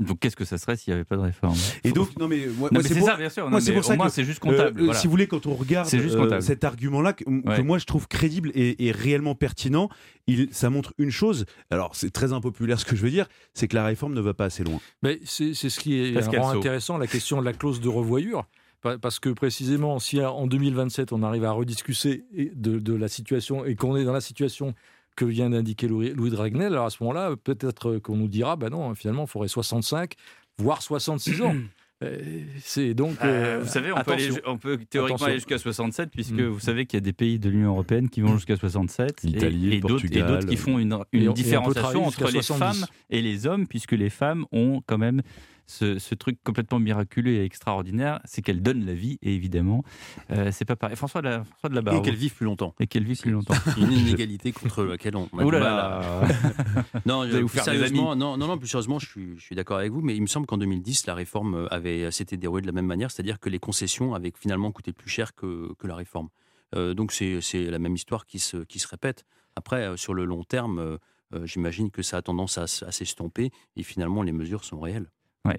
Donc 0.00 0.18
qu'est-ce 0.18 0.34
que 0.36 0.44
ça 0.44 0.58
serait 0.58 0.76
s'il 0.76 0.92
n'y 0.92 0.96
avait 0.96 1.04
pas 1.04 1.16
de 1.16 1.20
réforme? 1.22 1.56
Et 1.84 1.92
donc, 1.92 2.16
non 2.18 2.26
mais, 2.26 2.46
moi, 2.58 2.68
moi, 2.72 2.82
c'est 2.82 2.94
pour- 2.98 3.06
ça, 3.06 3.16
bien 3.16 3.28
sûr. 3.28 3.48
moi, 3.48 3.60
c'est 3.60 3.72
pour 3.72 3.84
ça 3.84 3.96
que, 3.96 4.08
c'est 4.08 4.24
juste 4.24 4.40
comptable, 4.40 4.80
euh, 4.80 4.84
voilà. 4.86 4.98
Si 4.98 5.06
vous 5.06 5.12
voulez, 5.12 5.26
quand 5.28 5.46
on 5.46 5.54
regarde 5.54 5.88
juste 5.88 6.16
euh, 6.16 6.40
cet 6.40 6.64
argument-là, 6.64 7.12
que, 7.12 7.24
que 7.24 7.60
moi 7.62 7.78
je 7.78 7.84
trouve 7.84 8.08
crédible 8.08 8.50
et, 8.54 8.86
et 8.86 8.90
réellement 8.92 9.34
pertinent, 9.36 9.88
il, 10.26 10.48
ça 10.52 10.68
montre 10.68 10.94
une 10.98 11.10
chose. 11.10 11.46
Alors, 11.70 11.94
c'est 11.94 12.10
très 12.10 12.32
impopulaire 12.32 12.80
ce 12.80 12.84
que 12.84 12.96
je 12.96 13.02
veux 13.02 13.10
dire, 13.10 13.28
c'est 13.54 13.68
que 13.68 13.76
la 13.76 13.84
réforme 13.84 14.14
ne 14.14 14.20
va 14.20 14.34
pas 14.34 14.46
assez 14.46 14.64
loin. 14.64 14.80
Mais 15.02 15.20
c'est 15.24 15.54
c'est 15.54 15.70
ce 15.70 15.78
qui 15.78 15.98
est 16.00 16.12
Pascal 16.12 16.40
rend 16.40 16.52
Sau. 16.52 16.58
intéressant, 16.58 16.98
la 16.98 17.06
question 17.06 17.38
de 17.40 17.44
la 17.44 17.52
clause 17.52 17.80
de 17.80 17.88
revoyure. 17.88 18.46
Pa- 18.82 18.98
Parce 18.98 19.18
que 19.20 19.30
précisément, 19.30 19.98
si 20.00 20.20
en 20.20 20.46
2027 20.46 21.12
on 21.12 21.22
arrive 21.22 21.44
à 21.44 21.52
rediscuter 21.52 22.24
de, 22.54 22.78
de 22.78 22.94
la 22.94 23.08
situation 23.08 23.64
et 23.64 23.76
qu'on 23.76 23.96
est 23.96 24.04
dans 24.04 24.12
la 24.12 24.20
situation 24.20 24.74
que 25.16 25.24
vient 25.24 25.50
d'indiquer 25.50 25.88
Louis, 25.88 26.10
Louis 26.10 26.30
Dragnel, 26.30 26.72
alors 26.72 26.86
à 26.86 26.90
ce 26.90 27.02
moment-là, 27.02 27.34
peut-être 27.42 27.98
qu'on 27.98 28.16
nous 28.16 28.28
dira, 28.28 28.56
ben 28.56 28.70
non, 28.70 28.94
finalement, 28.94 29.24
il 29.24 29.28
faudrait 29.28 29.48
65, 29.48 30.14
voire 30.58 30.82
66 30.82 31.42
ans. 31.42 31.54
Euh, 32.02 32.18
C'est 32.60 32.92
donc. 32.92 33.14
Euh, 33.22 33.58
euh, 33.58 33.60
vous 33.62 33.68
savez, 33.68 33.92
on 33.92 33.94
peut, 34.02 34.12
aller 34.12 34.24
attention. 34.24 34.34
ju- 34.34 34.50
on 34.50 34.58
peut 34.58 34.78
théoriquement 34.90 35.14
Attention. 35.14 35.26
aller 35.26 35.36
jusqu'à 35.36 35.58
67, 35.58 36.10
puisque 36.10 36.32
Mm. 36.32 36.46
vous 36.48 36.58
savez 36.58 36.86
qu'il 36.86 36.96
y 36.96 36.98
a 36.98 37.00
des 37.00 37.12
pays 37.12 37.38
de 37.38 37.48
l'Union 37.48 37.70
européenne 37.70 38.10
qui 38.10 38.20
vont 38.20 38.34
jusqu'à 38.34 38.56
67, 38.56 39.24
et- 39.24 39.28
L'Italie, 39.28 39.68
et, 39.74 39.76
et 39.76 39.80
d'autres 39.80 40.44
qui 40.44 40.56
font 40.56 40.80
une, 40.80 40.98
une 41.12 41.22
et 41.22 41.28
on 41.28 41.32
peut 41.32 41.36
différenciation 41.36 42.04
entre 42.04 42.24
les 42.32 42.42
70. 42.42 42.58
femmes 42.80 42.86
et 43.10 43.22
les 43.22 43.46
hommes, 43.46 43.68
puisque 43.68 43.92
les 43.92 44.10
femmes 44.10 44.44
ont 44.50 44.82
quand 44.86 44.98
même 44.98 45.22
ce, 45.66 45.98
ce 45.98 46.14
truc 46.14 46.38
complètement 46.44 46.78
miraculeux 46.78 47.32
et 47.32 47.44
extraordinaire, 47.44 48.20
c'est 48.24 48.42
qu'elles 48.42 48.62
donnent 48.62 48.84
la 48.84 48.94
vie, 48.94 49.18
et 49.22 49.34
évidemment, 49.34 49.82
euh, 50.30 50.50
c'est 50.52 50.64
pas 50.64 50.76
pareil. 50.76 50.96
François 50.96 51.22
de 51.22 51.28
la, 51.28 51.44
François 51.44 51.68
de 51.70 51.74
la 51.74 51.82
Barre. 51.82 51.96
Et 51.96 52.02
qu'elles 52.02 52.16
vivent 52.16 52.34
plus 52.34 52.44
longtemps. 52.44 52.74
Et 52.80 52.86
qu'elles 52.86 53.04
vivent 53.04 53.20
plus 53.20 53.30
longtemps. 53.30 53.54
Une 53.78 53.92
inégalité 53.92 54.52
contre 54.52 54.84
laquelle 54.84 55.16
on. 55.16 55.28
Ouh 55.32 55.50
là 55.50 55.60
là. 55.60 56.22
non, 57.06 57.26
Vous 57.26 57.48
plus 57.48 57.60
sérieusement, 57.60 58.14
non, 58.16 58.36
non, 58.36 58.46
non, 58.46 58.58
plus 58.58 58.68
sérieusement, 58.68 58.98
je 58.98 59.06
suis, 59.06 59.36
je 59.36 59.42
suis 59.42 59.56
d'accord 59.56 59.78
avec 59.78 59.92
vous, 59.92 60.00
mais 60.00 60.14
il 60.14 60.22
me 60.22 60.26
semble 60.26 60.46
qu'en 60.46 60.58
2010, 60.58 61.06
la 61.06 61.14
réforme 61.14 61.68
avait 61.70 62.10
s'était 62.10 62.36
déroulée 62.36 62.62
de 62.62 62.66
la 62.66 62.72
même 62.72 62.86
manière, 62.86 63.10
c'est-à-dire 63.10 63.40
que 63.40 63.48
les 63.48 63.58
concessions 63.58 64.14
avaient 64.14 64.32
finalement 64.38 64.72
coûté 64.72 64.92
plus 64.92 65.10
cher 65.10 65.34
que, 65.34 65.72
que 65.78 65.86
la 65.86 65.96
réforme. 65.96 66.28
Euh, 66.74 66.94
donc 66.94 67.12
c'est 67.12 67.40
la 67.54 67.78
même 67.78 67.94
histoire 67.94 68.26
qui 68.26 68.38
se, 68.38 68.58
qui 68.58 68.78
se 68.78 68.88
répète. 68.88 69.24
Après, 69.56 69.82
euh, 69.82 69.96
sur 69.96 70.14
le 70.14 70.24
long 70.24 70.44
terme, 70.44 70.78
euh, 70.78 71.46
j'imagine 71.46 71.90
que 71.90 72.02
ça 72.02 72.18
a 72.18 72.22
tendance 72.22 72.58
à 72.58 72.66
s'estomper 72.66 73.50
et 73.76 73.82
finalement 73.82 74.22
les 74.22 74.32
mesures 74.32 74.64
sont 74.64 74.80
réelles. 74.80 75.10
Ouais. 75.46 75.58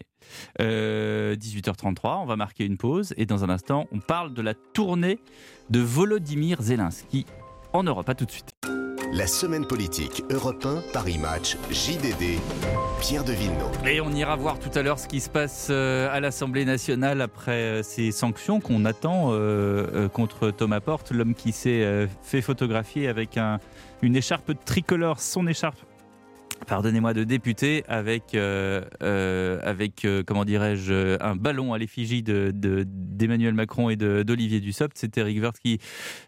Euh, 0.61 1.35
18h33, 1.35 2.21
on 2.21 2.25
va 2.25 2.35
marquer 2.35 2.65
une 2.65 2.77
pause 2.77 3.13
et 3.17 3.25
dans 3.25 3.43
un 3.43 3.49
instant, 3.49 3.85
on 3.91 3.99
parle 3.99 4.33
de 4.33 4.41
la 4.41 4.53
tournée 4.55 5.19
de 5.69 5.79
Volodymyr 5.79 6.61
Zelensky 6.61 7.25
en 7.73 7.83
Europe. 7.83 8.09
À 8.09 8.15
tout 8.15 8.25
de 8.25 8.31
suite. 8.31 8.51
La 9.13 9.27
semaine 9.27 9.65
politique 9.65 10.23
Europe 10.31 10.65
1, 10.65 10.81
Paris 10.91 11.19
Match, 11.19 11.55
JDD, 11.69 12.39
Pierre 12.99 13.23
de 13.23 13.33
Villeneuve. 13.33 13.87
Et 13.87 14.01
on 14.01 14.09
ira 14.09 14.35
voir 14.35 14.59
tout 14.59 14.71
à 14.73 14.81
l'heure 14.81 14.97
ce 14.97 15.07
qui 15.07 15.21
se 15.21 15.29
passe 15.29 15.67
euh, 15.69 16.09
à 16.11 16.19
l'Assemblée 16.19 16.65
nationale 16.65 17.21
après 17.21 17.51
euh, 17.51 17.83
ces 17.83 18.11
sanctions 18.11 18.59
qu'on 18.59 18.83
attend 18.83 19.29
euh, 19.31 19.35
euh, 19.93 20.09
contre 20.09 20.49
Thomas 20.49 20.79
Porte, 20.81 21.11
l'homme 21.11 21.35
qui 21.35 21.51
s'est 21.51 21.83
euh, 21.83 22.07
fait 22.23 22.41
photographier 22.41 23.07
avec 23.07 23.37
un- 23.37 23.59
une 24.01 24.15
écharpe 24.15 24.51
tricolore, 24.65 25.19
son 25.19 25.45
écharpe. 25.47 25.77
Pardonnez-moi 26.67 27.13
de 27.13 27.23
député 27.23 27.83
avec 27.87 28.33
euh, 28.33 28.81
euh, 29.03 29.59
euh, 30.05 30.23
comment 30.25 30.45
dirais-je 30.45 31.21
un 31.21 31.35
ballon 31.35 31.73
à 31.73 31.77
l'effigie 31.77 32.23
de 32.23 32.51
de- 32.55 32.83
d'Emmanuel 32.87 33.53
Macron 33.53 33.89
et 33.91 33.95
d'Olivier 33.95 34.59
Dussopt. 34.61 34.93
C'est 34.97 35.15
Eric 35.17 35.39
Woerth 35.41 35.59
qui 35.59 35.79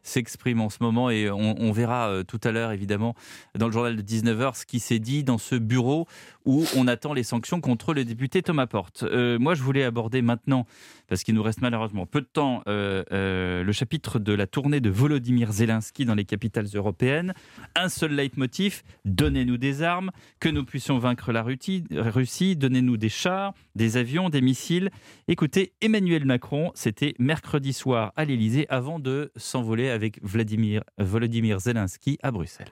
s'exprime 0.03 0.61
en 0.61 0.69
ce 0.69 0.77
moment 0.81 1.09
et 1.09 1.31
on, 1.31 1.55
on 1.59 1.71
verra 1.71 2.23
tout 2.27 2.39
à 2.43 2.51
l'heure 2.51 2.71
évidemment 2.71 3.15
dans 3.57 3.65
le 3.65 3.71
journal 3.73 3.95
de 3.95 4.01
19h 4.03 4.55
ce 4.59 4.65
qui 4.65 4.79
s'est 4.79 4.99
dit 4.99 5.23
dans 5.23 5.39
ce 5.39 5.55
bureau 5.55 6.07
où 6.47 6.63
on 6.77 6.87
attend 6.87 7.13
les 7.13 7.23
sanctions 7.23 7.59
contre 7.61 7.93
le 7.93 8.05
député 8.05 8.41
Thomas 8.41 8.65
Porte. 8.67 9.03
Euh, 9.03 9.37
moi, 9.37 9.53
je 9.53 9.61
voulais 9.61 9.83
aborder 9.83 10.21
maintenant, 10.21 10.65
parce 11.07 11.23
qu'il 11.23 11.35
nous 11.35 11.43
reste 11.43 11.61
malheureusement 11.61 12.05
peu 12.05 12.21
de 12.21 12.25
temps, 12.25 12.63
euh, 12.67 13.03
euh, 13.11 13.63
le 13.63 13.71
chapitre 13.73 14.17
de 14.17 14.33
la 14.33 14.47
tournée 14.47 14.79
de 14.79 14.89
Volodymyr 14.89 15.51
Zelensky 15.51 16.05
dans 16.05 16.15
les 16.15 16.23
capitales 16.23 16.67
européennes. 16.73 17.33
Un 17.75 17.89
seul 17.89 18.13
leitmotiv, 18.13 18.83
donnez-nous 19.03 19.57
des 19.57 19.83
armes, 19.83 20.09
que 20.39 20.47
nous 20.47 20.63
puissions 20.63 20.97
vaincre 20.97 21.33
la 21.33 21.43
Russie, 21.43 22.55
donnez-nous 22.55 22.95
des 22.95 23.09
chars, 23.09 23.53
des 23.75 23.97
avions, 23.97 24.29
des 24.29 24.41
missiles. 24.41 24.89
Écoutez, 25.27 25.73
Emmanuel 25.81 26.23
Macron, 26.25 26.71
c'était 26.75 27.13
mercredi 27.19 27.73
soir 27.73 28.13
à 28.15 28.23
l'Élysée 28.23 28.65
avant 28.69 28.99
de 28.99 29.31
s'envoler 29.35 29.89
avec 29.89 30.23
Vladimir, 30.23 30.81
Volodymyr 30.97 31.59
Zelensky 31.59 32.17
à 32.23 32.31
Bruxelles. 32.31 32.71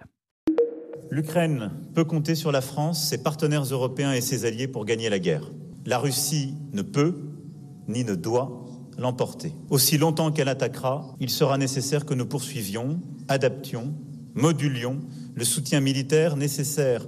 L'Ukraine 1.12 1.72
peut 1.94 2.04
compter 2.04 2.36
sur 2.36 2.52
la 2.52 2.62
France, 2.62 3.10
ses 3.10 3.22
partenaires 3.22 3.64
européens 3.64 4.14
et 4.14 4.22
ses 4.22 4.46
alliés 4.46 4.68
pour 4.68 4.86
gagner 4.86 5.10
la 5.10 5.20
guerre. 5.20 5.52
La 5.86 6.00
Russie 6.00 6.56
ne 6.74 6.82
peut 6.82 7.16
ni 7.88 8.04
ne 8.04 8.16
doit 8.16 8.66
l'emporter. 8.98 9.54
Aussi 9.70 9.98
longtemps 9.98 10.32
qu'elle 10.32 10.50
attaquera, 10.50 11.16
il 11.20 11.30
sera 11.30 11.58
nécessaire 11.58 12.06
que 12.06 12.14
nous 12.14 12.26
poursuivions, 12.26 13.00
adaptions, 13.28 13.94
modulions 14.34 15.00
le 15.36 15.46
soutien 15.46 15.80
militaire 15.80 16.38
nécessaire 16.38 17.06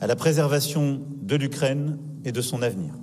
à 0.00 0.06
la 0.06 0.16
préservation 0.16 1.02
de 1.20 1.36
l'Ukraine 1.36 1.98
et 2.24 2.32
de 2.32 2.40
son 2.40 2.62
avenir. 2.62 2.94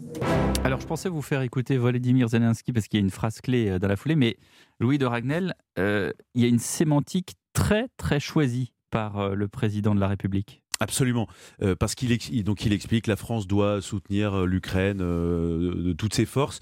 Alors, 0.64 0.80
je 0.80 0.88
pensais 0.88 1.10
vous 1.10 1.22
faire 1.22 1.42
écouter 1.42 1.78
Volodymyr 1.78 2.30
Zelensky 2.30 2.72
parce 2.72 2.88
qu'il 2.88 3.00
y 3.00 3.04
a 3.04 3.06
une 3.06 3.12
phrase 3.12 3.42
clé 3.42 3.70
euh, 3.70 3.80
dans 3.80 3.88
la 3.88 3.96
foulée, 3.96 4.16
mais 4.16 4.38
Louis 4.80 4.98
de 4.98 5.06
Ragnel, 5.06 5.54
euh, 5.78 6.12
il 6.36 6.42
y 6.42 6.46
a 6.46 6.48
une 6.48 6.60
sémantique 6.60 7.34
très, 7.52 7.88
très 7.98 8.20
choisie 8.20 8.73
par 8.94 9.18
euh, 9.18 9.34
le 9.34 9.48
président 9.48 9.96
de 9.96 10.00
la 10.00 10.08
République. 10.08 10.62
Absolument, 10.80 11.28
Euh, 11.62 11.76
parce 11.76 11.96
qu'il 11.96 12.10
donc 12.44 12.66
il 12.66 12.74
explique 12.74 13.08
la 13.08 13.16
France 13.16 13.48
doit 13.48 13.82
soutenir 13.82 14.34
euh, 14.34 14.46
l'Ukraine 14.46 14.98
de, 14.98 15.94
toutes 15.98 16.14
ses 16.14 16.26
forces. 16.26 16.60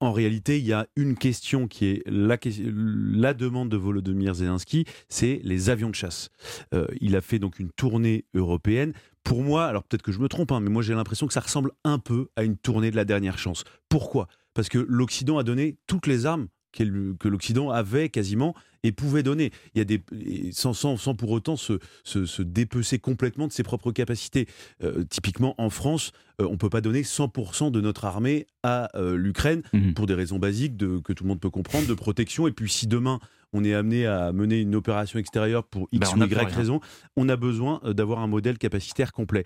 En 0.00 0.12
réalité, 0.12 0.58
il 0.58 0.66
y 0.66 0.72
a 0.72 0.86
une 0.96 1.16
question 1.16 1.68
qui 1.68 1.86
est 1.86 2.02
la, 2.06 2.36
la 3.22 3.34
demande 3.34 3.68
de 3.70 3.76
Volodymyr 3.76 4.34
Zelensky, 4.34 4.84
c'est 5.08 5.40
les 5.44 5.70
avions 5.70 5.90
de 5.90 5.94
chasse. 5.94 6.28
Il 7.00 7.16
a 7.16 7.20
fait 7.20 7.38
donc 7.38 7.58
une 7.58 7.70
tournée 7.70 8.24
européenne. 8.34 8.92
Pour 9.22 9.42
moi, 9.42 9.66
alors 9.66 9.82
peut-être 9.84 10.02
que 10.02 10.12
je 10.12 10.20
me 10.20 10.28
trompe, 10.28 10.52
hein, 10.52 10.60
mais 10.60 10.70
moi 10.70 10.82
j'ai 10.82 10.94
l'impression 10.94 11.26
que 11.26 11.32
ça 11.32 11.40
ressemble 11.40 11.72
un 11.84 11.98
peu 11.98 12.28
à 12.36 12.42
une 12.42 12.56
tournée 12.56 12.90
de 12.90 12.96
la 12.96 13.04
dernière 13.04 13.38
chance. 13.38 13.64
Pourquoi? 13.88 14.28
Parce 14.54 14.68
que 14.68 14.78
l'Occident 14.78 15.38
a 15.38 15.42
donné 15.42 15.78
toutes 15.86 16.06
les 16.06 16.26
armes 16.26 16.48
que 16.76 17.28
l'Occident 17.28 17.70
avait 17.70 18.08
quasiment 18.08 18.54
et 18.82 18.92
pouvait 18.92 19.22
donner. 19.22 19.50
Il 19.74 19.78
y 19.78 19.80
a 19.80 19.84
des, 19.84 20.02
sans, 20.52 20.72
sans, 20.72 20.96
sans 20.96 21.14
pour 21.14 21.30
autant 21.30 21.56
se, 21.56 21.78
se, 22.04 22.24
se 22.24 22.42
dépecer 22.42 22.98
complètement 22.98 23.48
de 23.48 23.52
ses 23.52 23.62
propres 23.62 23.92
capacités. 23.92 24.46
Euh, 24.82 25.04
typiquement, 25.04 25.54
en 25.58 25.70
France, 25.70 26.12
euh, 26.40 26.46
on 26.46 26.52
ne 26.52 26.56
peut 26.56 26.70
pas 26.70 26.80
donner 26.80 27.02
100% 27.02 27.70
de 27.70 27.80
notre 27.80 28.04
armée 28.04 28.46
à 28.62 28.90
euh, 28.96 29.16
l'Ukraine 29.16 29.62
pour 29.94 30.06
des 30.06 30.14
raisons 30.14 30.38
basiques 30.38 30.76
de, 30.76 30.98
que 30.98 31.12
tout 31.12 31.24
le 31.24 31.28
monde 31.28 31.40
peut 31.40 31.50
comprendre, 31.50 31.86
de 31.86 31.94
protection. 31.94 32.46
Et 32.46 32.52
puis, 32.52 32.70
si 32.70 32.86
demain, 32.86 33.18
on 33.52 33.64
est 33.64 33.74
amené 33.74 34.06
à 34.06 34.32
mener 34.32 34.60
une 34.60 34.74
opération 34.74 35.18
extérieure 35.18 35.64
pour 35.64 35.88
X 35.92 36.12
Ben, 36.12 36.22
ou 36.22 36.26
Y 36.26 36.34
rien. 36.34 36.48
raison, 36.48 36.80
on 37.16 37.28
a 37.28 37.36
besoin 37.36 37.80
d'avoir 37.84 38.20
un 38.20 38.26
modèle 38.26 38.58
capacitaire 38.58 39.12
complet. 39.12 39.44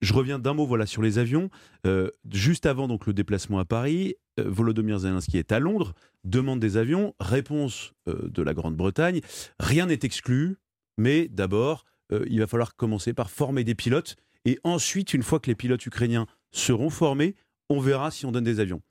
Je 0.00 0.14
reviens 0.14 0.38
d'un 0.38 0.54
mot 0.54 0.66
voilà 0.66 0.86
sur 0.86 1.02
les 1.02 1.18
avions. 1.18 1.50
Euh, 1.86 2.10
juste 2.30 2.66
avant 2.66 2.88
donc 2.88 3.06
le 3.06 3.12
déplacement 3.12 3.58
à 3.58 3.64
Paris, 3.64 4.14
euh, 4.38 4.44
Volodymyr 4.46 4.98
Zelensky 5.00 5.36
est 5.38 5.52
à 5.52 5.58
Londres, 5.58 5.94
demande 6.24 6.60
des 6.60 6.76
avions, 6.76 7.14
réponse 7.20 7.92
euh, 8.08 8.28
de 8.28 8.42
la 8.42 8.54
Grande-Bretagne, 8.54 9.20
rien 9.58 9.86
n'est 9.86 10.00
exclu, 10.02 10.56
mais 10.98 11.28
d'abord 11.28 11.84
euh, 12.12 12.24
il 12.28 12.40
va 12.40 12.46
falloir 12.46 12.76
commencer 12.76 13.12
par 13.12 13.30
former 13.30 13.64
des 13.64 13.74
pilotes 13.74 14.16
et 14.44 14.58
ensuite 14.64 15.14
une 15.14 15.22
fois 15.22 15.40
que 15.40 15.48
les 15.48 15.54
pilotes 15.54 15.84
ukrainiens 15.86 16.26
seront 16.50 16.90
formés, 16.90 17.36
on 17.68 17.80
verra 17.80 18.10
si 18.10 18.26
on 18.26 18.32
donne 18.32 18.44
des 18.44 18.60
avions. 18.60 18.82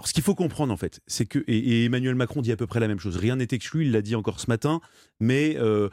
Alors, 0.00 0.08
ce 0.08 0.14
qu'il 0.14 0.22
faut 0.22 0.34
comprendre, 0.34 0.72
en 0.72 0.78
fait, 0.78 1.00
c'est 1.06 1.26
que, 1.26 1.44
et, 1.46 1.84
Emmanuel 1.84 2.14
Macron 2.14 2.40
dit 2.40 2.52
à 2.52 2.56
peu 2.56 2.66
près 2.66 2.80
la 2.80 2.88
même 2.88 2.98
chose, 2.98 3.18
rien 3.18 3.36
n'est 3.36 3.48
exclu, 3.50 3.84
il 3.84 3.92
l'a 3.92 4.00
dit 4.00 4.14
encore 4.14 4.40
ce 4.40 4.46
matin, 4.46 4.80
mais 5.20 5.58
euh, 5.58 5.90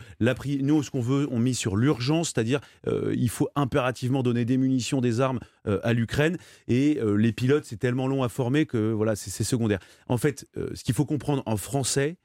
nous, 0.61 0.81
ce 0.81 0.89
qu'on 0.89 1.01
veut, 1.01 1.27
on 1.29 1.39
mise 1.39 1.57
sur 1.57 1.75
l'urgence, 1.75 2.31
c'est-à-dire 2.33 2.61
euh, 2.87 3.13
il 3.17 3.27
faut 3.27 3.49
impérativement 3.55 4.23
donner 4.23 4.45
des 4.45 4.55
munitions, 4.55 5.01
des 5.01 5.19
armes 5.19 5.39
euh, 5.67 5.81
à 5.83 5.91
l'Ukraine, 5.91 6.37
et 6.69 6.99
euh, 7.01 7.15
les 7.15 7.33
pilotes, 7.33 7.65
c'est 7.65 7.75
tellement 7.75 8.07
long 8.07 8.23
à 8.23 8.29
former 8.29 8.65
que 8.65 8.93
voilà, 8.93 9.17
c'est 9.17 9.43
secondaire. 9.43 9.79
En 10.07 10.17
fait, 10.17 10.45
ce 10.55 10.81
qu'il 10.85 10.95
faut 10.95 11.03
comprendre 11.03 11.43
en 11.45 11.57
français, 11.57 12.15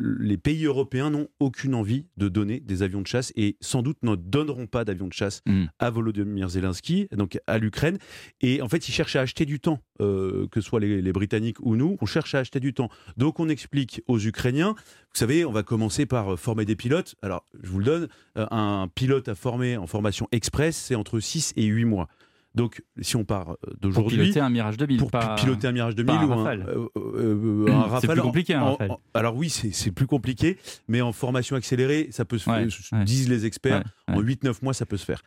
les 0.00 0.36
pays 0.36 0.64
européens 0.64 1.10
n'ont 1.10 1.28
aucune 1.38 1.74
envie 1.74 2.06
de 2.16 2.28
donner 2.28 2.60
des 2.60 2.82
avions 2.82 3.02
de 3.02 3.06
chasse 3.06 3.32
et 3.36 3.56
sans 3.60 3.82
doute 3.82 3.98
ne 4.02 4.16
donneront 4.16 4.66
pas 4.66 4.84
d'avions 4.84 5.08
de 5.08 5.12
chasse 5.12 5.42
à 5.78 5.90
Volodymyr 5.90 6.48
Zelensky, 6.48 7.08
donc 7.16 7.38
à 7.46 7.58
l'Ukraine. 7.58 7.98
Et 8.40 8.62
en 8.62 8.68
fait, 8.68 8.88
ils 8.88 8.92
cherchent 8.92 9.16
à 9.16 9.20
acheter 9.20 9.44
du 9.44 9.60
temps, 9.60 9.80
euh, 10.00 10.46
que 10.48 10.60
ce 10.60 10.68
soit 10.68 10.80
les, 10.80 11.02
les 11.02 11.12
Britanniques 11.12 11.58
ou 11.60 11.76
nous, 11.76 11.96
on 12.00 12.06
cherche 12.06 12.34
à 12.34 12.38
acheter 12.38 12.60
du 12.60 12.74
temps. 12.74 12.88
Donc 13.16 13.40
on 13.40 13.48
explique 13.48 14.02
aux 14.06 14.18
Ukrainiens, 14.18 14.74
vous 15.12 15.18
savez, 15.18 15.44
on 15.44 15.52
va 15.52 15.62
commencer 15.62 16.06
par 16.06 16.32
euh, 16.32 16.36
former 16.36 16.64
des 16.64 16.76
pilotes. 16.76 17.14
Alors, 17.22 17.44
je 17.62 17.68
vous 17.68 17.78
le 17.78 17.84
donne, 17.84 18.08
euh, 18.38 18.46
un 18.50 18.88
pilote 18.94 19.28
à 19.28 19.34
former 19.34 19.76
en 19.76 19.86
formation 19.86 20.28
express, 20.32 20.76
c'est 20.76 20.94
entre 20.94 21.20
6 21.20 21.52
et 21.56 21.64
8 21.64 21.84
mois. 21.84 22.08
Donc, 22.54 22.82
si 23.00 23.14
on 23.16 23.24
part 23.24 23.50
euh, 23.52 23.54
d'aujourd'hui. 23.80 24.18
piloter 24.18 24.40
un 24.40 24.50
Mirage 24.50 24.76
2000, 24.76 24.98
Pour 24.98 25.10
pas- 25.12 25.34
pi- 25.36 25.42
piloter 25.44 25.68
un 25.68 25.72
Mirage 25.72 25.94
2000 25.94 26.06
pas 26.16 26.20
un 26.20 26.26
ou 26.26 26.32
un, 26.32 26.36
Rafale. 26.36 26.66
euh, 26.68 26.86
euh, 26.96 27.66
euh, 27.68 27.98
C'est 28.00 28.08
plus 28.08 28.20
compliqué, 28.20 28.54
un 28.54 28.62
en- 28.62 28.70
Rafale. 28.72 28.90
en- 28.90 29.00
alors 29.14 29.36
oui, 29.36 29.50
c'est 29.50 29.92
plus 29.92 30.06
compliqué, 30.08 30.58
mais 30.88 31.00
en 31.00 31.12
formation 31.12 31.54
accélérée, 31.54 32.08
ça 32.10 32.24
peut 32.24 32.38
se 32.38 32.44
faire, 32.44 32.54
Ouais, 32.54 32.66
ouais. 32.92 33.04
disent 33.04 33.28
les 33.28 33.46
experts, 33.46 33.84
Ouais, 34.08 34.14
en 34.16 34.20
8-9 34.20 34.62
mois, 34.62 34.74
ça 34.74 34.84
peut 34.84 34.96
se 34.96 35.04
faire. 35.04 35.22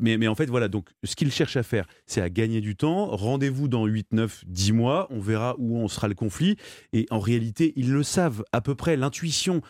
Mais, 0.00 0.16
mais 0.18 0.28
en 0.28 0.34
fait, 0.34 0.46
voilà, 0.46 0.68
donc 0.68 0.88
ce 1.04 1.16
qu'ils 1.16 1.30
cherchent 1.30 1.56
à 1.56 1.62
faire, 1.62 1.86
c'est 2.06 2.20
à 2.20 2.30
gagner 2.30 2.60
du 2.60 2.76
temps. 2.76 3.06
Rendez-vous 3.08 3.68
dans 3.68 3.84
8, 3.86 4.08
9, 4.12 4.42
10 4.46 4.72
mois, 4.72 5.06
on 5.10 5.20
verra 5.20 5.54
où 5.58 5.78
on 5.78 5.88
sera 5.88 6.08
le 6.08 6.14
conflit. 6.14 6.56
Et 6.92 7.06
en 7.10 7.18
réalité, 7.20 7.72
ils 7.76 7.92
le 7.92 8.02
savent 8.02 8.44
à 8.52 8.60
peu 8.60 8.74
près. 8.74 8.96
L'intuition 8.96 9.60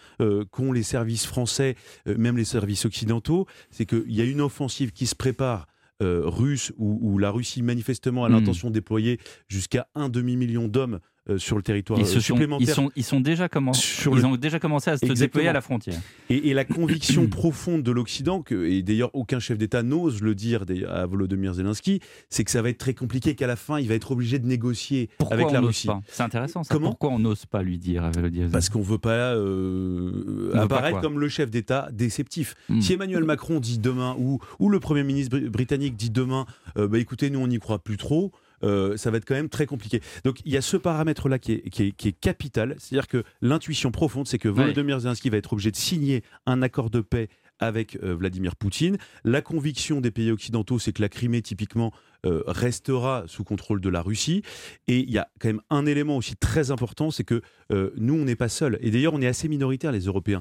qu'ont 0.50 0.72
les 0.72 0.82
services 0.82 1.26
français, 1.26 1.76
même 2.06 2.36
les 2.36 2.44
services 2.44 2.84
occidentaux, 2.84 3.46
c'est 3.70 3.86
qu'il 3.86 4.12
y 4.12 4.20
a 4.20 4.24
une 4.24 4.40
offensive 4.40 4.92
qui 4.92 5.06
se 5.06 5.14
prépare. 5.14 5.66
Euh, 6.02 6.22
russe 6.24 6.72
où, 6.76 6.98
où 7.00 7.18
la 7.18 7.30
Russie 7.30 7.62
manifestement 7.62 8.24
a 8.24 8.28
Mm. 8.28 8.32
l'intention 8.32 8.68
de 8.68 8.74
déployer 8.74 9.18
jusqu'à 9.48 9.88
un 9.94 10.08
demi-million 10.08 10.68
d'hommes 10.68 11.00
sur 11.38 11.56
le 11.56 11.62
territoire 11.62 11.98
Ils, 11.98 12.06
se 12.06 12.12
euh, 12.12 12.14
sont, 12.14 12.20
supplémentaire. 12.34 12.68
ils, 12.68 12.72
sont, 12.72 12.90
ils 12.96 13.04
sont 13.04 13.20
déjà 13.20 13.48
commencé, 13.48 13.80
Sur 13.80 14.14
ils 14.16 14.20
le- 14.22 14.26
ont 14.26 14.36
déjà 14.36 14.58
commencé 14.58 14.90
à 14.90 14.96
se 14.96 15.04
Exactement. 15.04 15.26
déployer 15.26 15.48
à 15.48 15.52
la 15.52 15.60
frontière. 15.60 16.00
Et, 16.30 16.50
et 16.50 16.54
la 16.54 16.64
conviction 16.76 17.26
profonde 17.26 17.82
de 17.82 17.90
l'Occident, 17.90 18.44
et 18.50 18.82
d'ailleurs 18.82 19.10
aucun 19.14 19.38
chef 19.40 19.58
d'État 19.58 19.82
n'ose 19.82 20.22
le 20.22 20.34
dire 20.34 20.64
à 20.88 21.06
Volodymyr 21.06 21.54
Zelensky, 21.54 22.00
c'est 22.30 22.44
que 22.44 22.50
ça 22.50 22.62
va 22.62 22.68
être 22.70 22.78
très 22.78 22.94
compliqué, 22.94 23.34
qu'à 23.34 23.46
la 23.46 23.56
fin, 23.56 23.78
il 23.80 23.88
va 23.88 23.94
être 23.94 24.12
obligé 24.12 24.38
de 24.38 24.46
négocier 24.46 25.08
Pourquoi 25.18 25.34
avec 25.34 25.46
on 25.48 25.52
la 25.52 25.60
Russie. 25.60 25.88
C'est 26.08 26.22
intéressant 26.22 26.62
ça. 26.64 26.72
Comment? 26.74 26.90
Pourquoi 26.90 27.10
on 27.10 27.18
n'ose 27.18 27.46
pas 27.46 27.62
lui 27.62 27.78
dire 27.78 28.04
à 28.04 28.10
Volodymyr 28.10 28.48
Parce 28.52 28.68
qu'on 28.68 28.82
veut 28.82 28.98
pas 28.98 29.34
euh, 29.34 30.50
On 30.54 30.62
veut 30.62 30.68
pas 30.68 30.76
apparaître 30.76 31.00
comme 31.00 31.18
le 31.18 31.28
chef 31.28 31.50
d'État 31.50 31.88
déceptif. 31.92 32.54
Hmm. 32.68 32.80
Si 32.80 32.92
Emmanuel 32.92 33.24
Macron 33.24 33.60
dit 33.60 33.78
demain, 33.78 34.14
ou, 34.18 34.38
ou 34.58 34.68
le 34.68 34.80
Premier 34.80 35.02
ministre 35.02 35.36
bri- 35.36 35.48
britannique 35.48 35.96
dit 35.96 36.10
demain, 36.10 36.46
euh, 36.78 36.88
bah, 36.88 36.98
écoutez, 36.98 37.30
nous 37.30 37.40
on 37.40 37.46
n'y 37.48 37.58
croit 37.58 37.78
plus 37.78 37.96
trop, 37.96 38.32
euh, 38.62 38.96
ça 38.96 39.10
va 39.10 39.18
être 39.18 39.24
quand 39.24 39.34
même 39.34 39.48
très 39.48 39.66
compliqué. 39.66 40.00
Donc 40.24 40.40
il 40.44 40.52
y 40.52 40.56
a 40.56 40.62
ce 40.62 40.76
paramètre-là 40.76 41.38
qui 41.38 41.52
est, 41.52 41.70
qui, 41.70 41.84
est, 41.84 41.92
qui 41.92 42.08
est 42.08 42.18
capital, 42.18 42.76
c'est-à-dire 42.78 43.08
que 43.08 43.24
l'intuition 43.40 43.90
profonde, 43.90 44.26
c'est 44.26 44.38
que 44.38 44.48
Volodymyr 44.48 45.00
Zelensky 45.00 45.30
va 45.30 45.36
être 45.36 45.52
obligé 45.52 45.70
de 45.70 45.76
signer 45.76 46.22
un 46.46 46.62
accord 46.62 46.90
de 46.90 47.00
paix 47.00 47.28
avec 47.58 47.98
euh, 48.02 48.14
Vladimir 48.14 48.56
Poutine. 48.56 48.98
La 49.24 49.40
conviction 49.40 50.00
des 50.00 50.10
pays 50.10 50.30
occidentaux, 50.30 50.78
c'est 50.78 50.92
que 50.92 51.02
la 51.02 51.08
Crimée, 51.08 51.42
typiquement, 51.42 51.92
euh, 52.24 52.42
restera 52.46 53.24
sous 53.26 53.44
contrôle 53.44 53.80
de 53.80 53.88
la 53.88 54.02
Russie. 54.02 54.42
Et 54.88 55.00
il 55.00 55.10
y 55.10 55.18
a 55.18 55.28
quand 55.38 55.48
même 55.48 55.62
un 55.70 55.86
élément 55.86 56.16
aussi 56.16 56.36
très 56.36 56.70
important, 56.70 57.10
c'est 57.10 57.24
que 57.24 57.42
euh, 57.72 57.90
nous, 57.96 58.14
on 58.14 58.24
n'est 58.24 58.36
pas 58.36 58.48
seuls. 58.48 58.78
Et 58.80 58.90
d'ailleurs, 58.90 59.14
on 59.14 59.22
est 59.22 59.26
assez 59.26 59.48
minoritaires, 59.48 59.92
les 59.92 60.04
Européens. 60.06 60.40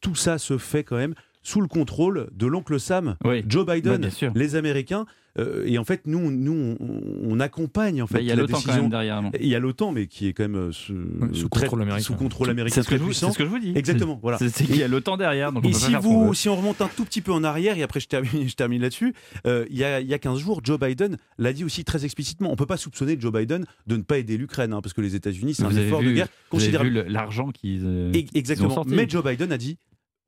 Tout 0.00 0.14
ça 0.14 0.38
se 0.38 0.58
fait 0.58 0.84
quand 0.84 0.96
même 0.96 1.14
sous 1.42 1.60
le 1.60 1.68
contrôle 1.68 2.28
de 2.36 2.46
l'oncle 2.46 2.78
Sam, 2.78 3.16
Joe 3.48 3.64
Bah, 3.64 3.74
Biden, 3.76 4.08
les 4.34 4.56
Américains. 4.56 5.06
Euh, 5.38 5.62
et 5.64 5.78
en 5.78 5.84
fait, 5.84 6.02
nous, 6.06 6.32
nous 6.32 6.76
on, 6.80 6.88
on 7.22 7.38
accompagne 7.38 8.02
en 8.02 8.08
fait 8.08 8.14
Bah, 8.14 8.20
il 8.20 8.26
y 8.26 8.32
a 8.32 8.34
la 8.34 8.42
l'OTAN 8.42 8.54
quand 8.54 8.58
décision. 8.62 8.82
même 8.82 8.90
derrière, 8.90 9.22
non? 9.22 9.30
Il 9.40 9.46
y 9.46 9.54
a 9.54 9.60
l'OTAN, 9.60 9.92
mais 9.92 10.08
qui 10.08 10.26
est 10.26 10.32
quand 10.32 10.42
même 10.42 10.56
euh, 10.56 10.72
sous, 10.72 10.92
sous 11.32 11.48
très- 11.48 11.60
contrôle 11.62 11.82
américain. 11.82 12.02
Sous 12.02 12.14
contrôle 12.14 12.50
américain 12.50 12.74
C'est 12.74 12.80
ce 12.82 12.86
que 12.86 12.90
très 12.90 12.96
je 12.98 13.02
vous- 13.02 13.08
puissant. 13.10 13.28
c'est 13.28 13.34
ce 13.34 13.38
que 13.38 13.44
je 13.44 13.48
vous 13.48 13.60
dis. 13.60 13.72
Exactement. 13.76 14.14
C'est- 14.16 14.22
Voilà. 14.22 14.38
c'est- 14.38 14.48
c'est 14.48 14.64
qu'il 14.64 14.76
y 14.76 14.82
a 14.82 14.88
l'OTAN 14.88 15.16
derrière, 15.16 15.52
donc 15.52 15.64
on 15.64 15.68
et 15.68 15.72
si, 15.72 15.94
vous, 15.94 16.26
veut. 16.28 16.34
si 16.34 16.48
on 16.48 16.56
remonte 16.56 16.80
un 16.80 16.90
tout 16.96 17.04
petit 17.04 17.20
peu 17.20 17.30
en 17.32 17.44
arrière, 17.44 17.78
et 17.78 17.84
après 17.84 18.00
je 18.00 18.08
termine, 18.08 18.48
je 18.48 18.54
termine 18.56 18.82
là-dessus, 18.82 19.14
euh, 19.46 19.66
il 19.70 19.76
y, 19.78 19.84
a, 19.84 20.00
il 20.00 20.08
y 20.08 20.14
a 20.14 20.18
15 20.18 20.40
jours, 20.40 20.62
Joe 20.64 20.80
Biden 20.80 21.16
l'a 21.38 21.52
dit 21.52 21.62
aussi 21.62 21.84
très 21.84 22.04
explicitement. 22.04 22.48
On 22.48 22.52
ne 22.52 22.56
peut 22.58 22.66
pas 22.66 22.76
soupçonner 22.76 23.16
Joe 23.18 23.32
Biden 23.32 23.66
de 23.86 23.96
ne 23.96 24.02
pas 24.02 24.18
aider 24.18 24.36
l'Ukraine, 24.36 24.72
hein, 24.72 24.80
parce 24.82 24.94
que 24.94 25.00
les 25.00 25.14
États-Unis, 25.14 25.54
c'est 25.54 25.62
un 25.62 25.70
effort 25.70 26.00
vu- 26.00 26.08
de 26.08 26.12
guerre 26.14 26.26
vous 26.50 26.60
avez 26.60 26.72
considérable. 26.72 27.06
l'argent 27.08 27.50
qu'ils 27.52 27.82
euh, 27.84 28.08
E- 28.10 28.12
qu'ils 28.14 28.24
ont 28.24 28.30
Exactement. 28.34 28.74
sorti. 28.74 28.94
Mais 28.94 29.08
Joe 29.08 29.22
Biden 29.24 29.52
a 29.52 29.58
dit 29.58 29.78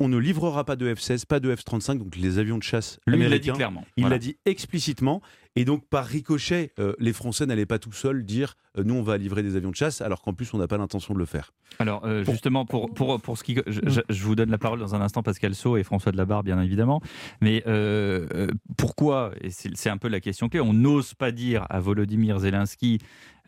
on 0.02 0.08
ne 0.08 0.18
livrera 0.18 0.64
pas 0.64 0.76
de 0.76 0.92
F-16, 0.94 1.26
pas 1.26 1.40
de 1.40 1.54
F-35, 1.54 1.98
donc 1.98 2.16
les 2.16 2.38
avions 2.38 2.58
de 2.58 2.62
chasse 2.62 2.98
Lui, 3.06 3.22
il 3.22 3.28
l'a 3.28 3.38
dit 3.38 3.50
clairement. 3.50 3.84
Il 3.96 4.02
Voilà. 4.02 4.16
l'a 4.16 4.18
dit 4.18 4.36
explicitement. 4.44 5.22
Et 5.56 5.64
donc, 5.64 5.86
par 5.88 6.06
ricochet, 6.06 6.72
euh, 6.78 6.94
les 6.98 7.12
Français 7.12 7.44
n'allaient 7.46 7.66
pas 7.66 7.78
tout 7.78 7.92
seuls 7.92 8.24
dire 8.24 8.54
euh, 8.78 8.84
nous, 8.84 8.94
on 8.94 9.02
va 9.02 9.18
livrer 9.18 9.42
des 9.42 9.54
avions 9.56 9.70
de 9.70 9.76
chasse, 9.76 10.00
alors 10.00 10.22
qu'en 10.22 10.32
plus, 10.32 10.52
on 10.54 10.58
n'a 10.58 10.66
pas 10.66 10.78
l'intention 10.78 11.12
de 11.12 11.18
le 11.18 11.26
faire. 11.26 11.52
Alors 11.78 12.04
euh, 12.04 12.22
justement 12.24 12.66
pour 12.66 12.92
pour 12.92 13.18
pour 13.20 13.38
ce 13.38 13.44
qui 13.44 13.56
je, 13.66 13.80
je- 13.86 14.00
je 14.08 14.24
vous 14.24 14.34
donne 14.34 14.50
la 14.50 14.58
parole 14.58 14.78
dans 14.78 14.94
un 14.94 15.00
instant 15.00 15.22
Pascal 15.22 15.54
Sceaux 15.54 15.78
et 15.78 15.82
François 15.84 16.12
de 16.12 16.18
la 16.18 16.26
Barre 16.26 16.42
bien 16.42 16.60
évidemment. 16.60 17.00
Mais 17.40 17.62
pourquoi 18.76 19.32
et 19.40 19.50
c'est 19.50 19.88
un 19.90 19.96
peu 19.98 20.08
la 20.08 20.20
question 20.20 20.48
clé 20.48 20.60
on 20.60 20.72
n'ose 20.72 21.14
pas 21.14 21.30
dire 21.32 21.66
à 21.70 21.80
Volodymyr 21.80 22.38
Zelensky 22.40 22.98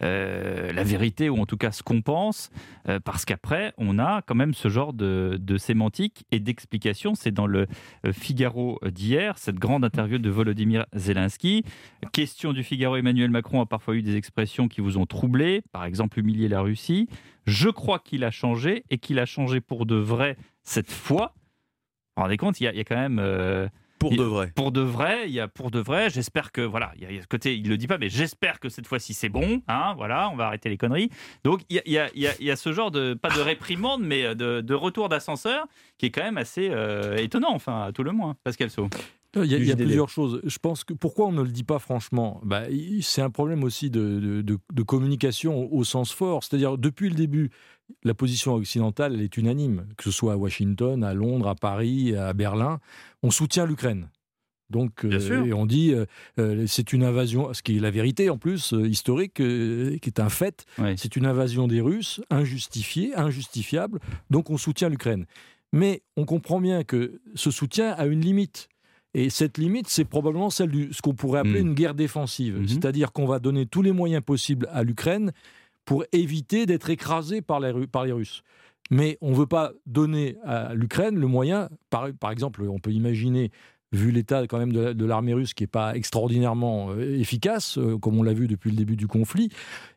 euh, 0.02 0.72
la 0.72 0.82
vérité 0.82 1.28
ou 1.30 1.38
en 1.38 1.46
tout 1.46 1.56
cas 1.56 1.70
ce 1.70 1.82
qu'on 1.84 2.02
pense 2.02 2.50
euh, 2.88 2.98
parce 2.98 3.24
qu'après 3.24 3.72
on 3.78 3.98
a 4.00 4.22
quand 4.22 4.34
même 4.34 4.52
ce 4.52 4.68
genre 4.68 4.92
de, 4.92 5.38
de 5.40 5.56
sémantique 5.56 6.24
et 6.32 6.40
d'explication. 6.40 7.14
C'est 7.14 7.30
dans 7.30 7.46
le 7.46 7.66
Figaro 8.12 8.80
d'hier 8.90 9.38
cette 9.38 9.56
grande 9.56 9.84
interview 9.84 10.18
de 10.18 10.30
Volodymyr 10.30 10.86
Zelensky 10.94 11.62
question 12.04 12.52
du 12.52 12.62
Figaro 12.64 12.96
Emmanuel 12.96 13.30
Macron 13.30 13.60
a 13.60 13.66
parfois 13.66 13.94
eu 13.94 14.02
des 14.02 14.16
expressions 14.16 14.68
qui 14.68 14.80
vous 14.80 14.98
ont 14.98 15.06
troublé 15.06 15.62
par 15.72 15.84
exemple 15.84 16.18
humilier 16.18 16.48
la 16.48 16.60
Russie 16.60 17.08
je 17.46 17.68
crois 17.68 17.98
qu'il 17.98 18.24
a 18.24 18.30
changé 18.30 18.84
et 18.90 18.98
qu'il 18.98 19.18
a 19.18 19.26
changé 19.26 19.60
pour 19.60 19.84
de 19.86 19.96
vrai 19.96 20.36
cette 20.62 20.90
fois. 20.90 21.34
Vous 21.34 21.42
vous 22.16 22.22
rendez 22.22 22.36
compte, 22.38 22.58
il 22.60 22.64
y 22.64 22.68
a, 22.68 22.72
il 22.72 22.78
y 22.78 22.80
a 22.80 22.84
quand 22.84 22.96
même. 22.96 23.18
euh, 23.18 23.68
Pour 23.98 24.12
il- 24.12 24.18
de 24.18 24.22
vrai. 24.24 24.50
Pour 24.56 24.72
de 24.72 24.80
vrai, 24.80 25.24
il 25.26 25.32
y 25.34 25.40
a 25.40 25.46
pour 25.48 25.70
de 25.70 25.78
vrai. 25.78 26.08
J'espère 26.08 26.52
que. 26.52 26.62
Voilà, 26.62 26.92
il 26.96 27.02
y 27.12 27.18
a, 27.18 27.22
ce 27.22 27.26
côté, 27.26 27.54
il 27.56 27.68
le 27.68 27.76
dit 27.76 27.86
pas, 27.86 27.98
mais 27.98 28.08
j'espère 28.08 28.60
que 28.60 28.70
cette 28.70 28.86
fois-ci 28.86 29.12
c'est 29.12 29.28
bon. 29.28 29.60
Hein, 29.68 29.92
voilà, 29.98 30.30
on 30.30 30.36
va 30.36 30.46
arrêter 30.46 30.68
les 30.70 30.78
conneries. 30.78 31.10
Donc 31.44 31.60
il 31.68 31.76
y 31.76 31.78
a, 31.80 31.82
il 31.86 31.92
y 32.22 32.26
a- 32.28 32.34
il 32.40 32.48
y 32.50 32.56
ce 32.56 32.72
genre 32.72 32.90
de. 32.90 33.12
Pas 33.12 33.28
de 33.28 33.40
réprimande, 33.42 34.02
mais 34.02 34.34
de, 34.34 34.62
de 34.62 34.74
retour 34.74 35.10
d'ascenseur 35.10 35.66
qui 35.98 36.06
est 36.06 36.10
quand 36.10 36.22
même 36.24 36.38
assez 36.38 36.70
euh, 36.70 37.16
étonnant, 37.16 37.52
enfin, 37.52 37.82
à 37.82 37.92
tout 37.92 38.04
le 38.04 38.12
moins. 38.12 38.36
Pascal 38.42 38.70
Sceaux. 38.70 38.88
Il 39.36 39.50
y 39.50 39.54
a, 39.54 39.58
il 39.58 39.64
y 39.66 39.70
a 39.70 39.74
JDD. 39.74 39.84
plusieurs 39.84 40.08
choses. 40.08 40.40
Je 40.44 40.58
pense 40.58 40.84
que 40.84 40.92
pourquoi 40.94 41.26
on 41.26 41.32
ne 41.32 41.42
le 41.42 41.48
dit 41.50 41.64
pas 41.64 41.78
franchement? 41.78 42.40
Bah, 42.44 42.64
C'est 43.02 43.22
un 43.22 43.30
problème 43.30 43.64
aussi 43.64 43.90
de, 43.90 44.20
de- 44.20 44.42
de- 44.42 44.58
de 44.72 44.82
communication 44.82 45.56
au, 45.72 45.78
au 45.78 45.84
sens 45.84 46.12
fort. 46.12 46.44
C'est-à-dire, 46.44 46.78
depuis 46.78 47.08
le 47.08 47.14
début, 47.14 47.50
la 48.02 48.14
position 48.14 48.54
occidentale 48.54 49.14
elle 49.14 49.22
est 49.22 49.36
unanime, 49.36 49.86
que 49.96 50.04
ce 50.04 50.10
soit 50.10 50.34
à 50.34 50.36
Washington, 50.36 51.02
à 51.04 51.14
Londres, 51.14 51.48
à 51.48 51.54
Paris, 51.54 52.14
à 52.16 52.32
Berlin. 52.32 52.80
On 53.22 53.30
soutient 53.30 53.66
l'Ukraine. 53.66 54.08
Donc, 54.70 55.04
euh, 55.04 55.10
et 55.44 55.52
on 55.52 55.66
dit, 55.66 55.92
euh, 55.92 56.06
euh, 56.38 56.64
c'est 56.66 56.92
une 56.94 57.04
invasion, 57.04 57.52
ce 57.52 57.62
qui 57.62 57.76
est 57.76 57.80
la 57.80 57.90
vérité 57.90 58.30
en 58.30 58.38
plus, 58.38 58.72
euh, 58.72 58.88
historique, 58.88 59.34
qui 59.34 59.42
est 60.08 60.20
un 60.20 60.30
fait. 60.30 60.64
C'est 60.96 61.16
une 61.16 61.26
invasion 61.26 61.68
des 61.68 61.82
Russes, 61.82 62.22
injustifiée, 62.30 63.14
injustifiable. 63.14 64.00
Donc, 64.30 64.48
on 64.50 64.56
soutient 64.56 64.88
l'Ukraine. 64.88 65.26
Mais 65.72 66.02
on 66.16 66.24
comprend 66.24 66.60
bien 66.60 66.82
que 66.84 67.20
ce 67.34 67.50
soutien 67.50 67.90
a 67.92 68.06
une 68.06 68.20
limite. 68.22 68.68
Et 69.14 69.30
cette 69.30 69.58
limite, 69.58 69.86
c'est 69.88 70.04
probablement 70.04 70.50
celle 70.50 70.70
de 70.70 70.92
ce 70.92 71.00
qu'on 71.00 71.14
pourrait 71.14 71.40
appeler 71.40 71.62
Mm. 71.62 71.66
une 71.68 71.74
guerre 71.74 71.94
défensive. 71.94 72.58
Mhm. 72.58 72.68
C'est-à-dire 72.68 73.12
qu'on 73.12 73.26
va 73.26 73.38
donner 73.38 73.64
tous 73.66 73.82
les 73.82 73.92
moyens 73.92 74.22
possibles 74.24 74.68
à 74.72 74.82
l'Ukraine 74.82 75.30
pour 75.84 76.04
éviter 76.12 76.66
d'être 76.66 76.90
écrasé 76.90 77.40
par 77.42 77.60
les, 77.60 77.70
Ru- 77.70 77.86
par 77.86 78.04
les 78.04 78.12
Russes. 78.12 78.42
Mais 78.90 79.16
on 79.20 79.30
ne 79.30 79.36
veut 79.36 79.46
pas 79.46 79.72
donner 79.86 80.36
à 80.44 80.74
l'Ukraine 80.74 81.16
le 81.16 81.26
moyen, 81.26 81.68
par, 81.90 82.08
par 82.18 82.30
exemple, 82.32 82.62
on 82.68 82.78
peut 82.78 82.90
imaginer, 82.92 83.50
vu 83.92 84.10
l'état 84.10 84.46
quand 84.48 84.58
même 84.58 84.72
de, 84.72 84.80
la- 84.80 84.94
de 84.94 85.04
l'armée 85.04 85.32
russe 85.34 85.54
qui 85.54 85.62
n'est 85.62 85.68
pas 85.68 85.94
extraordinairement 85.94 86.90
euh, 86.90 87.16
efficace, 87.18 87.78
euh, 87.78 87.96
comme 87.96 88.18
on 88.18 88.22
l'a 88.24 88.32
vu 88.34 88.48
depuis 88.48 88.70
le 88.70 88.76
début 88.76 88.96
du 88.96 89.06
conflit, 89.06 89.50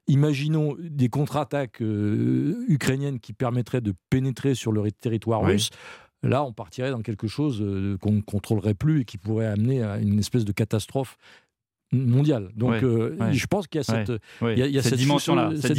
imaginons 0.07 0.75
des 0.79 1.09
contre-attaques 1.09 1.81
euh, 1.81 2.63
ukrainiennes 2.67 3.19
qui 3.19 3.33
permettraient 3.33 3.81
de 3.81 3.93
pénétrer 4.09 4.53
sur 4.55 4.71
le 4.71 4.89
territoire 4.91 5.41
Oui. 5.41 5.53
russe. 5.53 5.69
Là, 6.23 6.43
on 6.43 6.51
partirait 6.53 6.91
dans 6.91 7.01
quelque 7.01 7.27
chose 7.27 7.59
euh, 7.61 7.97
qu'on 7.99 8.11
ne 8.13 8.21
contrôlerait 8.21 8.73
plus 8.73 9.01
et 9.01 9.05
qui 9.05 9.17
pourrait 9.17 9.45
amener 9.47 9.83
à 9.83 9.97
une 9.97 10.17
espèce 10.19 10.45
de 10.45 10.51
catastrophe 10.51 11.15
mondiale. 11.93 12.49
Donc, 12.55 12.71
Ouais, 12.71 12.83
euh, 12.83 13.15
ouais. 13.17 13.33
je 13.33 13.47
pense 13.47 13.67
qu'il 13.67 13.79
y 13.79 13.81
a 13.81 13.83
cette, 13.83 14.09
ouais. 14.41 14.53
il 14.53 14.59
y 14.59 14.61
a- 14.61 14.67
il 14.67 14.73
y 14.73 14.77
a 14.77 14.81
Cette 14.81 14.91
cette 14.91 14.99
dimension-là, 14.99 15.51
cette. 15.61 15.77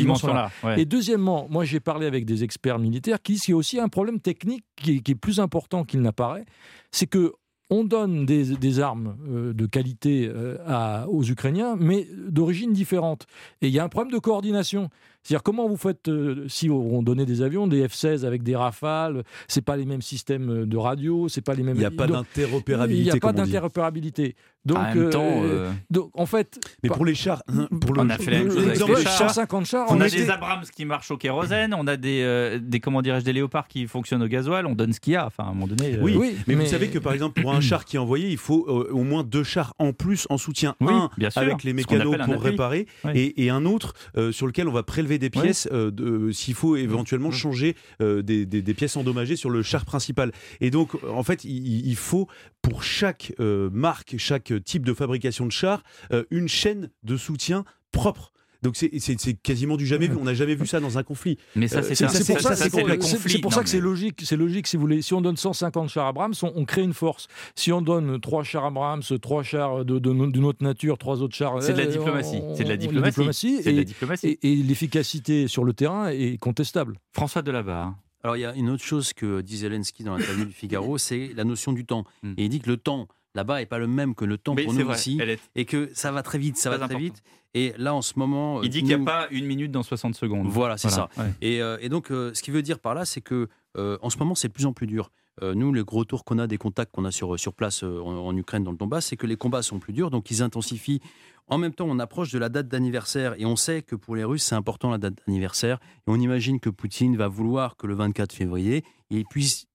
Et 0.79 0.85
deuxièmement, 0.87 1.47
moi 1.51 1.65
j'ai 1.65 1.81
parlé 1.81 2.07
avec 2.07 2.25
des 2.25 2.45
experts 2.45 2.79
militaires 2.79 3.21
qui 3.21 3.33
disent 3.33 3.43
qu'il 3.43 3.53
y 3.53 3.55
a 3.55 3.59
aussi 3.59 3.79
un 3.79 3.89
problème 3.89 4.19
technique 4.21 4.65
qui 4.77 4.97
est, 4.97 5.01
qui 5.01 5.13
est 5.13 5.17
plus 5.17 5.39
important 5.41 5.85
qu'il 5.85 6.01
n'apparaît, 6.01 6.47
c'est 6.93 7.07
que 7.07 7.33
on 7.71 7.85
donne 7.85 8.25
des, 8.25 8.57
des 8.57 8.81
armes 8.81 9.17
euh, 9.31 9.53
de 9.53 9.67
qualité 9.67 10.27
euh, 10.33 10.57
à- 10.67 11.07
aux 11.09 11.23
Ukrainiens, 11.25 11.77
mais 11.79 12.07
d'origine 12.29 12.73
différente. 12.73 13.27
Et 13.61 13.69
il 13.69 13.75
y 13.75 13.79
a 13.79 13.85
un 13.85 13.89
problème 13.89 14.13
de 14.13 14.19
coordination. 14.19 14.89
C'est-à-dire 15.23 15.43
comment 15.43 15.69
vous 15.69 15.77
faites, 15.77 16.09
euh, 16.09 16.47
si 16.49 16.71
on 16.71 17.03
donnait 17.03 17.27
des 17.27 17.43
avions, 17.43 17.67
des 17.67 17.87
F-16 17.87 18.25
avec 18.25 18.43
des 18.43 18.57
Rafales, 18.57 19.25
c'est 19.49 19.61
pas 19.61 19.77
les 19.77 19.85
mêmes 19.85 20.01
systèmes 20.01 20.65
de 20.65 20.77
radio, 20.79 21.29
c'est 21.29 21.43
pas 21.43 21.55
les 21.55 21.63
mêmes. 21.63 21.77
Il 21.77 21.81
n'y 21.81 21.85
a 21.85 21.91
pas 21.91 22.07
d'interopérabilité. 22.07 23.03
Il 23.03 23.05
n'y 23.05 23.11
a 23.11 23.21
pas 23.21 23.33
d'interopérabilité. 23.45 24.37
Donc, 24.69 24.79
En 24.79 24.95
même 24.95 25.11
temps, 25.11 25.25
euh, 25.43 25.47
euh, 25.47 25.71
donc, 25.91 26.11
en 26.15 26.27
fait, 26.27 26.59
Mais 26.83 26.91
pour 26.91 27.05
les 27.07 27.15
chars, 27.15 27.43
hein, 27.49 27.67
pour 27.81 27.95
le- 27.95 28.03
on 28.03 28.11
a 28.11 28.19
fait 28.19 28.31
la 28.31 28.39
même 28.41 28.49
chose 28.51 28.59
avec 28.67 28.79
les 28.79 29.03
chars. 29.05 29.31
150 29.31 29.65
chars, 29.67 29.87
On 29.91 29.97
on 29.97 30.01
a 30.03 30.07
était- 30.09 30.19
des 30.19 30.31
Abrams 30.31 30.63
qui 30.77 30.85
marchent 30.85 31.11
au 31.11 31.17
kérosène, 31.17 31.73
on 31.75 31.87
a 31.87 31.97
des, 31.97 32.21
euh, 32.23 32.59
des 32.63 32.79
comment 32.81 33.01
dirais-je, 33.01 33.25
des 33.25 33.33
léopards 33.33 33.67
qui 33.67 33.87
fonctionnent 33.87 34.23
au 34.23 34.29
gasoil. 34.29 34.67
On 34.67 34.75
donne 34.75 34.93
ce 34.93 35.01
qu'il 35.01 35.15
y 35.15 35.17
a. 35.17 35.25
Enfin, 35.27 35.45
à 35.45 35.47
un 35.47 35.55
moment 35.55 35.67
donné. 35.69 35.95
euh, 35.95 36.01
Oui, 36.03 36.37
mais, 36.47 36.55
vous 36.55 36.67
savez 36.67 36.89
que 36.89 36.99
par 36.99 37.13
exemple 37.15 37.41
pour 37.41 37.53
un 37.55 37.61
char 37.63 37.85
qui 37.87 37.97
est 37.97 37.99
envoyé, 37.99 38.29
il 38.29 38.37
faut 38.37 38.67
euh, 38.69 38.93
au 38.93 39.03
moins 39.05 39.25
deux 39.25 39.43
chars 39.45 39.73
en 39.79 39.93
plus 39.95 40.27
en 40.29 40.37
soutien. 40.39 40.75
Oui, 40.81 40.93
un 40.93 41.09
bien 41.17 41.31
sûr, 41.31 41.41
avec 41.43 41.65
les 41.65 41.73
mécanos 41.73 42.17
pour 42.27 42.43
réparer 42.43 42.87
Oui. 43.05 43.13
et, 43.15 43.45
et 43.47 43.51
un 43.51 43.65
autre 43.65 43.95
euh, 44.19 44.33
sur 44.33 44.47
lequel 44.47 44.69
on 44.69 44.73
va 44.73 44.83
prélever 44.83 45.19
des 45.19 45.31
Oui. 45.35 45.43
pièces 45.43 45.67
euh, 45.73 45.91
de- 45.91 46.31
s'il 46.33 46.55
faut 46.55 46.77
éventuellement 46.77 47.31
changer 47.31 47.75
euh, 48.03 48.21
des, 48.23 48.45
des- 48.45 48.61
des 48.63 48.75
pièces 48.75 48.97
endommagées 48.97 49.37
sur 49.37 49.49
le 49.51 49.63
char 49.63 49.85
principal. 49.87 50.31
Et 50.61 50.71
donc 50.71 50.91
en 51.11 51.23
fait 51.23 51.45
il, 51.45 51.87
il 51.87 51.97
faut 51.97 52.29
pour 52.61 52.83
chaque 52.83 53.33
euh, 53.41 53.71
marque, 53.73 54.17
chaque 54.19 54.53
type 54.59 54.85
de 54.85 54.95
fabrication 54.95 55.47
de 55.47 55.53
char, 55.53 55.83
euh, 56.13 56.25
une 56.31 56.49
chaîne 56.49 56.91
de 57.03 57.17
soutien 57.17 57.65
propre. 57.93 58.33
Donc 58.61 58.75
c'est- 58.77 58.91
c'est 58.99 59.21
c'est 59.21 59.35
quasiment 59.35 59.77
du 59.77 59.87
jamais 59.87 60.09
vu. 60.09 60.17
On 60.21 60.25
n'a 60.25 60.35
jamais 60.35 60.57
vu 60.57 60.67
ça 60.67 60.81
dans 60.81 60.99
un 60.99 61.05
conflit. 61.05 61.39
Mais 61.55 61.69
ça, 61.69 61.79
Euh, 61.79 61.83
c'est 61.83 62.05
un- 62.05 62.09
C'est 62.09 62.33
pour 62.35 62.43
ça, 62.43 62.57
ça, 62.57 62.65
conflit. 62.69 63.39
pour 63.41 63.53
Non, 63.53 63.57
ça 63.57 63.63
que 63.63 63.69
c'est 63.69 63.79
logique. 63.79 64.21
C'est 64.25 64.37
logique, 64.37 64.67
si 64.67 64.77
vous 64.77 64.81
voulez. 64.81 65.01
Si 65.01 65.15
on 65.15 65.21
donne 65.21 65.37
150 65.37 65.89
chars 65.89 66.09
Abrams, 66.09 66.35
on, 66.43 66.53
on 66.57 66.65
crée 66.65 66.83
une 66.83 66.93
force. 66.93 67.29
Si 67.55 67.71
on 67.71 67.81
donne 67.83 68.19
trois 68.21 68.43
chars 68.43 68.65
Abrams, 68.65 69.03
trois 69.23 69.45
chars 69.45 69.85
de- 69.85 70.01
de- 70.01 70.31
d'une 70.33 70.45
autre 70.45 70.65
nature, 70.65 70.99
trois 70.99 71.23
autres 71.23 71.37
chars. 71.37 71.63
C'est 71.63 71.73
de 71.73 71.79
la 71.79 71.85
euh, 71.85 71.93
diplomatie. 71.93 72.41
C'est 72.57 72.65
de 72.65 72.69
la 72.69 72.75
on- 72.75 72.79
diplomatie. 72.79 73.61
C'est 73.63 73.71
de 73.71 73.77
la 73.77 73.83
et- 73.83 73.85
diplomatie. 73.85 74.27
Et, 74.43 74.53
et 74.53 74.57
l'efficacité 74.57 75.47
sur 75.47 75.63
le 75.63 75.73
terrain 75.73 76.09
est 76.09 76.37
contestable. 76.39 76.99
François 77.13 77.43
Delabarre. 77.43 77.95
Alors, 78.25 78.37
il 78.37 78.41
y 78.41 78.45
a 78.45 78.55
une 78.57 78.71
autre 78.71 78.83
chose 78.83 79.13
que 79.13 79.41
dit 79.41 79.59
Zelensky 79.59 80.03
dans 80.03 80.17
l'interview 80.17 80.47
du 80.47 80.53
Figaro, 80.53 80.99
c'est 80.99 81.31
la 81.37 81.45
notion 81.45 81.73
du 81.73 81.85
temps. 81.85 82.05
Hmm. 82.25 82.33
Et 82.37 82.47
il 82.47 82.49
dit 82.49 82.59
que 82.59 82.69
le 82.69 82.77
temps 82.77 83.07
là-bas 83.35 83.59
n'est 83.59 83.67
pas 83.67 83.79
le 83.79 83.87
même 83.87 84.15
que 84.15 84.25
le 84.25 84.39
temps 84.39 84.55
Mais 84.55 84.65
pour 84.65 84.75
nous 84.75 84.85
vrai, 84.85 84.97
ici, 84.97 85.19
est- 85.21 85.39
et 85.55 85.65
que 85.65 85.91
ça 85.95 86.13
va 86.13 86.23
très 86.23 86.39
vite, 86.39 86.57
ça 86.57 86.71
va 86.71 86.77
très 86.77 86.85
important. 86.87 87.01
vite. 87.01 87.23
Et 87.55 87.73
là, 87.79 87.95
en 87.95 88.03
ce 88.03 88.19
moment, 88.19 88.63
Il 88.63 88.69
dit 88.71 88.79
qu'il 88.81 88.89
n'y 88.89 88.95
a 88.95 88.99
pas 88.99 89.27
une 89.31 89.47
minute 89.47 89.71
dans 89.73 89.83
60 89.83 90.15
secondes. 90.15 90.49
Voilà, 90.49 90.77
c'est 90.77 90.91
ça. 90.91 91.09
ouais. 91.17 91.25
Et, 91.41 91.63
euh, 91.63 91.79
et 91.81 91.89
donc, 91.89 92.11
euh, 92.11 92.33
ce 92.35 92.43
qui 92.43 92.51
veut 92.51 92.63
dire 92.63 92.79
par 92.79 92.95
là, 92.95 93.05
c'est 93.05 93.21
que 93.23 93.49
euh, 93.77 93.97
en 94.03 94.11
ce 94.11 94.19
moment, 94.19 94.35
c'est 94.35 94.49
de 94.49 94.53
plus 94.53 94.67
en 94.67 94.73
plus 94.73 94.87
dur. 94.87 95.11
Euh, 95.43 95.55
nous, 95.55 95.73
le 95.73 95.85
gros 95.85 96.05
tour 96.05 96.25
qu'on 96.25 96.39
a 96.39 96.47
des 96.49 96.59
contacts 96.59 96.93
qu'on 96.93 97.05
a 97.05 97.11
sur, 97.13 97.39
sur 97.39 97.55
place 97.55 97.85
euh, 97.85 98.01
en, 98.03 98.27
en 98.27 98.37
Ukraine, 98.37 98.65
dans 98.65 98.73
le 98.73 98.77
Donbass, 98.77 99.07
c'est 99.07 99.17
que 99.17 99.27
les 99.27 99.37
combats 99.37 99.63
sont 99.63 99.79
plus 99.79 99.93
durs, 99.93 100.11
donc 100.11 100.31
ils 100.31 100.43
intensifient. 100.43 101.01
En 101.49 101.59
même 101.59 101.73
temps, 101.73 101.87
on 101.89 101.99
approche 101.99 102.31
de 102.33 102.39
la 102.39 102.49
date 102.49 102.69
d'anniversaire 102.69 103.35
et 103.39 103.47
on 103.47 103.57
sait 103.57 103.83
que 103.83 103.97
pour 103.97 104.17
les 104.17 104.25
Russes, 104.25 104.43
c'est 104.45 104.55
important 104.55 104.91
la 104.91 104.99
date 104.99 105.15
d'anniversaire. 105.27 105.79
Et 106.07 106.11
on 106.11 106.17
imagine 106.17 106.61
que 106.61 106.71
Poutine 106.71 107.17
va 107.17 107.29
vouloir 107.29 107.77
que 107.77 107.87
le 107.87 107.95
24 107.95 108.33
février, 108.33 108.85
il 109.11 109.25
puisse 109.25 109.67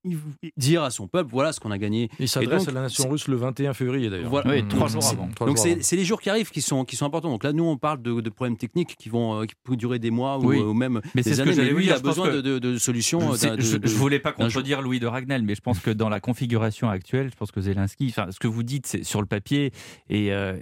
dire 0.57 0.83
à 0.83 0.91
son 0.91 1.07
peuple 1.07 1.31
voilà 1.31 1.53
ce 1.53 1.59
qu'on 1.59 1.71
a 1.71 1.77
gagné. 1.79 2.09
Il 2.19 2.27
s'adresse 2.27 2.65
donc, 2.65 2.69
à 2.69 2.71
la 2.73 2.81
nation 2.81 3.09
russe 3.09 3.27
le 3.27 3.35
21 3.37 3.73
février 3.73 4.09
d'ailleurs. 4.11 4.29
voilà. 4.29 4.53
Donc, 4.61 4.65
Mmh. 4.65 4.67
Trois 4.67 4.81
Donc 4.81 4.91
jours 4.91 5.03
c'est 5.57 5.71
avant. 5.71 5.81
c'est 5.81 5.95
les 5.95 6.05
jours 6.05 6.21
qui 6.21 6.29
arrivent 6.29 6.51
qui 6.51 6.61
sont, 6.61 6.85
qui 6.85 6.95
sont 6.95 7.05
importants. 7.07 7.29
Donc 7.31 7.43
là, 7.43 7.51
nous, 7.53 7.63
on 7.63 7.77
parle 7.77 8.01
de, 8.03 8.21
de 8.21 8.29
problèmes 8.29 8.57
techniques 8.57 8.95
qui 8.99 9.09
vont 9.09 9.41
euh, 9.41 9.45
qui 9.45 9.55
peuvent 9.63 9.75
durer 9.77 9.97
des 9.97 10.11
mois 10.11 10.37
ou, 10.37 10.49
Oui. 10.49 10.59
euh, 10.59 10.65
ou 10.65 10.73
même 10.73 11.01
Mais 11.15 11.23
des 11.23 11.31
ce 11.31 11.37
que 11.37 11.41
années. 11.41 11.53
j'allais 11.53 11.71
lui, 11.71 11.85
il 11.85 11.91
a 11.91 11.97
besoin 11.99 12.27
que- 12.29 12.35
de, 12.35 12.41
de- 12.41 12.59
de 12.59 12.77
solutions. 12.77 13.33
Je, 13.33 13.55
de- 13.77 13.87
je 13.87 13.95
voulais 13.95 14.19
pas 14.19 14.33
contredire 14.33 14.81
Louis 14.83 14.99
de 14.99 15.07
Ragnel, 15.07 15.41
mais 15.41 15.55
je 15.55 15.61
pense 15.61 15.79
que 15.79 15.89
dans 15.89 16.09
la 16.09 16.19
configuration 16.19 16.89
actuelle, 16.89 17.29
je 17.31 17.35
pense 17.35 17.51
que 17.51 17.61
Zelensky, 17.61 18.07
enfin, 18.09 18.27
ce 18.29 18.39
que 18.39 18.47
vous 18.47 18.61
dites 18.63 18.85
c'est 18.85 19.03
sur 19.03 19.19
le 19.21 19.25
papier 19.27 19.71
et, 20.09 20.31
euh, 20.31 20.53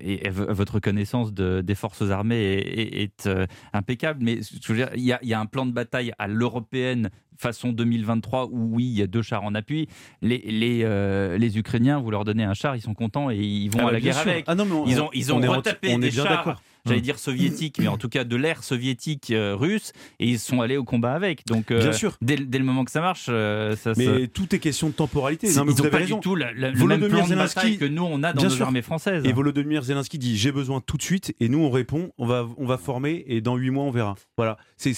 votre 0.49 0.79
connaissance 0.79 1.00
de- 1.33 1.61
des 1.61 1.75
forces 1.75 2.01
armées 2.09 2.35
est, 2.41 2.79
est- 2.79 3.03
est, 3.03 3.27
euh, 3.27 3.45
impeccable. 3.73 4.19
Mais 4.23 4.39
je 4.41 4.71
veux 4.73 4.77
dire, 4.77 4.89
il 4.95 5.03
y, 5.03 5.11
a, 5.13 5.19
il 5.21 5.29
y 5.29 5.33
a 5.33 5.39
un 5.39 5.45
plan 5.45 5.65
de 5.65 5.71
bataille 5.71 6.11
à 6.19 6.27
l'européenne 6.27 7.09
façon 7.37 7.71
2023 7.71 8.47
où 8.51 8.75
oui, 8.75 8.83
il 8.85 8.97
y 8.99 9.01
a 9.01 9.07
deux 9.07 9.21
chars 9.23 9.43
en 9.43 9.55
appui. 9.55 9.87
Les, 10.21 10.37
les, 10.39 10.81
euh, 10.83 11.37
les 11.37 11.57
Ukrainiens, 11.57 11.99
vous 11.99 12.11
leur 12.11 12.23
donnez 12.23 12.43
un 12.43 12.53
char, 12.53 12.75
ils 12.75 12.81
sont 12.81 12.93
contents 12.93 13.31
et 13.31 13.37
ils 13.37 13.69
vont 13.69 13.79
Ah 13.85 13.87
à 13.89 13.91
la 13.93 13.99
guerre 13.99 14.15
sûr. 14.15 14.29
avec. 14.29 14.45
Ah 14.47 14.53
non, 14.55 14.65
mais 14.65 14.73
on- 14.73 14.85
ils 14.85 15.01
ont, 15.01 15.09
ils 15.13 15.33
ont 15.33 15.37
on 15.37 15.41
est 15.41 15.47
retapé 15.47 15.87
enti- 15.87 15.95
on 15.95 15.97
est 15.97 16.01
des 16.01 16.09
bien 16.11 16.23
chars. 16.23 16.61
J'allais 16.85 16.97
Hum. 16.97 17.03
dire 17.03 17.19
soviétiques, 17.19 17.77
mais 17.79 17.87
en 17.87 17.97
tout 17.97 18.09
cas 18.09 18.23
de 18.23 18.35
l'ère 18.35 18.63
soviétique 18.63 19.29
euh, 19.31 19.55
russe, 19.55 19.91
et 20.19 20.27
ils 20.27 20.39
sont 20.39 20.61
allés 20.61 20.77
au 20.77 20.83
combat 20.83 21.13
avec. 21.13 21.45
Donc, 21.45 21.69
euh, 21.71 21.79
Bien 21.79 21.93
sûr. 21.93 22.17
Dès, 22.21 22.35
dès 22.37 22.57
le 22.57 22.63
moment 22.65 22.83
que 22.85 22.91
ça 22.91 23.01
marche, 23.01 23.27
euh, 23.29 23.75
ça 23.75 23.93
Mais 23.97 24.05
se- 24.05 24.25
tout 24.25 24.53
est 24.55 24.59
question 24.59 24.87
de 24.89 24.93
temporalité. 24.93 25.47
C'est- 25.47 25.59
Non, 25.59 25.65
mais 25.65 25.71
ils 25.71 25.75
vous 25.75 25.81
ont 25.81 25.83
avez 25.85 25.91
pas 25.91 25.97
raison. 25.97 26.15
du 26.17 26.21
tout 26.21 26.35
la- 26.35 26.51
la- 26.53 26.71
le 26.71 26.77
Volodymyr 26.77 27.09
même 27.09 27.17
plan 27.27 27.27
de 27.27 27.41
Zelensky- 27.41 27.77
que 27.77 27.85
nous, 27.85 28.03
on 28.03 28.23
a 28.23 28.33
dans 28.33 28.41
Bien 28.41 28.49
nos 28.49 28.55
sûr. 28.55 28.65
armées 28.65 28.81
françaises. 28.81 29.23
Et 29.25 29.31
Volodymyr 29.33 29.83
Zelensky 29.83 30.17
dit 30.17 30.37
j'ai 30.37 30.51
besoin 30.51 30.81
tout 30.81 30.97
de 30.97 31.03
suite 31.03 31.35
et 31.39 31.49
nous 31.49 31.59
on 31.59 31.69
répond 31.69 32.11
on 32.17 32.25
va 32.25 32.47
on 32.57 32.65
va 32.65 32.77
former 32.77 33.23
et 33.27 33.41
dans 33.41 33.55
huit 33.57 33.69
mois 33.69 33.83
on 33.83 33.91
verra. 33.91 34.15
Voilà, 34.37 34.57
c'est 34.77 34.93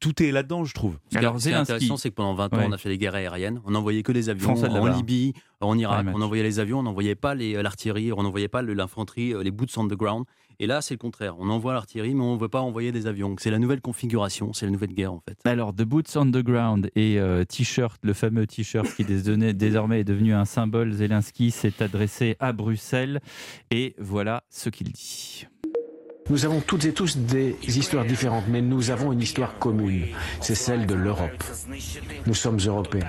tout 0.00 0.22
est 0.22 0.32
là-dedans 0.32 0.64
je 0.64 0.74
trouve. 0.74 0.94
Est- 0.94 1.14
ce 1.14 1.18
qui 1.18 1.48
est 1.50 1.54
intéressant, 1.54 1.96
c'est 1.96 2.10
que 2.10 2.14
pendant 2.14 2.34
20 2.34 2.52
ans, 2.52 2.58
Ouais. 2.58 2.66
on 2.68 2.72
a 2.72 2.78
fait 2.78 2.88
des 2.88 2.98
guerres 2.98 3.14
aériennes. 3.14 3.60
On 3.64 3.70
n'envoyait 3.72 4.02
que 4.02 4.12
des 4.12 4.28
avions 4.28 4.44
Français 4.54 4.68
de 4.68 4.74
en. 4.74 4.86
Libye, 4.96 5.32
en 5.60 5.76
Irak. 5.78 5.98
Ouais, 5.98 6.04
match. 6.04 6.14
on 6.16 6.22
envoyait 6.22 6.42
les 6.42 6.58
avions, 6.60 6.80
on 6.80 6.82
n'envoyait 6.82 7.14
pas 7.14 7.34
les- 7.34 7.60
l'artillerie, 7.62 8.12
on 8.12 8.22
n'envoyait 8.22 8.48
pas 8.48 8.62
l'infanterie, 8.62 9.32
euh, 9.34 9.42
les 9.42 9.50
boots 9.50 9.76
on 9.76 9.86
the 9.86 9.94
ground. 9.94 10.24
Et 10.58 10.66
là, 10.66 10.80
c'est 10.80 10.94
le 10.94 10.98
contraire. 10.98 11.34
On 11.38 11.50
envoie 11.50 11.74
l'artillerie, 11.74 12.14
mais 12.14 12.22
on 12.24 12.34
ne 12.36 12.40
veut 12.40 12.48
pas 12.48 12.62
envoyer 12.62 12.90
des 12.90 13.06
avions. 13.06 13.34
C'est 13.38 13.50
la 13.50 13.58
nouvelle 13.58 13.82
configuration, 13.82 14.54
c'est 14.54 14.64
la 14.64 14.72
nouvelle 14.72 14.94
guerre 14.94 15.12
en 15.12 15.20
fait. 15.20 15.36
Alors, 15.44 15.74
The 15.74 15.82
Boots 15.82 16.16
on 16.16 16.24
the 16.30 16.38
Ground 16.42 16.90
et 16.96 17.18
euh, 17.20 17.44
T-shirt, 17.44 18.00
le 18.02 18.14
fameux 18.14 18.46
T-shirt 18.46 18.86
qui 18.94 19.04
désormais, 19.04 19.52
désormais 19.52 20.00
est 20.00 20.04
devenu 20.04 20.32
un 20.32 20.46
symbole, 20.46 20.92
Zelensky 20.92 21.50
s'est 21.50 21.82
adressé 21.82 22.36
à 22.40 22.52
Bruxelles 22.54 23.20
et 23.70 23.94
voilà 23.98 24.44
ce 24.48 24.70
qu'il 24.70 24.90
dit. 24.92 25.46
Nous 26.28 26.44
avons 26.44 26.60
toutes 26.60 26.84
et 26.84 26.92
tous 26.92 27.16
des 27.16 27.56
histoires 27.64 28.04
différentes, 28.04 28.44
mais 28.48 28.60
nous 28.60 28.90
avons 28.90 29.12
une 29.12 29.20
histoire 29.20 29.58
commune. 29.58 30.06
C'est 30.40 30.54
celle 30.54 30.86
de 30.86 30.94
l'Europe. 30.94 31.44
Nous 32.26 32.34
sommes 32.34 32.58
européens. 32.58 33.06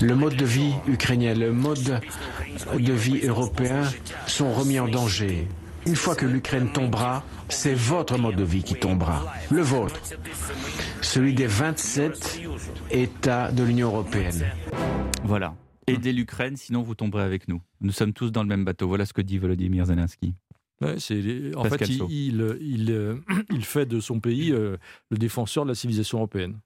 Le 0.00 0.14
mode 0.14 0.36
de 0.36 0.44
vie 0.44 0.72
ukrainien, 0.88 1.34
le 1.34 1.52
mode 1.52 2.00
de 2.78 2.92
vie 2.92 3.20
européen 3.26 3.82
sont 4.26 4.52
remis 4.52 4.78
en 4.78 4.88
danger. 4.88 5.46
Une 5.86 5.96
fois 5.96 6.14
que 6.14 6.24
l'Ukraine 6.24 6.72
tombera, 6.72 7.22
c'est 7.50 7.74
votre 7.74 8.16
mode 8.16 8.36
de 8.36 8.44
vie 8.44 8.62
qui 8.62 8.74
tombera. 8.74 9.34
Le 9.50 9.60
vôtre. 9.60 10.00
Celui 11.02 11.34
des 11.34 11.46
27 11.46 12.40
États 12.90 13.52
de 13.52 13.62
l'Union 13.62 13.88
européenne. 13.88 14.46
Voilà. 15.24 15.54
Aidez 15.86 16.14
l'Ukraine, 16.14 16.56
sinon 16.56 16.80
vous 16.80 16.94
tomberez 16.94 17.24
avec 17.24 17.46
nous. 17.48 17.60
Nous 17.82 17.92
sommes 17.92 18.14
tous 18.14 18.32
dans 18.32 18.42
le 18.42 18.48
même 18.48 18.64
bateau. 18.64 18.88
Voilà 18.88 19.04
ce 19.04 19.12
que 19.12 19.20
dit 19.20 19.36
Volodymyr 19.36 19.84
Zelensky. 19.84 20.34
Ouais, 20.80 20.94
c'est 20.98 21.54
en 21.56 21.62
Pascal 21.62 21.86
fait, 21.86 21.92
il, 21.94 21.98
Saut. 21.98 22.08
il, 22.10 22.56
il, 22.60 22.90
euh, 22.90 23.14
il 23.52 23.64
fait 23.64 23.86
de 23.86 24.00
son 24.00 24.20
pays 24.20 24.52
euh, 24.52 24.76
le 25.10 25.16
défenseur 25.18 25.64
de 25.64 25.70
la 25.70 25.74
civilisation 25.74 26.18
européenne. 26.18 26.58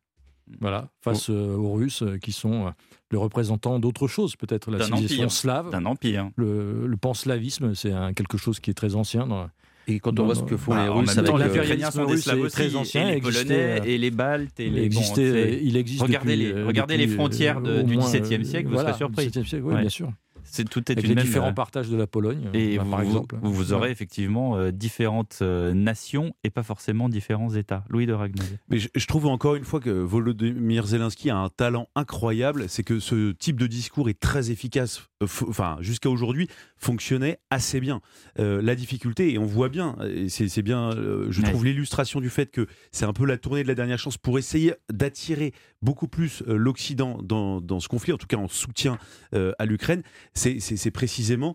Voilà, 0.61 0.89
face 1.03 1.29
euh, 1.29 1.55
aux 1.57 1.75
Russes 1.75 2.03
euh, 2.03 2.17
qui 2.17 2.33
sont 2.33 2.73
le 3.11 3.19
représentant 3.19 3.79
d'autre 3.79 4.09
chose, 4.09 4.35
peut-être 4.35 4.71
la 4.71 4.79
D'un 4.79 4.85
civilisation 4.87 5.25
empire. 5.25 5.33
slave. 5.33 5.71
D'un 5.71 5.85
empire. 5.85 6.31
Le, 6.37 6.87
le 6.87 6.97
panslavisme, 6.97 7.75
c'est 7.75 7.93
un- 7.93 8.15
quelque 8.15 8.39
chose 8.39 8.59
qui 8.59 8.71
est 8.71 8.75
très 8.75 8.95
ancien. 8.95 9.27
Dans, 9.27 9.51
Et 9.89 10.01
quand 10.01 10.19
on 10.19 10.25
voit 10.25 10.35
ce 10.35 10.43
que 10.45 10.57
font 10.57 10.73
bah, 10.75 10.85
les 10.85 10.89
Russes 10.89 11.19
avec, 11.19 11.31
l'impérialisme 11.33 11.59
Les 11.59 11.65
Ukrainiens 11.67 11.91
sont 11.91 12.07
des 12.07 12.13
russe 12.13 12.23
Slaves 12.25 12.39
est 12.39 12.43
aussi, 12.43 12.53
très 12.55 12.77
ancien. 12.77 13.09
et 13.11 13.15
les 13.17 13.21
Polonais, 13.21 13.81
et 13.85 13.99
les 13.99 14.11
Baltes, 14.11 14.59
et 14.61 14.67
il 14.69 14.73
les- 14.73 14.85
existait, 14.85 15.31
c'est- 15.33 15.61
il 15.63 15.77
existe 15.77 16.01
regardez 16.01 16.35
depuis, 16.37 16.55
les- 16.55 16.63
regardez 16.65 16.97
les 16.97 17.09
frontières 17.09 17.61
de- 17.61 17.83
du 17.83 17.99
XVIIe 17.99 18.45
siècle, 18.47 18.69
vous 18.69 18.73
voilà, 18.73 18.89
serez 18.95 18.99
surpris. 18.99 19.27
XVIIe 19.29 19.47
siècle, 19.47 19.65
oui, 19.67 19.75
Ouais. 19.75 19.81
bien 19.83 19.91
sûr. 19.91 20.11
C'est 20.51 20.69
tout 20.69 20.81
est 20.91 20.93
Avec 20.93 21.05
une 21.05 21.11
les 21.11 21.15
même, 21.17 21.25
différents 21.25 21.49
euh, 21.49 21.53
partages 21.53 21.89
de 21.89 21.97
la 21.97 22.07
Pologne, 22.07 22.51
Et 22.55 22.77
bah, 22.77 22.85
vous, 22.85 22.91
par 22.91 23.01
exemple. 23.03 23.37
vous, 23.43 23.53
vous 23.53 23.73
aurez 23.73 23.91
effectivement 23.91 24.57
euh, 24.57 24.71
différentes 24.71 25.39
euh, 25.43 25.73
nations 25.75 26.35
et 26.45 26.51
pas 26.51 26.63
forcément 26.63 27.09
différents 27.09 27.55
États. 27.55 27.85
Louis 27.89 28.07
de 28.07 28.13
Ragnel. 28.13 28.47
Mais 28.69 28.79
je, 28.79 28.89
je 28.95 29.07
trouve 29.07 29.27
encore 29.27 29.55
une 29.55 29.65
fois 29.65 29.81
que 29.81 29.91
Volodymyr 29.91 30.87
Zelensky 30.87 31.31
a 31.31 31.37
un 31.37 31.49
talent 31.49 31.89
incroyable, 31.95 32.69
c'est 32.69 32.83
que 32.83 32.99
ce 32.99 33.33
type 33.33 33.59
de 33.59 33.67
discours 33.67 34.09
est 34.09 34.19
très 34.19 34.51
efficace. 34.51 35.09
Enfin, 35.21 35.79
jusqu'à 35.81 36.09
aujourd'hui, 36.11 36.47
fonctionnait 36.77 37.41
assez 37.51 37.81
bien. 37.81 38.01
Euh, 38.39 38.63
la 38.63 38.77
difficulté, 38.77 39.33
et 39.33 39.39
on 39.39 39.47
voit 39.47 39.69
bien, 39.69 39.97
c'est 40.29 40.63
bien, 40.63 40.93
euh, 40.93 41.27
je 41.31 41.43
Ouais. 41.43 41.49
trouve 41.49 41.65
l'illustration 41.65 42.21
du 42.21 42.31
fait 42.31 42.53
que 42.53 42.69
c'est 42.93 43.05
un 43.05 43.13
peu 43.13 43.27
la 43.27 43.37
tournée 43.37 43.65
de 43.65 43.69
la 43.69 43.75
dernière 43.75 43.99
chance 43.99 44.17
pour 44.17 44.39
essayer 44.39 44.75
d'attirer 44.93 45.53
beaucoup 45.83 46.07
plus 46.07 46.45
euh, 46.47 46.57
l'Occident 46.57 47.19
dans, 47.23 47.61
dans 47.61 47.81
ce 47.81 47.89
conflit, 47.89 48.13
en 48.13 48.17
tout 48.17 48.29
cas 48.29 48.37
en 48.37 48.47
soutien 48.47 48.99
à 49.33 49.67
l'Ukraine. 49.67 50.03
C'est 50.35 50.91
précisément 50.93 51.55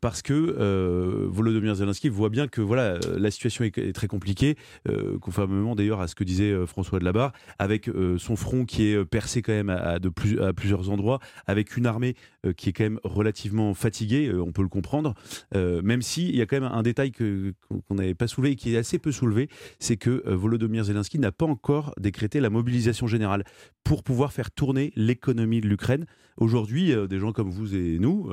parce 0.00 0.22
que 0.22 1.26
Volodymyr 1.28 1.74
Zelensky 1.76 2.08
voit 2.08 2.28
bien 2.28 2.48
que 2.48 2.60
voilà, 2.60 2.98
la 3.16 3.30
situation 3.30 3.64
est, 3.64 3.76
est 3.78 3.92
très 3.92 4.06
compliquée, 4.08 4.56
conformément 5.20 5.74
d'ailleurs 5.74 6.00
à 6.00 6.08
ce 6.08 6.14
que 6.14 6.24
disait 6.24 6.54
François 6.66 6.98
de 6.98 7.04
Labarre, 7.04 7.32
avec 7.58 7.88
son 8.18 8.36
front 8.36 8.64
qui 8.64 8.88
est 8.88 9.04
percé 9.04 9.42
quand 9.42 9.52
même 9.52 9.70
à, 9.70 9.76
à 9.76 9.98
de 9.98 10.08
plus, 10.08 10.40
à 10.40 10.52
plusieurs 10.52 10.90
endroits, 10.90 11.20
avec 11.46 11.76
une 11.76 11.86
armée 11.86 12.14
qui 12.56 12.70
est 12.70 12.72
quand 12.72 12.84
même 12.84 12.95
relativement 13.04 13.74
fatiguée, 13.74 14.28
euh, 14.28 14.42
on 14.42 14.52
peut 14.52 14.62
le 14.62 14.68
comprendre, 14.68 15.14
euh, 15.54 15.82
même 15.82 16.02
si 16.02 16.28
il 16.28 16.36
y 16.36 16.42
a 16.42 16.46
quand 16.46 16.60
même 16.60 16.70
un 16.70 16.82
détail 16.82 17.12
qu'on 17.12 17.94
n'avait 17.94 18.14
pas 18.14 18.26
soulevé 18.26 18.52
et 18.52 18.56
qui 18.56 18.74
est 18.74 18.78
assez 18.78 18.98
peu 18.98 19.12
soulevé, 19.12 19.48
c'est 19.78 19.96
que 19.96 20.22
euh, 20.26 20.36
Volodymyr 20.36 20.84
Zelensky 20.84 21.18
n'a 21.18 21.32
pas 21.32 21.46
encore 21.46 21.94
décrété 21.98 22.40
la 22.40 22.50
mobilisation 22.50 23.06
générale 23.06 23.44
pour 23.84 24.02
pouvoir 24.02 24.32
faire 24.32 24.50
tourner 24.50 24.92
l'économie 24.96 25.60
de 25.60 25.68
l'Ukraine. 25.68 26.06
Aujourd'hui, 26.38 26.92
des 27.08 27.18
gens 27.18 27.32
comme 27.32 27.50
vous 27.50 27.74
et 27.74 27.98
nous, 27.98 28.30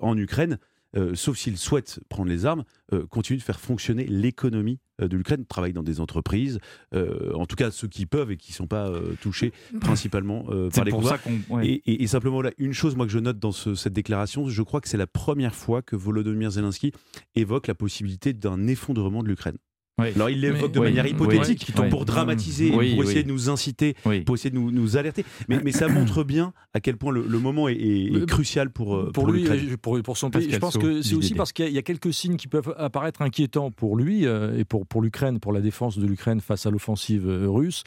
en 0.00 0.16
Ukraine, 0.16 0.58
euh, 0.96 1.14
sauf 1.14 1.36
s'ils 1.36 1.58
souhaitent 1.58 2.00
prendre 2.08 2.28
les 2.30 2.46
armes, 2.46 2.64
euh, 2.92 3.06
continuent 3.06 3.38
de 3.38 3.42
faire 3.42 3.60
fonctionner 3.60 4.04
l'économie 4.06 4.78
euh, 5.00 5.08
de 5.08 5.16
l'Ukraine, 5.16 5.44
travaillent 5.46 5.72
dans 5.74 5.82
des 5.82 6.00
entreprises, 6.00 6.58
euh, 6.94 7.32
en 7.34 7.46
tout 7.46 7.56
cas 7.56 7.70
ceux 7.70 7.88
qui 7.88 8.06
peuvent 8.06 8.30
et 8.30 8.36
qui 8.36 8.52
ne 8.52 8.56
sont 8.56 8.66
pas 8.66 8.88
euh, 8.88 9.14
touchés 9.20 9.52
principalement 9.80 10.46
euh, 10.50 10.68
C'est 10.72 10.80
par 10.80 10.84
les 10.86 10.90
pour 10.90 11.00
combats. 11.02 11.16
ça 11.16 11.18
qu'on- 11.18 11.56
ouais. 11.56 11.66
Et, 11.68 11.72
et- 11.92 12.02
et 12.02 12.06
simplement 12.06 12.40
là, 12.42 12.50
une 12.58 12.72
chose 12.72 12.96
moi 12.96 13.06
que 13.06 13.12
je 13.12 13.18
note 13.18 13.38
dans 13.38 13.52
ce- 13.52 13.74
cette 13.74 13.92
déclaration, 13.92 14.48
je 14.48 14.62
crois 14.62 14.80
que 14.80 14.88
c'est 14.88 14.96
la 14.96 15.06
première 15.06 15.54
fois 15.54 15.82
que 15.82 15.94
Volodymyr 15.96 16.50
Zelensky 16.50 16.92
évoque 17.34 17.66
la 17.66 17.74
possibilité 17.74 18.32
d'un 18.32 18.66
effondrement 18.66 19.22
de 19.22 19.28
l'Ukraine. 19.28 19.58
Oui. 19.98 20.08
Alors 20.14 20.30
il 20.30 20.40
l'évoque 20.40 20.72
de 20.72 20.78
oui, 20.78 20.86
manière 20.86 21.06
hypothétique 21.06 21.72
oui. 21.78 21.88
pour 21.88 22.04
dramatiser, 22.04 22.70
Oui, 22.74 22.94
pour 22.94 23.02
essayer 23.04 23.22
de 23.24 23.28
nous 23.28 23.50
inciter, 23.50 23.94
Oui. 24.06 24.20
pour 24.20 24.36
essayer 24.36 24.50
de 24.50 24.54
nous, 24.54 24.70
nous 24.70 24.96
alerter. 24.96 25.24
Mais, 25.48 25.58
mais 25.64 25.72
ça 25.72 25.88
montre 25.88 26.22
bien 26.24 26.52
à 26.72 26.80
quel 26.80 26.96
point 26.96 27.12
le, 27.12 27.24
le 27.26 27.38
moment 27.38 27.68
est, 27.68 27.74
est- 27.74 28.06
est 28.06 28.10
Mais- 28.20 28.26
crucial 28.26 28.70
pour, 28.70 28.94
euh, 28.96 29.04
pour, 29.12 29.24
pour 29.24 29.32
lui, 29.32 29.44
pour, 29.82 30.00
pour 30.02 30.16
son 30.16 30.30
pays. 30.30 30.48
Je 30.50 30.56
pense 30.58 30.78
que 30.78 31.02
c'est 31.02 31.14
aussi 31.14 31.34
parce 31.34 31.52
qu'il 31.52 31.64
y, 31.64 31.68
a- 31.68 31.70
il 31.70 31.74
y 31.74 31.78
a 31.78 31.82
quelques 31.82 32.12
signes 32.14 32.36
qui 32.36 32.46
peuvent 32.48 32.74
apparaître 32.78 33.22
inquiétants 33.22 33.70
pour 33.70 33.96
lui 33.96 34.24
euh, 34.26 34.56
et 34.56 34.64
pour, 34.64 34.86
pour 34.86 35.02
l'Ukraine, 35.02 35.40
pour 35.40 35.52
la 35.52 35.60
défense 35.60 35.98
de 35.98 36.06
l'Ukraine 36.06 36.40
face 36.40 36.64
à 36.66 36.70
l'offensive 36.70 37.28
euh, 37.28 37.48
russe. 37.48 37.82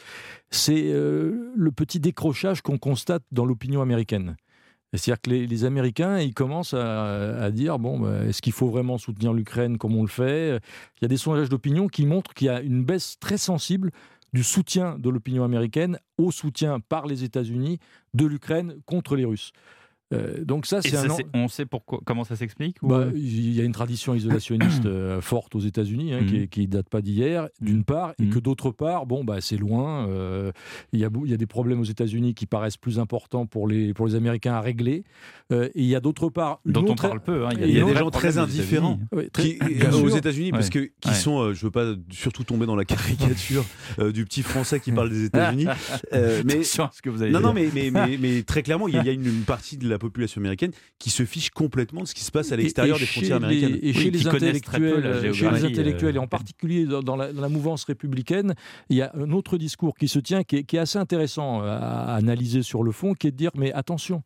C'est 0.50 0.84
euh, 0.92 1.50
le 1.56 1.72
petit 1.72 1.98
décrochage 1.98 2.60
qu'on 2.60 2.76
constate 2.78 3.22
dans 3.32 3.46
l'opinion 3.46 3.80
américaine. 3.80 4.36
C'est-à-dire 4.94 5.20
que 5.22 5.30
les, 5.30 5.64
Américains, 5.64 6.18
ils 6.18 6.34
commencent 6.34 6.74
à, 6.74 7.42
à 7.42 7.50
dire 7.50 7.78
bon, 7.78 7.98
bah, 7.98 8.24
est-ce 8.26 8.42
qu'il 8.42 8.52
faut 8.52 8.68
vraiment 8.68 8.98
soutenir 8.98 9.32
l'Ukraine 9.32 9.78
comme 9.78 9.96
on 9.96 10.02
le 10.02 10.08
fait? 10.08 10.60
Il 10.98 11.02
y 11.02 11.04
a 11.06 11.08
des 11.08 11.16
sondages 11.16 11.48
d'opinion 11.48 11.88
qui 11.88 12.04
montrent 12.04 12.34
qu'il 12.34 12.48
y 12.48 12.50
a 12.50 12.60
une 12.60 12.84
baisse 12.84 13.18
très 13.18 13.38
sensible 13.38 13.90
du 14.32 14.42
soutien 14.42 14.98
de 14.98 15.10
l'opinion 15.10 15.44
américaine 15.44 15.98
au 16.18 16.30
soutien 16.30 16.80
par 16.80 17.06
les 17.06 17.24
États-Unis 17.24 17.78
de 18.14 18.26
l'Ukraine 18.26 18.76
contre 18.86 19.16
les 19.16 19.24
Russes. 19.24 19.52
Euh, 20.12 20.44
donc 20.44 20.66
ça, 20.66 20.82
c'est 20.82 20.94
un. 20.96 21.08
on 21.34 21.48
sait 21.48 21.64
pourquoi, 21.66 22.00
comment 22.04 22.24
ça 22.24 22.36
s'explique 22.36 22.76
Bah, 22.82 23.06
il 23.14 23.54
y 23.54 23.60
a 23.60 23.64
une 23.64 23.72
tradition 23.72 24.14
isolationniste 24.14 24.84
euh, 24.86 25.20
forte 25.20 25.54
aux 25.54 25.60
États-Unis 25.60 26.12
hein, 26.12 26.20
Mhm. 26.22 26.26
qui, 26.26 26.48
qui 26.48 26.68
date 26.68 26.88
pas 26.88 27.00
d'hier, 27.00 27.48
d'une 27.60 27.84
part, 27.84 28.12
et 28.22 28.26
que 28.26 28.38
d'autre 28.38 28.70
part, 28.70 29.06
bon, 29.06 29.24
bah, 29.24 29.38
c'est 29.40 29.56
loin. 29.56 30.06
euh, 30.08 30.52
il 30.92 31.00
y, 31.00 31.04
a, 31.04 31.08
y 31.24 31.36
des 31.36 31.46
problèmes 31.46 31.80
aux 31.80 31.84
États-Unis 31.84 32.34
qui 32.34 32.46
paraissent 32.46 32.76
plus 32.76 32.98
importants 32.98 33.46
pour 33.46 33.66
les, 33.66 33.94
pour 33.94 34.06
les 34.06 34.14
Américains 34.14 34.54
à 34.54 34.60
régler. 34.60 35.04
euh, 35.52 35.66
et 35.74 35.82
il 35.82 35.86
y 35.86 35.94
a 35.96 36.00
d'autre 36.00 36.28
part. 36.28 36.60
Dont 36.66 36.84
on 36.88 36.94
parle 36.94 37.20
peu, 37.20 37.46
hein, 37.46 37.50
il 37.54 37.60
y 37.60 37.64
a 37.80 37.82
y 37.82 37.84
des 37.84 37.96
gens 37.96 38.10
très 38.10 38.38
indifférents 38.38 38.98
aux. 39.12 40.08
États-Unis, 40.08 40.50
parce 40.52 40.70
que 40.70 40.90
qui 41.00 41.08
Ouais. 41.08 41.14
sont, 41.14 41.40
euh, 41.40 41.54
je 41.54 41.64
veux 41.64 41.70
pas 41.70 41.94
surtout 42.10 42.44
tomber 42.44 42.66
dans 42.66 42.76
la 42.76 42.84
caricature 42.84 43.64
euh, 43.98 44.12
du 44.12 44.24
petit 44.24 44.42
Français 44.42 44.80
qui 44.80 44.92
parle 44.92 45.10
des 45.10 45.24
États-Unis, 45.24 45.66
euh, 46.12 46.42
mais 46.44 46.52
Attention 46.54 46.84
à 46.84 46.90
ce 46.92 47.02
que 47.02 47.10
vous 47.10 47.22
allez 47.22 47.32
non, 47.32 47.40
non, 47.40 47.52
mais, 47.52 47.68
mais, 47.74 47.90
mais, 47.90 48.18
mais 48.20 48.42
très 48.42 48.62
clairement, 48.62 48.88
il 48.88 48.94
y 48.94 49.02
y 49.02 49.08
a 49.08 49.12
une, 49.12 49.26
une 49.26 49.42
partie 49.44 49.76
de 49.78 49.88
la 49.88 49.98
population 50.02 50.40
américaine 50.40 50.72
qui 50.98 51.08
se 51.10 51.24
fiche 51.24 51.50
complètement 51.50 52.02
de 52.02 52.06
ce 52.06 52.14
qui 52.14 52.24
se 52.24 52.30
passe 52.30 52.52
à 52.52 52.56
l'extérieur 52.56 52.96
Et- 52.98 53.00
et 53.00 53.04
des 53.04 53.06
frontières 53.06 53.36
américaines. 53.38 53.78
et 53.80 53.92
chez 53.94 54.04
Oui, 54.04 54.10
les 54.10 54.22
peu 54.22 54.28
intellectuels, 54.36 55.00
la 55.02 55.08
euh, 55.08 55.32
chez 55.32 55.50
les 55.50 55.64
intellectuels, 55.64 56.16
et 56.16 56.18
euh, 56.18 56.22
en 56.22 56.26
particulier 56.26 56.84
dans, 56.84 57.02
dans 57.02 57.16
la, 57.16 57.32
dans 57.32 57.40
la 57.40 57.48
mouvance 57.48 57.84
républicaine, 57.84 58.54
il 58.90 58.96
y 58.96 59.02
a 59.02 59.10
un 59.14 59.30
autre 59.32 59.56
discours 59.56 59.94
qui 59.96 60.08
se 60.08 60.18
tient, 60.18 60.42
qui 60.44 60.56
est, 60.56 60.64
qui 60.64 60.76
est 60.76 60.80
assez 60.80 60.98
intéressant 60.98 61.62
euh, 61.62 61.66
à 61.68 62.14
analyser 62.14 62.62
sur 62.62 62.82
le 62.82 62.92
fond, 62.92 63.14
qui 63.14 63.28
est 63.28 63.30
de 63.30 63.36
dire 63.36 63.50
mais 63.56 63.72
attention, 63.72 64.22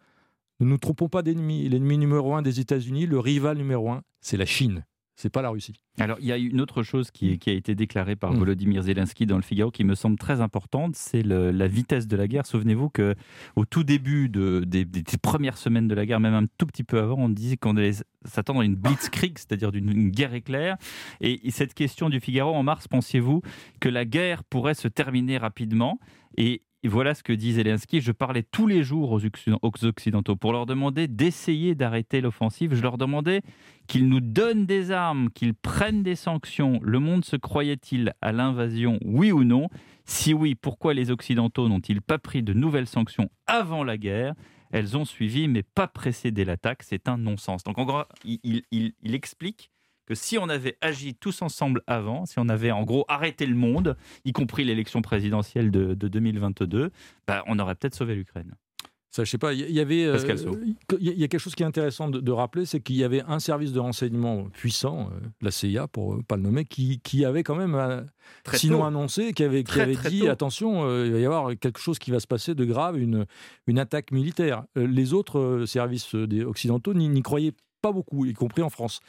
ne 0.61 0.67
nous 0.67 0.79
trompons 0.79 1.09
pas 1.09 1.23
d'ennemi. 1.23 1.69
L'ennemi 1.69 1.99
numéro 1.99 2.35
un 2.35 2.43
des 2.43 2.59
États-Unis, 2.61 3.07
le 3.07 3.19
rival 3.21 3.59
numéro 3.59 3.91
un, 3.91 4.03
c'est 4.21 4.37
la 4.39 4.47
Chine. 4.47 4.85
C'est 5.17 5.31
pas 5.31 5.41
la 5.41 5.49
Russie. 5.49 5.73
Alors, 5.99 6.19
il 6.21 6.27
y 6.27 6.33
a 6.33 6.37
une 6.37 6.61
autre 6.61 6.83
chose 6.83 7.11
qui, 7.11 7.39
qui 7.39 7.49
a 7.49 7.55
été 7.55 7.75
déclarée 7.75 8.17
par 8.17 8.33
Mm. 8.35 8.39
Volodymyr 8.39 8.83
Zelensky 8.83 9.25
dans 9.25 9.37
le 9.37 9.43
Figaro 9.43 9.71
qui 9.71 9.83
me 9.83 9.95
semble 9.95 10.19
très 10.19 10.43
importante, 10.43 10.95
c'est 10.95 11.23
la 11.23 11.67
vitesse 11.69 12.07
de 12.07 12.17
la 12.17 12.29
guerre. 12.29 12.45
Souvenez-vous 12.45 12.91
que 12.91 13.15
au 13.57 13.65
tout 13.65 13.83
début 13.83 14.29
de- 14.29 14.63
des, 14.67 14.85
premières 15.23 15.57
semaines 15.57 15.89
de 15.89 15.95
la 15.95 16.05
guerre, 16.05 16.21
même 16.21 16.35
un 16.35 16.47
tout 16.59 16.67
petit 16.67 16.85
peu 16.85 17.01
avant, 17.01 17.17
on 17.17 17.29
disait 17.31 17.57
qu'on 17.57 17.77
allait 17.79 17.95
s'attendre 18.27 18.61
à 18.61 18.65
une 18.65 18.77
blitzkrieg, 18.77 19.39
c'est-à-dire 19.39 19.73
d'une 19.73 19.91
une 19.91 20.11
guerre 20.11 20.35
éclair. 20.35 20.77
Et 21.23 21.51
cette 21.51 21.73
question 21.73 22.11
du 22.11 22.21
Figaro 22.21 22.55
en 22.55 22.63
mars, 22.63 22.87
pensiez-vous 22.87 23.41
que 23.81 23.89
la 23.89 24.05
guerre 24.05 24.45
pourrait 24.45 24.75
se 24.75 24.89
terminer 24.89 25.39
rapidement? 25.39 25.99
Et 26.37 26.61
voilà 26.89 27.15
ce 27.15 27.23
que 27.23 27.33
dit 27.33 27.53
Zelensky. 27.53 28.01
Je 28.01 28.13
parlais 28.13 28.43
tous 28.43 28.67
les 28.67 28.83
jours 28.83 29.13
aux 29.13 29.25
Occident- 29.25 29.59
aux 29.63 29.85
Occidentaux 29.85 30.37
pour 30.37 30.53
leur 30.53 30.67
demander 30.67 31.09
d'essayer 31.09 31.75
d'arrêter 31.75 32.21
l'offensive. 32.21 32.75
Je 32.75 32.83
leur 32.83 32.99
demandais 32.99 33.43
qu'ils 33.87 34.09
nous 34.09 34.21
donnent 34.21 34.67
des 34.67 34.91
armes, 34.91 35.31
qu'ils 35.31 35.55
prennent 35.55 36.03
des 36.03 36.17
sanctions. 36.17 36.79
Le 36.83 36.99
monde 36.99 37.25
se 37.25 37.37
croyait-il 37.37 38.13
à 38.21 38.33
l'invasion, 38.33 38.99
oui 39.05 39.33
ou 39.33 39.45
non? 39.45 39.69
Si 40.05 40.35
oui, 40.35 40.55
pourquoi 40.55 40.95
les 40.95 41.11
Occidentaux 41.11 41.69
n'ont-ils 41.69 42.03
pas 42.03 42.19
pris 42.19 42.43
de 42.43 42.53
nouvelles 42.53 42.87
sanctions 42.87 43.31
avant 43.47 43.85
la 43.85 43.97
guerre? 43.97 44.35
Elles 44.73 44.97
ont 44.97 45.05
suivi, 45.05 45.49
mais 45.49 45.63
pas 45.63 45.87
précédé 45.89 46.45
l'attaque. 46.45 46.83
C'est 46.83 47.09
un 47.09 47.17
non-sens. 47.17 47.65
Donc, 47.65 47.79
en 47.79 48.05
il 48.25 48.93
explique 49.03 49.71
que 50.07 50.15
si 50.15 50.39
on 50.39 50.49
avait 50.49 50.77
agi 50.81 51.15
tous 51.15 51.43
ensemble 51.43 51.83
avant, 51.87 52.27
si 52.27 52.39
on 52.39 52.49
avait 52.49 52.71
en 52.71 52.85
gros 52.85 53.05
arrêté 53.09 53.45
le 53.47 53.57
monde, 53.57 53.97
y 54.25 54.33
compris 54.33 54.65
l'élection 54.65 55.03
présidentielle 55.03 55.71
de, 55.71 55.95
de 55.95 56.09
2022, 56.09 56.91
bah, 57.27 57.43
on 57.47 57.59
aurait 57.59 57.75
peut-être 57.75 57.95
sauvé 57.97 58.15
l'Ukraine. 58.15 58.55
Ça, 59.11 59.25
je 59.25 59.31
sais 59.31 59.39
pas, 59.39 59.55
il 59.55 59.61
y- 59.61 59.65
il 59.65 59.71
y 59.75 59.81
avait. 59.81 60.05
euh, 60.05 60.19
il 61.01 61.19
y 61.21 61.25
a- 61.25 61.29
quelque 61.29 61.41
chose 61.41 61.55
qui 61.55 61.63
est 61.63 61.67
intéressant 61.67 62.09
de, 62.11 62.21
de 62.21 62.33
rappeler, 62.33 62.67
c'est 62.67 62.81
qu'il 62.81 62.97
y 62.97 63.05
avait 63.05 63.23
un 63.27 63.39
service 63.39 63.73
de 63.73 63.81
renseignement 63.81 64.45
puissant, 64.53 65.09
euh, 65.11 65.27
la 65.41 65.51
CIA 65.51 65.89
pour 65.89 66.15
euh, 66.15 66.23
pas 66.29 66.37
le 66.37 66.43
nommer, 66.43 66.67
qui, 66.67 67.01
qui 67.01 67.25
avait 67.25 67.43
quand 67.43 67.55
même, 67.55 67.75
euh, 67.77 68.03
Très 68.45 68.59
sinon 68.59 68.81
tôt. 68.81 68.85
annoncé, 68.85 69.33
qui 69.33 69.43
avait, 69.43 69.61
qui 69.65 69.71
Très, 69.73 69.83
avait 69.83 69.95
très 69.95 70.11
dit 70.11 70.21
tôt. 70.21 70.29
attention, 70.29 70.85
euh, 70.85 71.07
il 71.07 71.13
va 71.13 71.19
y 71.21 71.25
avoir 71.25 71.51
quelque 71.59 71.81
chose 71.81 71.99
qui 71.99 72.11
va 72.11 72.21
se 72.21 72.27
passer 72.27 72.55
de 72.55 72.65
grave, 72.67 72.99
une, 72.99 73.25
une 73.67 73.79
attaque 73.79 74.11
militaire. 74.13 74.65
Euh, 74.77 74.87
les 74.87 75.15
autres 75.15 75.39
euh, 75.39 75.67
services 75.67 76.15
euh, 76.15 76.45
occidentaux 76.45 76.93
n'y 76.93 77.09
n'y 77.09 77.23
croyaient 77.23 77.55
pas 77.83 77.93
beaucoup, 77.93 78.25
y 78.25 78.35
compris 78.35 78.63
en 78.63 78.71
France. 78.71 79.01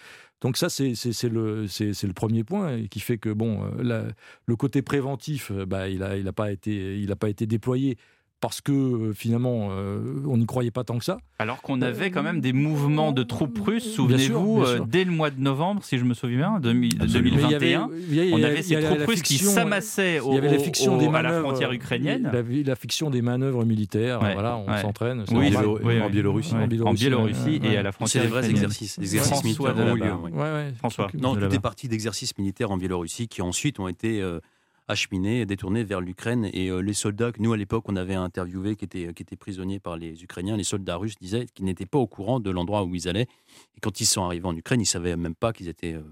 Donc 0.42 0.58
ça, 0.58 0.70
c'est 0.70 0.94
le, 1.30 2.14
premier 2.14 2.44
point 2.44 2.86
qui 2.88 3.00
fait 3.00 3.18
que 3.18 3.30
bon, 3.30 3.64
euh, 3.80 4.12
le 4.46 4.56
côté 4.56 4.82
préventif, 4.82 5.52
euh, 5.52 5.66
bah, 5.66 5.90
il 5.90 6.00
n'a 6.00 6.34
pas 6.34 6.52
été 6.52 7.48
déployé 7.48 7.98
parce 8.40 8.62
que 8.62 8.72
euh, 8.72 9.14
finalement, 9.14 9.70
euh, 9.72 10.22
on 10.28 10.38
n'y 10.38 10.46
croyait 10.46 10.70
pas 10.72 10.84
tant 10.84 11.00
que 11.00 11.04
ça. 11.04 11.18
Alors 11.40 11.62
qu'on 11.64 11.82
avait 11.82 12.12
quand 12.12 12.22
même 12.22 12.40
des 12.40 12.54
mouvements 12.54 13.12
de 13.12 13.24
troupes 13.24 13.58
russes, 13.60 13.92
souvenez-vous, 13.96 14.64
euh, 14.64 14.80
dès 14.88 15.04
le 15.06 15.12
mois 15.12 15.32
de 15.32 15.40
novembre, 15.42 15.84
si 15.84 15.98
je 15.98 16.04
me 16.04 16.14
souviens 16.14 16.38
bien, 16.38 16.60
2000 16.60 17.02
Absolument. 17.02 17.36
Mais 17.38 17.42
il 17.44 17.52
y 17.52 17.56
avait- 17.56 17.74
2021, 17.74 17.90
il 18.10 18.16
y 18.16 18.20
a- 18.20 18.24
il 18.26 18.30
y 18.30 18.34
a- 18.34 18.36
on 18.36 18.44
avait 18.44 18.62
ces 18.62 18.80
troupes 18.80 19.08
russes 19.08 19.22
qui 19.24 19.34
fiction, 19.34 19.52
s'amassaient 19.52 20.18
avait 20.20 20.52
la 20.52 20.58
au- 20.58 20.60
fiction 20.64 20.96
au- 20.96 21.00
des 21.00 21.06
à 21.08 21.12
la 21.12 21.24
manœuvres, 21.24 21.48
frontière 21.50 21.72
ukrainienne. 21.72 22.30
La, 22.32 22.42
la 22.42 22.76
fiction 22.76 23.10
des 23.10 23.22
manœuvres 23.24 23.66
militaires. 23.66 24.22
Ouais, 24.22 24.34
Voilà, 24.34 24.58
on 24.58 24.68
ouais. 24.72 24.82
s'entraîne. 24.82 25.24
c'est 25.28 25.36
Oui, 25.36 25.52
oui, 25.58 25.80
oui, 25.84 26.02
en 26.02 26.10
Biélorussie. 26.10 26.54
ouais. 26.54 26.64
En 26.84 26.94
Biélorussie 26.94 27.60
et 27.64 27.78
à 27.78 27.82
la 27.84 27.90
C'est 27.92 27.96
frontière 27.96 28.24
des 28.24 28.30
vrais 28.30 28.50
exercices, 28.50 29.00
des 29.00 29.06
exercices 29.16 29.42
François 29.42 29.74
militaires 29.74 30.20
de. 30.20 30.30
Ouais, 30.36 30.42
ouais, 30.42 30.74
François. 30.78 31.08
Non, 31.20 31.36
tout 31.36 31.44
est 31.44 31.60
parti 31.60 31.88
d'exercices 31.88 32.38
militaires 32.38 32.70
en 32.72 32.78
Biélorussie 32.78 33.28
qui 33.28 33.42
ensuite 33.42 33.80
ont 33.80 33.88
été 33.88 34.22
euh, 34.22 34.40
acheminés 34.88 35.46
détournés 35.46 35.84
vers 35.84 36.02
l'Ukraine. 36.02 36.50
Et 36.54 36.70
euh, 36.70 36.80
les 36.80 36.94
soldats 36.94 37.32
que 37.32 37.42
nous, 37.42 37.54
à 37.54 37.58
l'époque, 37.58 37.86
on 37.88 37.96
avait 37.96 38.16
interviewés, 38.16 38.76
qui 38.76 38.86
étaient, 38.86 39.14
qui 39.14 39.24
étaient 39.24 39.36
prisonniers 39.36 39.80
par 39.80 39.98
les 39.98 40.24
Ukrainiens, 40.24 40.58
les 40.58 40.64
soldats 40.64 40.96
russes 40.96 41.18
disaient 41.20 41.46
qu'ils 41.54 41.66
n'étaient 41.66 41.86
pas 41.86 42.00
au 42.00 42.08
courant 42.08 42.40
de 42.40 42.50
l'endroit 42.50 42.84
où 42.84 42.96
ils 42.96 43.08
allaient. 43.08 43.28
Et 43.76 43.80
quand 43.82 44.00
ils 44.02 44.06
sont 44.06 44.24
arrivés 44.24 44.48
en 44.48 44.56
Ukraine, 44.56 44.82
ils 44.82 44.86
savaient 44.86 45.16
même 45.16 45.36
pas 45.36 45.54
qu'ils 45.54 45.68
étaient. 45.68 45.94
euh, 45.94 46.04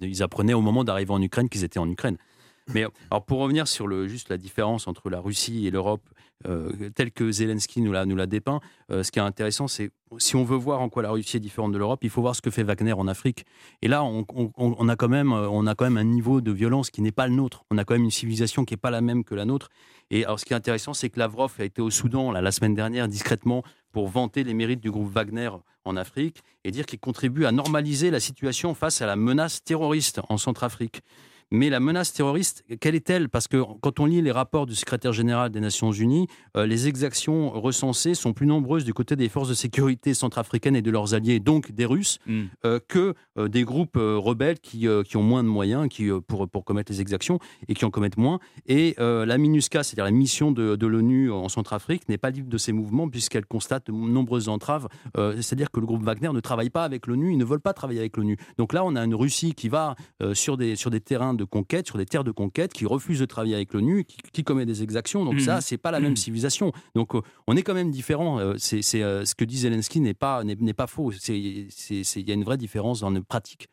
ils 0.00 0.22
apprenaient 0.22 0.54
au 0.54 0.60
moment 0.60 0.84
d'arriver 0.84 1.12
en 1.12 1.22
Ukraine 1.22 1.48
qu'ils 1.48 1.64
étaient 1.64 1.78
en 1.78 1.88
Ukraine. 1.90 2.16
Mais 2.74 2.84
alors 3.10 3.24
pour 3.24 3.38
revenir 3.38 3.66
sur 3.66 3.86
le, 3.86 4.08
juste 4.08 4.28
la 4.28 4.36
différence 4.36 4.88
entre 4.88 5.08
la 5.08 5.20
Russie 5.20 5.66
et 5.66 5.70
l'Europe, 5.70 6.02
euh, 6.46 6.90
telle 6.94 7.10
que 7.10 7.32
Zelensky 7.32 7.80
nous 7.80 7.90
l'a, 7.90 8.06
nous 8.06 8.14
l'a 8.14 8.26
dépeint, 8.26 8.60
euh, 8.92 9.02
ce 9.02 9.10
qui 9.10 9.18
est 9.18 9.22
intéressant, 9.22 9.66
c'est 9.66 9.90
si 10.18 10.36
on 10.36 10.44
veut 10.44 10.56
voir 10.56 10.80
en 10.80 10.88
quoi 10.88 11.02
la 11.02 11.10
Russie 11.10 11.36
est 11.36 11.40
différente 11.40 11.72
de 11.72 11.78
l'Europe, 11.78 12.00
il 12.02 12.10
faut 12.10 12.22
voir 12.22 12.36
ce 12.36 12.40
que 12.40 12.50
fait 12.50 12.62
Wagner 12.62 12.92
en 12.92 13.08
Afrique. 13.08 13.44
Et 13.82 13.88
là, 13.88 14.04
on, 14.04 14.22
a 14.88 14.96
quand 14.96 15.08
même, 15.08 15.32
euh, 15.32 15.48
on 15.48 15.66
a 15.66 15.74
quand 15.74 15.84
même 15.84 15.96
un 15.96 16.04
niveau 16.04 16.40
de 16.40 16.52
violence 16.52 16.90
qui 16.90 17.02
n'est 17.02 17.12
pas 17.12 17.26
le 17.26 17.34
nôtre. 17.34 17.64
On 17.70 17.78
a 17.78 17.84
quand 17.84 17.94
même 17.94 18.04
une 18.04 18.10
civilisation 18.10 18.64
qui 18.64 18.74
n'est 18.74 18.78
pas 18.78 18.90
la 18.90 19.00
même 19.00 19.24
que 19.24 19.34
la 19.34 19.44
nôtre. 19.44 19.68
Et 20.10 20.24
alors, 20.24 20.38
ce 20.38 20.44
qui 20.44 20.52
est 20.52 20.56
intéressant, 20.56 20.94
c'est 20.94 21.10
que 21.10 21.18
Lavrov 21.18 21.54
a 21.58 21.64
été 21.64 21.82
au 21.82 21.90
Soudan 21.90 22.30
la 22.32 22.52
semaine 22.52 22.74
dernière 22.74 23.08
discrètement 23.08 23.62
pour 23.92 24.08
vanter 24.08 24.44
les 24.44 24.54
mérites 24.54 24.80
du 24.80 24.90
groupe 24.90 25.10
Wagner 25.12 25.50
en 25.84 25.96
Afrique 25.96 26.42
et 26.64 26.70
dire 26.70 26.86
qu'il 26.86 27.00
contribue 27.00 27.46
à 27.46 27.52
normaliser 27.52 28.10
la 28.10 28.20
situation 28.20 28.74
face 28.74 29.02
à 29.02 29.06
la 29.06 29.16
menace 29.16 29.62
terroriste 29.64 30.20
en 30.28 30.38
Centrafrique. 30.38 31.02
Mais 31.50 31.70
la 31.70 31.80
menace 31.80 32.12
terroriste, 32.12 32.64
quelle 32.80 32.94
est-elle? 32.94 33.28
Parce 33.30 33.48
que 33.48 33.62
quand 33.80 34.00
on 34.00 34.06
lit 34.06 34.20
les 34.20 34.32
rapports 34.32 34.66
du 34.66 34.74
secrétaire 34.74 35.12
général 35.14 35.50
des 35.50 35.60
Nations 35.60 35.92
Unies, 35.92 36.26
euh, 36.56 36.66
les 36.66 36.88
exactions 36.88 37.50
recensées 37.50 38.14
sont 38.14 38.34
plus 38.34 38.46
nombreuses 38.46 38.84
du 38.84 38.92
côté 38.92 39.16
des 39.16 39.30
forces 39.30 39.48
de 39.48 39.54
sécurité 39.54 40.12
centrafricaines 40.12 40.76
et 40.76 40.82
de 40.82 40.90
leurs 40.90 41.14
alliés, 41.14 41.40
donc 41.40 41.72
des 41.72 41.86
Russes, 41.86 42.18
Mm. 42.26 42.42
euh, 42.66 42.80
que 42.86 43.14
euh, 43.38 43.48
des 43.48 43.64
groupes 43.64 43.96
rebelles 43.96 44.58
qui, 44.58 44.86
qui 45.06 45.16
ont 45.16 45.22
moins 45.22 45.42
de 45.42 45.48
moyens 45.48 45.88
qui, 45.88 46.08
pour, 46.26 46.48
pour 46.48 46.64
commettre 46.64 46.92
les 46.92 47.00
exactions 47.00 47.38
et 47.68 47.74
qui 47.74 47.84
en 47.84 47.90
commettent 47.90 48.18
moins. 48.18 48.40
Et 48.66 48.94
la 48.98 49.38
MINUSCA, 49.38 49.82
c'est-à-dire 49.82 50.04
la 50.04 50.10
mission 50.10 50.52
de, 50.52 50.76
de 50.76 50.86
l'ONU 50.86 51.30
en 51.30 51.48
Centrafrique, 51.48 52.08
n'est 52.08 52.18
pas 52.18 52.30
libre 52.30 52.48
de 52.48 52.58
ces 52.58 52.72
mouvements 52.72 53.08
puisqu'elle 53.08 53.46
constate 53.46 53.86
de 53.86 53.92
nombreuses 53.92 54.48
entraves. 54.48 54.88
C'est-à-dire 55.14 55.70
que 55.70 55.80
le 55.80 55.86
groupe 55.86 56.02
Wagner 56.02 56.30
ne 56.32 56.40
travaille 56.40 56.70
pas 56.70 56.84
avec 56.84 57.06
l'ONU, 57.06 57.32
ils 57.32 57.38
ne 57.38 57.44
veulent 57.44 57.60
pas 57.60 57.72
travailler 57.72 58.00
avec 58.00 58.16
l'ONU. 58.16 58.36
Donc 58.58 58.72
là, 58.72 58.84
on 58.84 58.96
a 58.96 59.04
une 59.04 59.14
Russie 59.14 59.54
qui 59.54 59.68
va 59.68 59.94
sur, 60.34 60.56
des, 60.56 60.76
sur 60.76 60.90
des 60.90 61.00
terrains 61.00 61.34
de 61.38 61.44
conquête, 61.44 61.86
sur 61.86 61.96
des 61.96 62.04
terres 62.04 62.24
de 62.24 62.30
conquête, 62.32 62.74
qui 62.74 62.84
refuse 62.84 63.18
de 63.20 63.24
travailler 63.24 63.54
avec 63.54 63.72
l'ONU, 63.72 64.04
qui, 64.04 64.18
qui 64.32 64.44
commet 64.44 64.66
des 64.66 64.82
exactions. 64.82 65.24
Donc 65.24 65.34
Mhm. 65.36 65.40
ça, 65.40 65.60
c'est 65.62 65.78
pas 65.78 65.90
la 65.90 66.00
même 66.00 66.16
civilisation. 66.16 66.72
Donc 66.94 67.14
euh, 67.14 67.22
on 67.46 67.56
est 67.56 67.62
quand 67.62 67.72
même 67.74 67.90
différent. 67.90 68.38
Euh, 68.38 68.54
c'est, 68.58 68.82
c'est, 68.82 69.02
euh, 69.02 69.24
ce 69.24 69.34
que 69.34 69.44
dit 69.46 69.56
Zelensky 69.58 70.00
n'est 70.00 70.12
pas, 70.12 70.44
n'est, 70.44 70.56
n'est 70.56 70.74
pas 70.74 70.86
faux. 70.86 71.10
C'est, 71.12 71.66
c'est, 71.70 72.04
c'est- 72.04 72.20
il 72.20 72.28
y 72.28 72.30
a 72.30 72.34
une 72.34 72.44
vraie 72.44 72.58
différence 72.58 73.00
dans 73.00 73.10
nos 73.10 73.22
pratiques. 73.22 73.68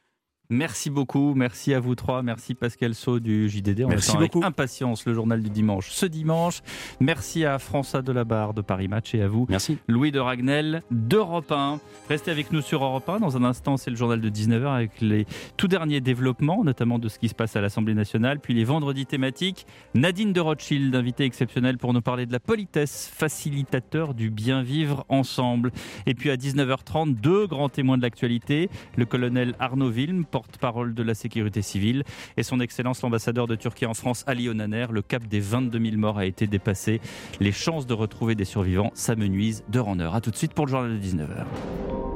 Merci 0.49 0.89
beaucoup, 0.89 1.33
merci 1.35 1.73
à 1.73 1.79
vous 1.79 1.95
trois, 1.95 2.21
merci 2.21 2.53
Pascal 2.53 2.93
Sau 2.93 3.19
du 3.19 3.49
JDD. 3.49 3.81
On 3.85 3.87
Merci 3.89 4.11
attend 4.11 4.19
avec 4.19 4.33
beaucoup. 4.33 4.45
impatience 4.45 5.05
le 5.05 5.13
journal 5.13 5.41
du 5.41 5.49
dimanche 5.49 5.89
ce 5.89 6.05
dimanche. 6.05 6.61
Merci 6.99 7.45
à 7.45 7.57
François 7.57 8.01
Delabarre 8.01 8.53
de 8.53 8.61
Paris 8.61 8.87
Match 8.87 9.15
et 9.15 9.21
à 9.21 9.27
vous, 9.27 9.45
Merci. 9.49 9.77
Louis 9.87 10.11
de 10.11 10.19
Ragnel 10.19 10.83
d'Europe 10.91 11.51
1. 11.51 11.79
Restez 12.09 12.31
avec 12.31 12.51
nous 12.51 12.61
sur 12.61 12.83
Europe 12.83 13.09
1. 13.09 13.19
Dans 13.19 13.37
un 13.37 13.43
instant, 13.43 13.77
c'est 13.77 13.89
le 13.89 13.95
journal 13.95 14.21
de 14.21 14.29
19h 14.29 14.67
avec 14.67 15.01
les 15.01 15.25
tout 15.57 15.67
derniers 15.67 16.01
développements, 16.01 16.63
notamment 16.63 16.99
de 16.99 17.09
ce 17.09 17.17
qui 17.17 17.29
se 17.29 17.35
passe 17.35 17.55
à 17.55 17.61
l'Assemblée 17.61 17.93
nationale. 17.93 18.39
Puis 18.39 18.53
les 18.53 18.63
vendredis 18.63 19.05
thématiques. 19.05 19.65
Nadine 19.93 20.33
de 20.33 20.41
Rothschild, 20.41 20.93
invitée 20.95 21.23
exceptionnelle 21.23 21.77
pour 21.77 21.93
nous 21.93 22.01
parler 22.01 22.25
de 22.25 22.31
la 22.31 22.39
politesse, 22.39 23.09
facilitateur 23.13 24.13
du 24.13 24.29
bien 24.29 24.61
vivre 24.61 25.05
ensemble. 25.09 25.71
Et 26.05 26.13
puis 26.13 26.29
à 26.29 26.35
19h30, 26.35 27.15
deux 27.15 27.47
grands 27.47 27.69
témoins 27.69 27.97
de 27.97 28.03
l'actualité. 28.03 28.69
Le 28.97 29.05
colonel 29.05 29.55
Arnaud 29.59 29.89
Wilm, 29.89 30.25
porte-parole 30.35 30.93
de 30.93 31.01
la 31.01 31.13
sécurité 31.13 31.61
civile, 31.61 32.03
et 32.35 32.43
son 32.43 32.59
Excellence 32.59 33.01
l'ambassadeur 33.01 33.47
de 33.47 33.55
Turquie 33.55 33.85
en 33.85 33.93
France, 33.93 34.25
Ali 34.27 34.49
Onaner. 34.49 34.87
Le 34.91 35.01
cap 35.01 35.25
des 35.25 35.39
22 35.39 35.79
000 35.79 35.95
morts 35.95 36.17
a 36.17 36.25
été 36.25 36.45
dépassé. 36.45 36.99
Les 37.39 37.53
chances 37.53 37.87
de 37.87 37.93
retrouver 37.93 38.35
des 38.35 38.43
survivants 38.43 38.91
s'amenuisent 38.95 39.63
d'heure 39.69 39.87
en 39.87 39.97
heure. 39.97 40.13
A 40.13 40.19
tout 40.19 40.31
de 40.31 40.35
suite 40.35 40.53
pour 40.53 40.65
le 40.65 40.71
journal 40.71 40.99
de 40.99 41.01
19h. 41.01 42.14